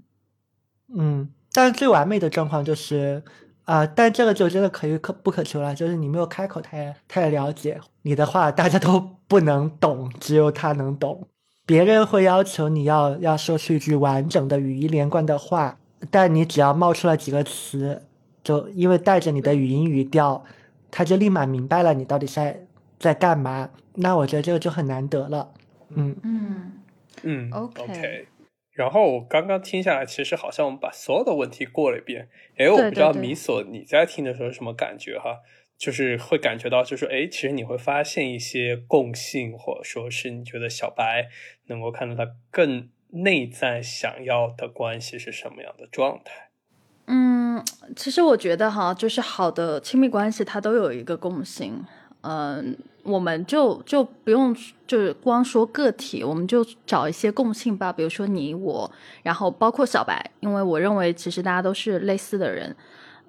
[0.93, 3.23] 嗯，但是最完美的状况就是
[3.63, 8.99] 啊，但这个就真的可遇可不可求了，就是你没有开口，他也他也了解你的话，大家都
[9.29, 11.29] 不能懂，只有他能懂。
[11.65, 15.79] 别人会要求你要要说出一句完整的语音连贯的话，
[16.09, 18.03] 但你只要冒出了几个词，
[18.43, 20.43] 就因为带着你的语音语调，
[20.89, 22.65] 他就立马明白了你到底在
[22.99, 23.69] 在干嘛。
[23.95, 25.51] 那我觉得这个就很难得了。
[25.89, 26.71] 嗯嗯
[27.23, 28.27] 嗯，OK。
[28.71, 32.29] 然后我刚刚听下来，其实好像我们把所有的问题过了一遍。
[32.57, 35.39] 哎，我不知道米索你在听的时候什么感觉哈？
[35.81, 41.27] 就是会感觉到，就是哎，其实你会发现一些共性，或者说是你觉得小白
[41.65, 46.51] 能够看到他更内在想要的关系是什么样的状态？
[47.07, 51.83] 嗯，其实我觉得哈，就是好的亲密关系，它都有一个共性。
[52.21, 54.55] 嗯，我们就就不用
[54.85, 57.91] 就是光说个体，我们就找一些共性吧。
[57.91, 58.91] 比如说你我，
[59.23, 62.75] 然后包括小白，因为我认为其实大家都是类似的人。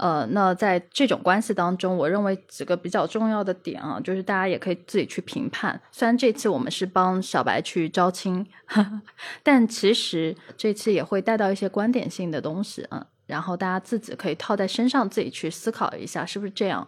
[0.03, 5.81] 呃，那在这种关系当中，我认为几个比较重要的点啊，就是大家也可以自己去评判。
[5.93, 8.45] 虽然这次我们是帮小白去招亲，
[9.45, 16.85] 但其实这次也会带到一些观点性的东西啊，然后大家自己可以套在身上，自己去思考一下是不是这样。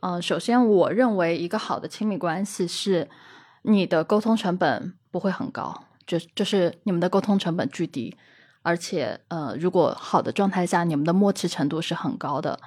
[0.00, 3.06] 嗯，首先，我认为一个好的亲密关系是
[3.60, 8.16] 你的沟通成本不会很高，就就是你们的沟通成本巨低，
[8.64, 12.58] 而且，呃，如果好的状态下，你们的默契程度是很高的，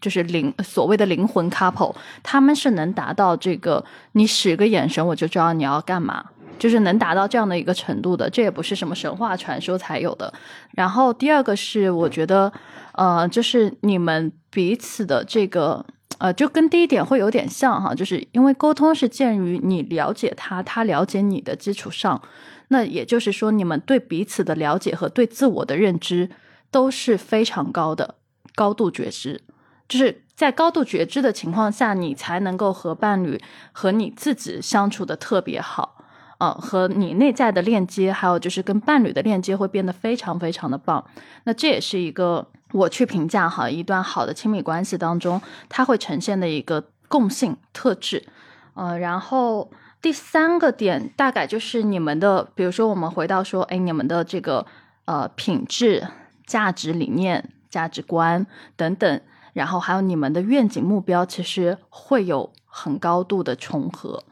[0.00, 6.24] 就是灵所谓的灵魂 couple，他们是能达到这个，你使个眼神我就知道你要干嘛，
[6.58, 10.32] 就是能达到这样的一个程度的，这也不是什么神话传说才有的。
[10.72, 12.52] 然后第二个是，我觉得，
[12.92, 15.86] 呃，就是你们彼此的这个。
[16.18, 22.18] 呃，就跟第一点会有点像哈，就是因为沟通是建于你了解他，他了解你的基础上，
[22.68, 26.30] 那也就是说，你们对彼此的了解和对自我的认知
[26.70, 28.16] 都是非常高的，
[28.54, 29.42] 高度觉知，
[29.88, 33.40] 就是在高度觉知的情况下，你才能够和伴侣
[33.72, 36.04] 和你自己相处的特别好，
[36.38, 41.04] 呃，和你内在的链接，还有就是跟伴侣的链接会变得非常非常的棒，
[41.44, 42.46] 那这也是一个。
[42.72, 48.26] 我去评价哈一段好的亲密关系当中，它会呈现的一个共性特质，
[48.74, 49.70] 呃，然后
[50.00, 54.64] 第三个点大概就是你们的，比如说我们回到说，哎，你们的这个
[55.04, 56.06] 呃品质、
[56.46, 58.46] 价值理念、价值观
[58.76, 59.20] 等等，
[59.52, 64.22] 然后还有你们的愿景目标，其实会有很高度的重合。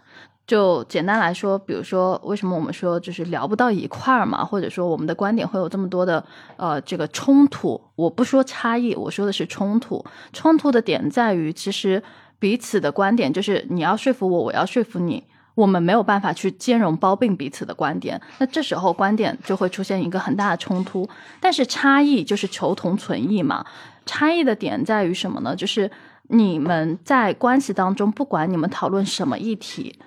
[0.47, 6.23] 就简单来说，比如说为什么我们说就是聊不到一块儿嘛，或者说我们的观点会有这么多的
[6.59, 7.81] 呃这个冲突。
[7.97, 10.05] 我不说差异，我说的是冲突。
[10.35, 12.03] 冲突的点在于，其实
[12.39, 15.25] 彼此的观点就是你要说服我，我要说服你，
[15.55, 18.21] 我们没有办法去兼容包并彼此的观点。
[18.39, 21.09] 那这时候观点就会出现一个很大的冲突。
[21.41, 23.65] 但是差异就是求同存异嘛。
[24.07, 25.57] 差异的点在于什么呢？
[25.57, 25.91] 就是
[26.29, 29.99] 你们在关系当中，不管你们讨论什么议题。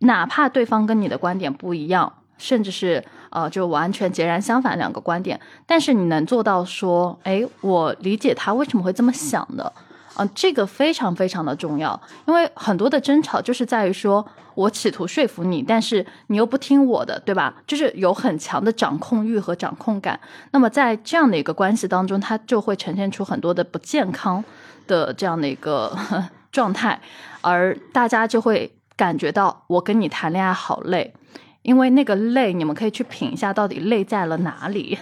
[0.00, 9.72] 哪怕对方跟你的观点不一样，甚至是呃，就完全截然相反两个观点，但是你能做到说，哎，我理解他为什么会这么想的，
[10.16, 17.54] 啊，这个非常非常的重要，因为很多的争吵就是在于说我企图说服你，但是你又不听我的，对吧？
[17.66, 20.18] 就是有很强的掌控欲和掌控感，
[20.52, 24.42] 那么在这样的一个关系当中，它就会呈现出很多的不健康
[24.86, 25.96] 的这样的一个
[26.50, 27.00] 状态，
[27.40, 28.72] 而大家就会。
[28.96, 31.12] 感觉到我跟你谈恋爱好累，
[31.60, 34.98] 因为那个累，你们可以去品一下，到底累在了哪里？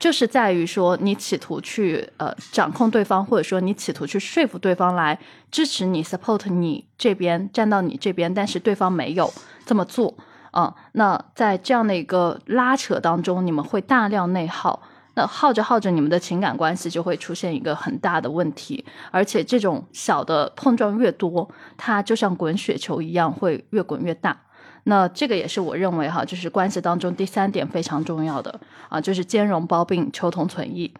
[0.00, 5.16] 就是在于说，你企图去呃掌控对方，或者说你企图去说服对方来
[5.50, 9.30] 支持你，support 你这边，站到你这边，但是对方没有
[9.66, 10.16] 这么做
[10.52, 10.74] 啊。
[10.92, 14.82] 那在这样的一个拉扯当中，你们会大量内耗。
[15.14, 24.40] 那耗着耗着，你们的情感关系就会出现一个很大的问题，而且这种小的碰撞越多，它就像滚雪球一样，会越滚越大。
[24.84, 30.92] 那这个也是我认为哈，就是关系当中第三点非常重要的啊，就是兼容包并，求同存异。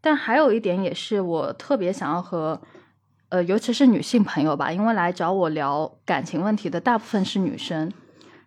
[0.00, 2.60] 但还有一点也是我特别想要和
[3.28, 7.92] 呃，尤其是女性朋友吧，因为来找我聊感情问题的大部分是女生，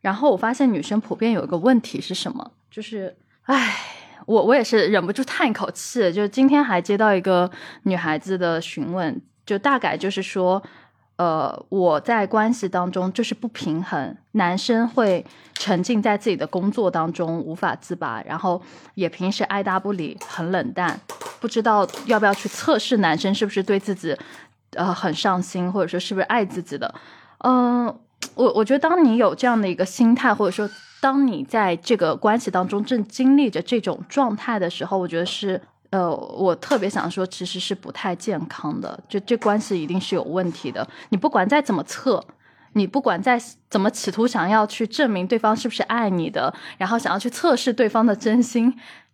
[0.01, 3.97] 然后我发现女生普遍有一个问题是什么，就是唉。
[4.27, 7.49] 我我也是忍不住叹一口气，就是今天还接到一个
[7.83, 10.61] 女孩子的询问，就大概就是说，
[11.21, 15.23] 呃，我在关系当中就是不平衡，男生会
[15.53, 18.59] 沉浸在自己的工作当中无法自拔，然后
[18.95, 20.99] 也平时爱答不理，很冷淡，
[21.39, 24.17] 不知道要不要去测试男生是不是对自己
[24.71, 26.91] 呃很上心，或者说是不是爱自己的，
[27.43, 27.85] 嗯，
[28.33, 30.67] 我我觉得当你有这样的一个心态，或者说。
[31.01, 35.59] 当你在这个关系当中正经历着这种状态的时候，我觉得是，
[35.91, 38.97] 呃，我特别想说，其实是不太健康的。
[39.07, 40.87] 就这关系一定是有问题的。
[41.09, 42.23] 你不管再怎么测，
[42.73, 43.39] 你不管再
[43.69, 48.73] 怎么企图想要去证明对方是不是爱你的，然后想要去测试对方的真心，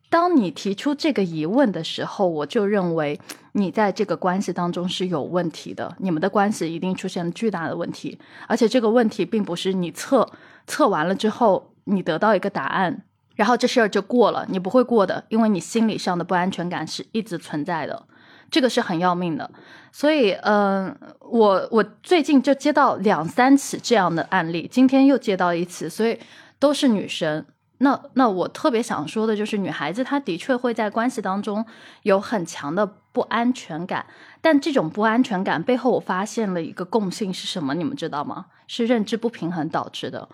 [0.09, 3.19] 当你提出这个疑问的时候，我就认为
[3.53, 5.95] 你在这个关系当中是有问题的。
[5.99, 10.29] 你们的关系一定出现了巨大的问题，而且这个问题并不是你测
[10.67, 11.73] 测完了之后。
[11.89, 13.05] 你得到一个答案，
[13.37, 18.03] 然后这事儿就过了，你不会过的，因为你心理上的不安全感是一直存在的，
[18.51, 19.49] 这个是很要命的。
[19.91, 26.19] 所以，嗯，我我最近就接到两三起这样的案例，今天又接到一次，所以
[26.59, 27.45] 都是女生。
[27.77, 31.63] 那那我特别想说的就是，女孩子她的确会在关系当中
[32.01, 34.03] 有很强的不安全感，
[34.41, 37.75] 但这种不安全感背后，我发现了一个共性是什么？
[37.75, 38.47] 你们知道吗？
[38.65, 40.27] 是认知不平衡导致的。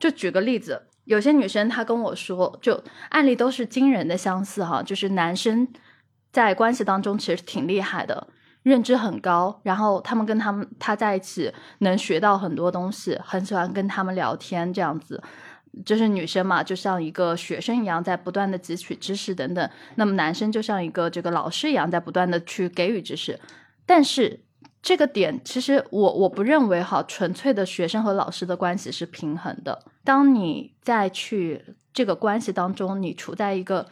[0.00, 0.87] 就举个例子。
[1.08, 2.78] 有些女生她跟我说，就
[3.08, 5.66] 案例都是惊人的相似哈，就是男生
[6.30, 8.28] 在关系当中其实挺厉害的，
[8.62, 15.22] 认知很高，然后他们跟他们他在一起能学到很多东西，很喜欢跟他们聊天这样子，
[15.86, 23.40] 就是女生嘛，就像一个学生一样在不断的汲取知识等等，那么男生就像一个这个老师一样在不断的去给予知识，
[23.86, 24.40] 但是。
[24.80, 29.84] 这个点其实我我不认为哈，纯粹的学生和老师的关系是平衡的。
[30.04, 33.88] 当你在去这个关系当中，你处在一个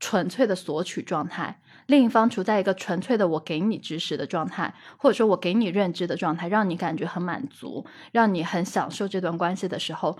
[0.00, 10.18] 纯粹的索取状态，另一方处在一个纯粹的我给你知识的状态，或者说我给你认知的状态，让你感觉很满足，让你很享受这段关系的时候，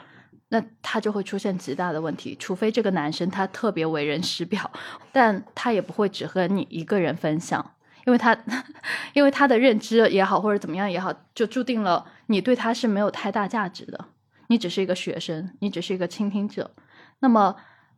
[0.48, 2.36] 那他就会出现极大的问题。
[2.38, 4.70] 除非这个男生他特别为人师表，
[5.12, 7.72] 但他也不会只和你一个人分享。
[8.06, 8.36] 因为他，
[9.12, 14.06] 因为他的认知也好，或者怎么样也好，就注定了你对他是没有太大价值的。
[14.48, 16.70] 你只是一个学生，你只是一个倾听者。
[17.18, 17.56] 那么，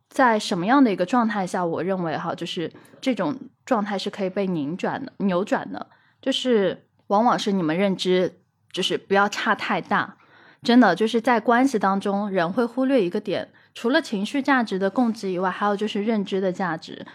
[0.09, 5.87] 在什么样的一个状态下，我认为哈，就是这种状态是可以被拧转的、扭转的。
[6.21, 8.41] 就是往往是你们认知
[8.71, 10.17] 就是不要差太大。
[10.63, 17.05] 真的就是在关系当中，人会忽略一个点，除了情绪价值的供给以外，还有就是认知的价值。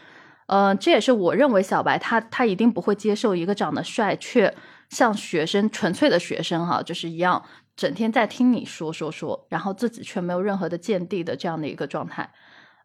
[0.46, 4.54] 嗯，这也是我认为小白他他一定不会接受一个长得帅却
[4.90, 7.42] 像学生纯粹的学生哈，就是一样
[7.74, 12.30] 整天在听你说说说，然后自己却没有任何的见地的这样的一个状态。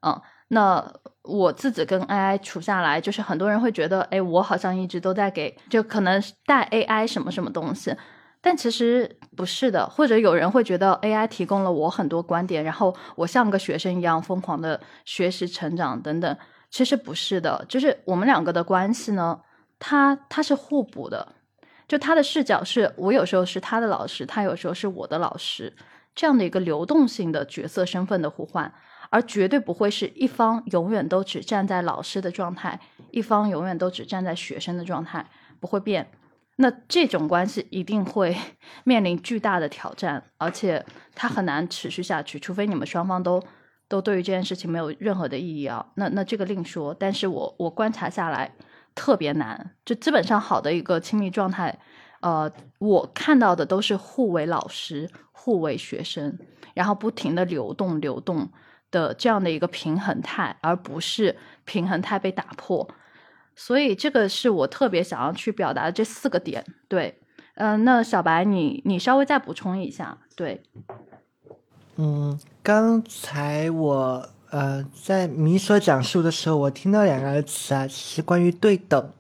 [0.02, 7.94] 嗯，那我自己跟 AI 处下来，就是很多人会觉得，哎，我好像一直都在给，就可能带 AI 什么什么东西，
[8.42, 16.38] 但其实不是的，或者有人会觉得 AI 提供了我很多观点，然后我像个学生一样疯狂的学习成长等等。
[16.70, 19.42] 其实不是的，就是我们两个的关系呢，
[19.80, 21.36] 他他是互补的。
[21.88, 25.76] 就他的视角是我有时候是他的老师，他有时候是我的老师，
[26.14, 28.72] 这样的一个流动性的角色身份的互换，
[29.10, 32.80] 而绝对不会是一方永远都只站在老师的状态，
[33.10, 35.26] 一方永远都只站在学生的状态，
[35.60, 36.12] 不会变。
[36.58, 38.38] 那这种关系一定会
[38.86, 40.86] 面临巨大的挑战，而且
[41.16, 43.44] 它很难持续下去，除非你们双方都
[43.90, 45.86] 都对于这件事情没有任何的意义啊。
[45.96, 46.94] 那那这个另说。
[46.94, 48.50] 但是我我观察下来。
[48.96, 51.80] 特别难，就基本上好的一个亲密状态，
[52.20, 56.38] 呃，我看到的都是互为老师、互为学生，
[56.74, 58.50] 然后不停的流动、流动
[58.92, 62.90] 的这样的一个平衡态，而不是平衡态被打破。
[63.56, 66.66] 所以这个是我特别想要去表达的这四个点。
[66.90, 67.22] 对，
[67.54, 70.18] 嗯，那小白，你你稍微再补充一下。
[70.36, 70.62] 对，
[71.96, 72.38] 嗯，
[72.70, 74.30] 刚才我。
[74.52, 79.12] 呃，在你所讲述的时候，我听到两个词啊，是关于对等。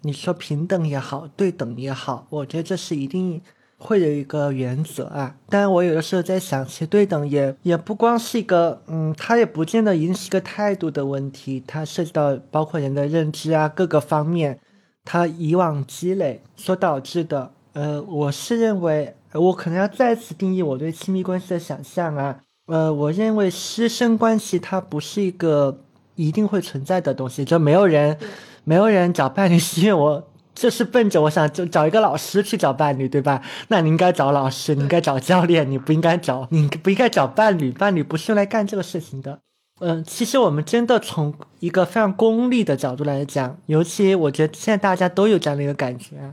[0.00, 3.40] 你说平等也好，对等也好，我觉得这是一定
[3.78, 5.36] 会有一个原则啊。
[5.48, 14.58] 但我有的时候在想，其实对等也也不光是一个，嗯，它也不见得一定是一个态度的问题，它涉及到包括人的认知啊，各个方面，
[15.04, 17.52] 它以往积累所导致的。
[17.74, 22.38] 呃，我是认为，我可能要再次定义我对亲密关系的想象啊。
[22.66, 25.80] 呃，我认为师生关系它不是一个
[26.14, 28.16] 一定会存在的东西，就没有人，
[28.64, 33.42] 没有人找伴侣是因为我就是奔着我想就找一个老师去找伴侣，对吧？
[33.68, 39.40] 那你应该找老师，你应该找教练，你不应该找，你不应该找伴侣，伴侣不是用来干这个事情的。
[39.80, 46.32] 嗯，其实我们真的从一个非常功利的角度来讲，尤其我觉得现在大家都有这样的一个感觉。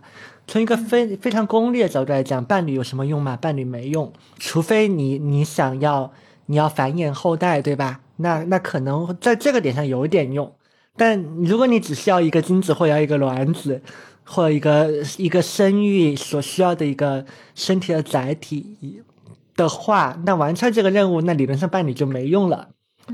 [0.49, 3.38] 从一个非非常功利的角度来讲，伴侣有什么用吗？
[3.38, 6.11] 伴侣没用，除非你你想要
[6.47, 8.01] 你要繁衍后代，对吧？
[8.15, 10.51] 那那可能在这个点上有点用。
[10.97, 13.80] 但如果你只需要一个精子或要一个卵子，
[14.26, 17.23] 或一个一个生育所需要的一个
[17.53, 19.03] 身体的载体
[19.55, 22.69] 的话，那完成这个任务，那理论上伴侣就没用了，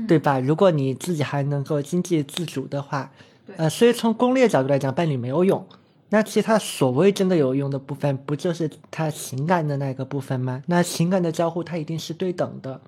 [0.08, 0.40] 对吧？
[0.40, 3.12] 如果你自己还能够经济自主的话，
[3.58, 5.66] 呃，所以从功利的角度来讲，伴侣没有用。
[6.08, 10.62] 那其实他所谓真的有用的部分，不就是他情感的那个部分吗？
[10.66, 12.80] 那情感的交互，它一定是对等的，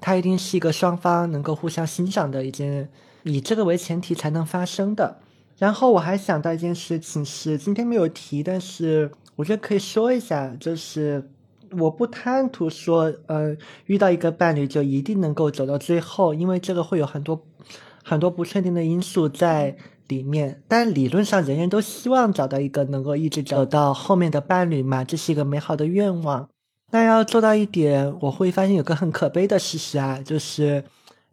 [0.00, 2.88] 它一定是一个双方能够互相欣赏的一件，
[3.24, 5.18] 以这个为前提才能发生的。
[5.58, 11.28] 然后我还想到一件事情是今天没有提，但是我觉得可以说一下，就是
[11.72, 13.56] 我不贪图说，呃，
[13.86, 17.42] 遇到一个伴侣就一定能够走到最后，因为这个会有很多
[18.04, 19.76] 很多不确定的因素在。
[20.08, 26.48] 里面，但理论上人人都希望找到一个能够一直走到后面的伴侣嘛，这是一个美好的愿望。
[26.90, 30.84] 那要做到一点，我会发现有个很可悲的事实啊，就是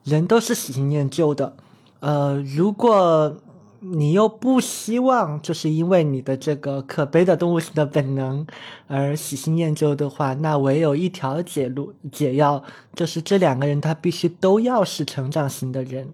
[0.03, 1.55] 人都是喜新厌旧的。
[1.99, 3.37] 呃，如果
[3.79, 8.45] 你又不希望，就是因为你的这个可悲的动物性的本能
[8.87, 12.63] 而喜新厌旧的话，那唯有一条解路解药，
[12.95, 16.13] 就是这两个人他必须都要是成长型的人。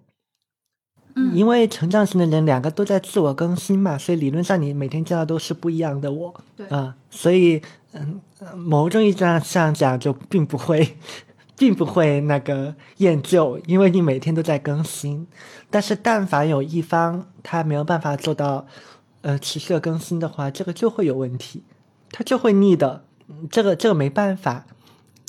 [1.34, 6.34] 因为成长型的人两个都在自我更新嘛，所以理论上你每天见到都是不一样的我。
[6.56, 7.62] 对啊，所以
[7.94, 8.20] 嗯，
[8.56, 10.98] 某种意义上讲就并不会，
[11.58, 15.28] 并不会那个厌旧，因为你每天都在更新。
[15.70, 18.66] 但是但凡有一方他没有办法做到
[19.22, 21.64] 呃持续的更新的话，这个就会有问题，
[22.12, 23.04] 他就会腻的。
[23.52, 24.66] 这个这个没办法。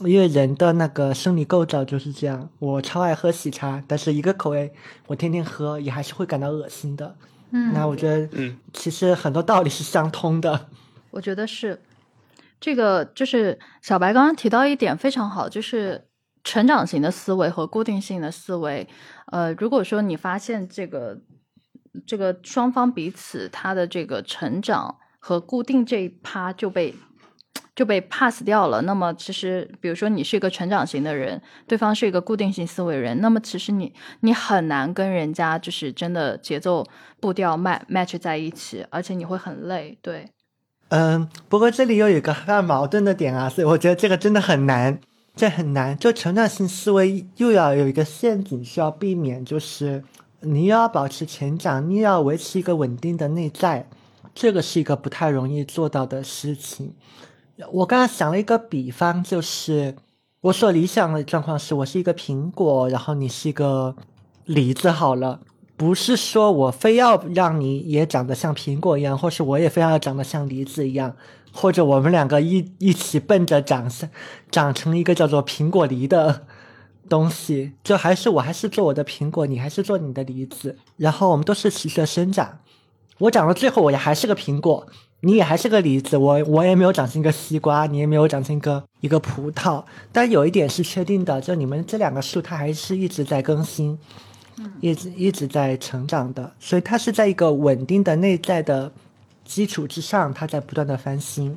[0.04, 4.72] 因为人的那个生理构造就是这样，我超爱喝喜茶，但是一个口味
[5.06, 7.16] 我天天喝也还是会感到恶心的。
[7.50, 10.68] 嗯，那我觉得，嗯，其实很多道理是相通的。
[11.10, 11.82] 我觉得是，
[12.60, 16.06] 这个就是小白刚刚提到一点非常好，就是
[16.44, 18.88] 成长型的思维和固定性的思维。
[19.26, 21.20] 呃，如果说你发现这个
[22.06, 26.94] 这个双方彼此他的这个成长和固定这一趴就被。
[27.80, 28.82] 就被 pass 掉了。
[28.82, 33.90] 那么，其实，比如说你是一个成长型的人，对方是一个固定性思维人，那么其实你
[34.20, 36.84] 你很难跟人家就是真的节奏
[37.20, 39.96] 步调 match 在一起，而且你会很累。
[40.02, 40.28] 对，
[40.88, 45.00] 嗯，不过这里又有一个非常矛盾的点啊，所以我觉得这个真的很难，
[45.34, 45.96] 这很难。
[45.96, 50.04] 就成长性思维又要有一个陷阱需要避免，就是
[50.40, 53.88] 你又要保持成长，你又要维持一个稳定的内在，
[54.34, 56.92] 这个是一个不太容易做到的事情。
[57.72, 59.96] 我刚刚想了一个比方，就是
[60.40, 63.94] 我所理想的状况是我是一个苹果，然后你是一个
[64.44, 64.90] 梨子。
[64.90, 65.40] 好了，
[65.76, 71.14] 不是说我非要让你也长得像苹果一样，或是我也非要长得像梨子一样，
[71.52, 74.08] 或者我们两个一一起奔着长相
[74.50, 76.46] 长成一个叫做苹果梨的
[77.08, 82.60] 东西，就还是我还是做我的苹果，你还是做你的梨子，然后我们都是齐着生长。
[83.18, 84.86] 我长到最后，我也还是个苹果，
[85.20, 89.84] 你也还是个梨子，我我也没有长成一个西瓜，你也没有长成一个一个葡萄。
[90.10, 93.98] 但有一点是确定的，就你们这两个树，它还是一直在更新，
[94.80, 98.90] 一直一直在成长的，所以它是在一个稳定的内在的
[99.44, 101.56] 基础之上，它在不断的翻新，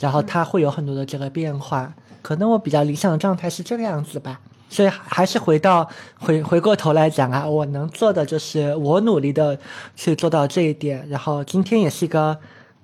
[0.00, 1.94] 然后它会有很多的这个变化。
[2.22, 4.40] 可能我比较理想的状态是这个样子吧。
[4.68, 5.88] 所以还是回到
[6.18, 9.58] 回回过头来讲啊，我能做的就是我努力的
[9.96, 11.04] 去做到这一点。
[11.08, 12.38] 然后今天也是一个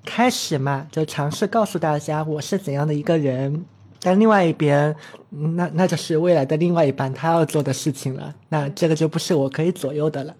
[0.07, 3.66] 开始嘛，就尝试告诉大家我是怎样的一个人。
[4.01, 4.95] 但另外一边，
[5.31, 8.33] 那那就是未来的另外一半他要做的事情了。
[8.51, 10.35] 那这个就不是我可以左右的了。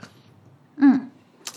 [0.77, 1.11] 嗯，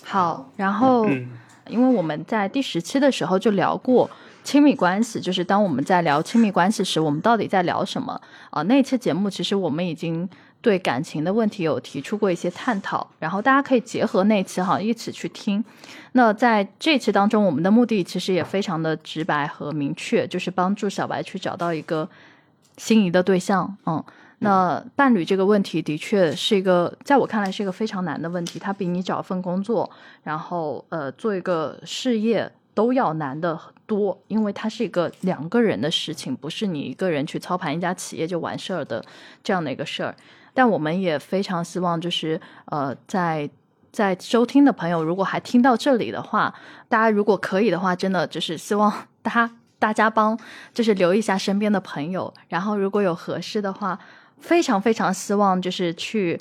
[0.04, 0.50] 好。
[0.58, 1.30] 然后，嗯
[1.70, 4.10] 因为我们在第十期的时候就聊过
[4.44, 8.20] 亲密关系，就是当我们在聊亲密关系时，我们到底在聊什么
[8.50, 10.28] 啊、那期节目其实我们已经
[10.62, 15.64] 对感情的问题有提出过一些探讨，然后大家可以结合那期哈一起去听。
[16.14, 22.10] 那在这期当中，我们的目的其实也非常的直白和明确，就是帮助小白去找到一个
[22.78, 23.78] 心仪的对象。
[23.86, 24.04] 嗯，
[24.40, 29.90] 那伴侣这个问题的确是一个，在我看来是一个非常难的问题，它比你找份工作，
[30.24, 39.06] 然后呃做一个事业都要难的多，因为它是一个两个人的事情，不是你一个人去操盘一家企业就完事儿的
[39.42, 40.14] 这样的一个事儿。
[40.60, 43.50] 但我们也非常希望，就是呃，在
[43.94, 46.54] 在收听的朋友，如果还听到这里的话，
[46.90, 48.92] 大家如果可以的话，真的就是希望
[49.22, 49.50] 大家
[49.80, 50.38] 大家帮
[50.74, 53.98] 就是留一下身边的朋友，然后如果有合适的话，
[54.38, 56.38] 非常非常希望就是去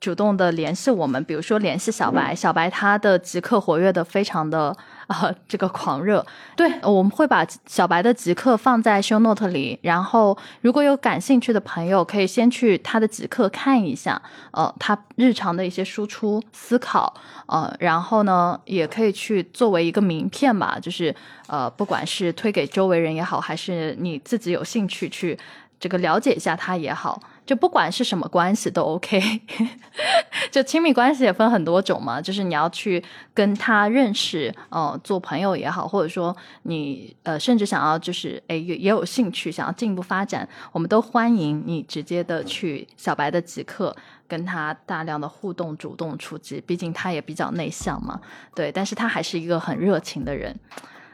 [0.00, 6.24] 主动的联系我们，比如说联系小白，小白他的极客活跃的非常的啊、 这个狂热，
[6.56, 14.20] 对，我们会把小白的极客放在 show note 里，然后如果有感兴趣的朋友，可以先去他的极客看一下，
[14.50, 17.14] 呃，他日常的一些输出思考，
[17.46, 21.14] 呃，然后呢，也可以去作为一个名片吧，就是
[21.46, 25.38] 呃，不管是推给周围人也好，还是你自己有兴趣去
[25.78, 29.40] 这个了解一下他也好，就不管是什么关系都 OK。
[30.50, 33.02] 就亲密关系也分很多种嘛，就是你要去
[33.32, 43.94] 跟他认识，呃，做朋友也好，或者说你呃，甚至想要就是诶也也有兴趣想要进一步发展，我们都欢迎你直接的去小白的极客。
[44.28, 48.20] 跟他大量的互动，主动出击，毕竟他也比较内向嘛，
[48.56, 50.52] 对，但是他还是一个很热情的人，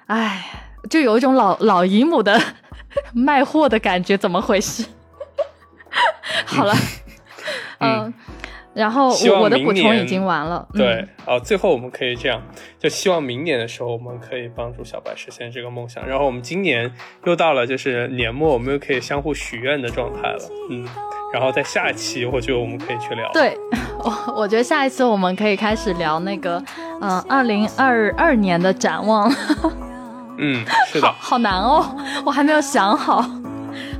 [0.06, 0.42] 哎，
[0.88, 2.40] 就有一种老老姨母的
[3.12, 4.86] 卖货的感觉，怎么回事？
[6.46, 6.74] 好了，
[7.80, 8.12] 嗯，
[8.74, 12.42] 然后我我的补充已经完了，嗯对，哦，最后我们可以这样，
[12.78, 16.06] 就希望明年的时候，我们可以帮助小白实现这个梦想。
[16.06, 16.92] 然后我们今年
[17.24, 20.88] 又到了就是年末，我们又可以相互许愿的状态了，嗯。
[21.32, 23.26] 然后在下一期，我觉得我们可以去聊。
[23.32, 23.56] 对，
[24.04, 26.62] 我我觉得下一次我们可以开始聊那个，
[27.00, 29.34] 嗯、呃，二零二二年的展望。
[30.36, 31.96] 嗯，是的好，好难哦，
[32.26, 33.24] 我还没有想好。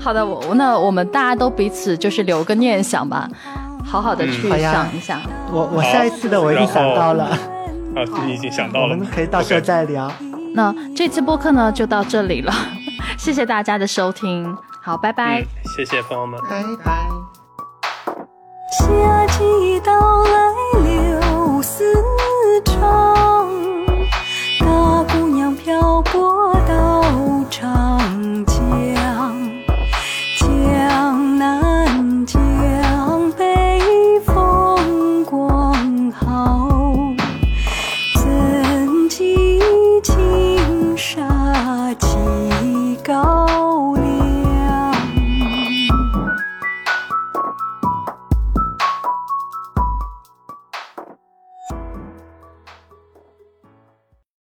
[0.01, 3.28] 好的我那我们大家都彼此就是留个念想吧
[3.85, 5.20] 好好的去想一想。
[5.53, 7.24] 我我下一次的我已经想到了。
[7.94, 8.94] 啊自己已经想到了。
[8.94, 10.11] 我们可以到时候再聊。
[10.55, 12.53] 那这次播客呢就到这里了。
[13.19, 14.57] 谢谢大家的收听。
[14.81, 15.44] 好拜拜。
[15.77, 16.40] 谢谢朋友们。
[16.49, 17.07] 拜拜。
[18.73, 21.85] 夏季到来柳丝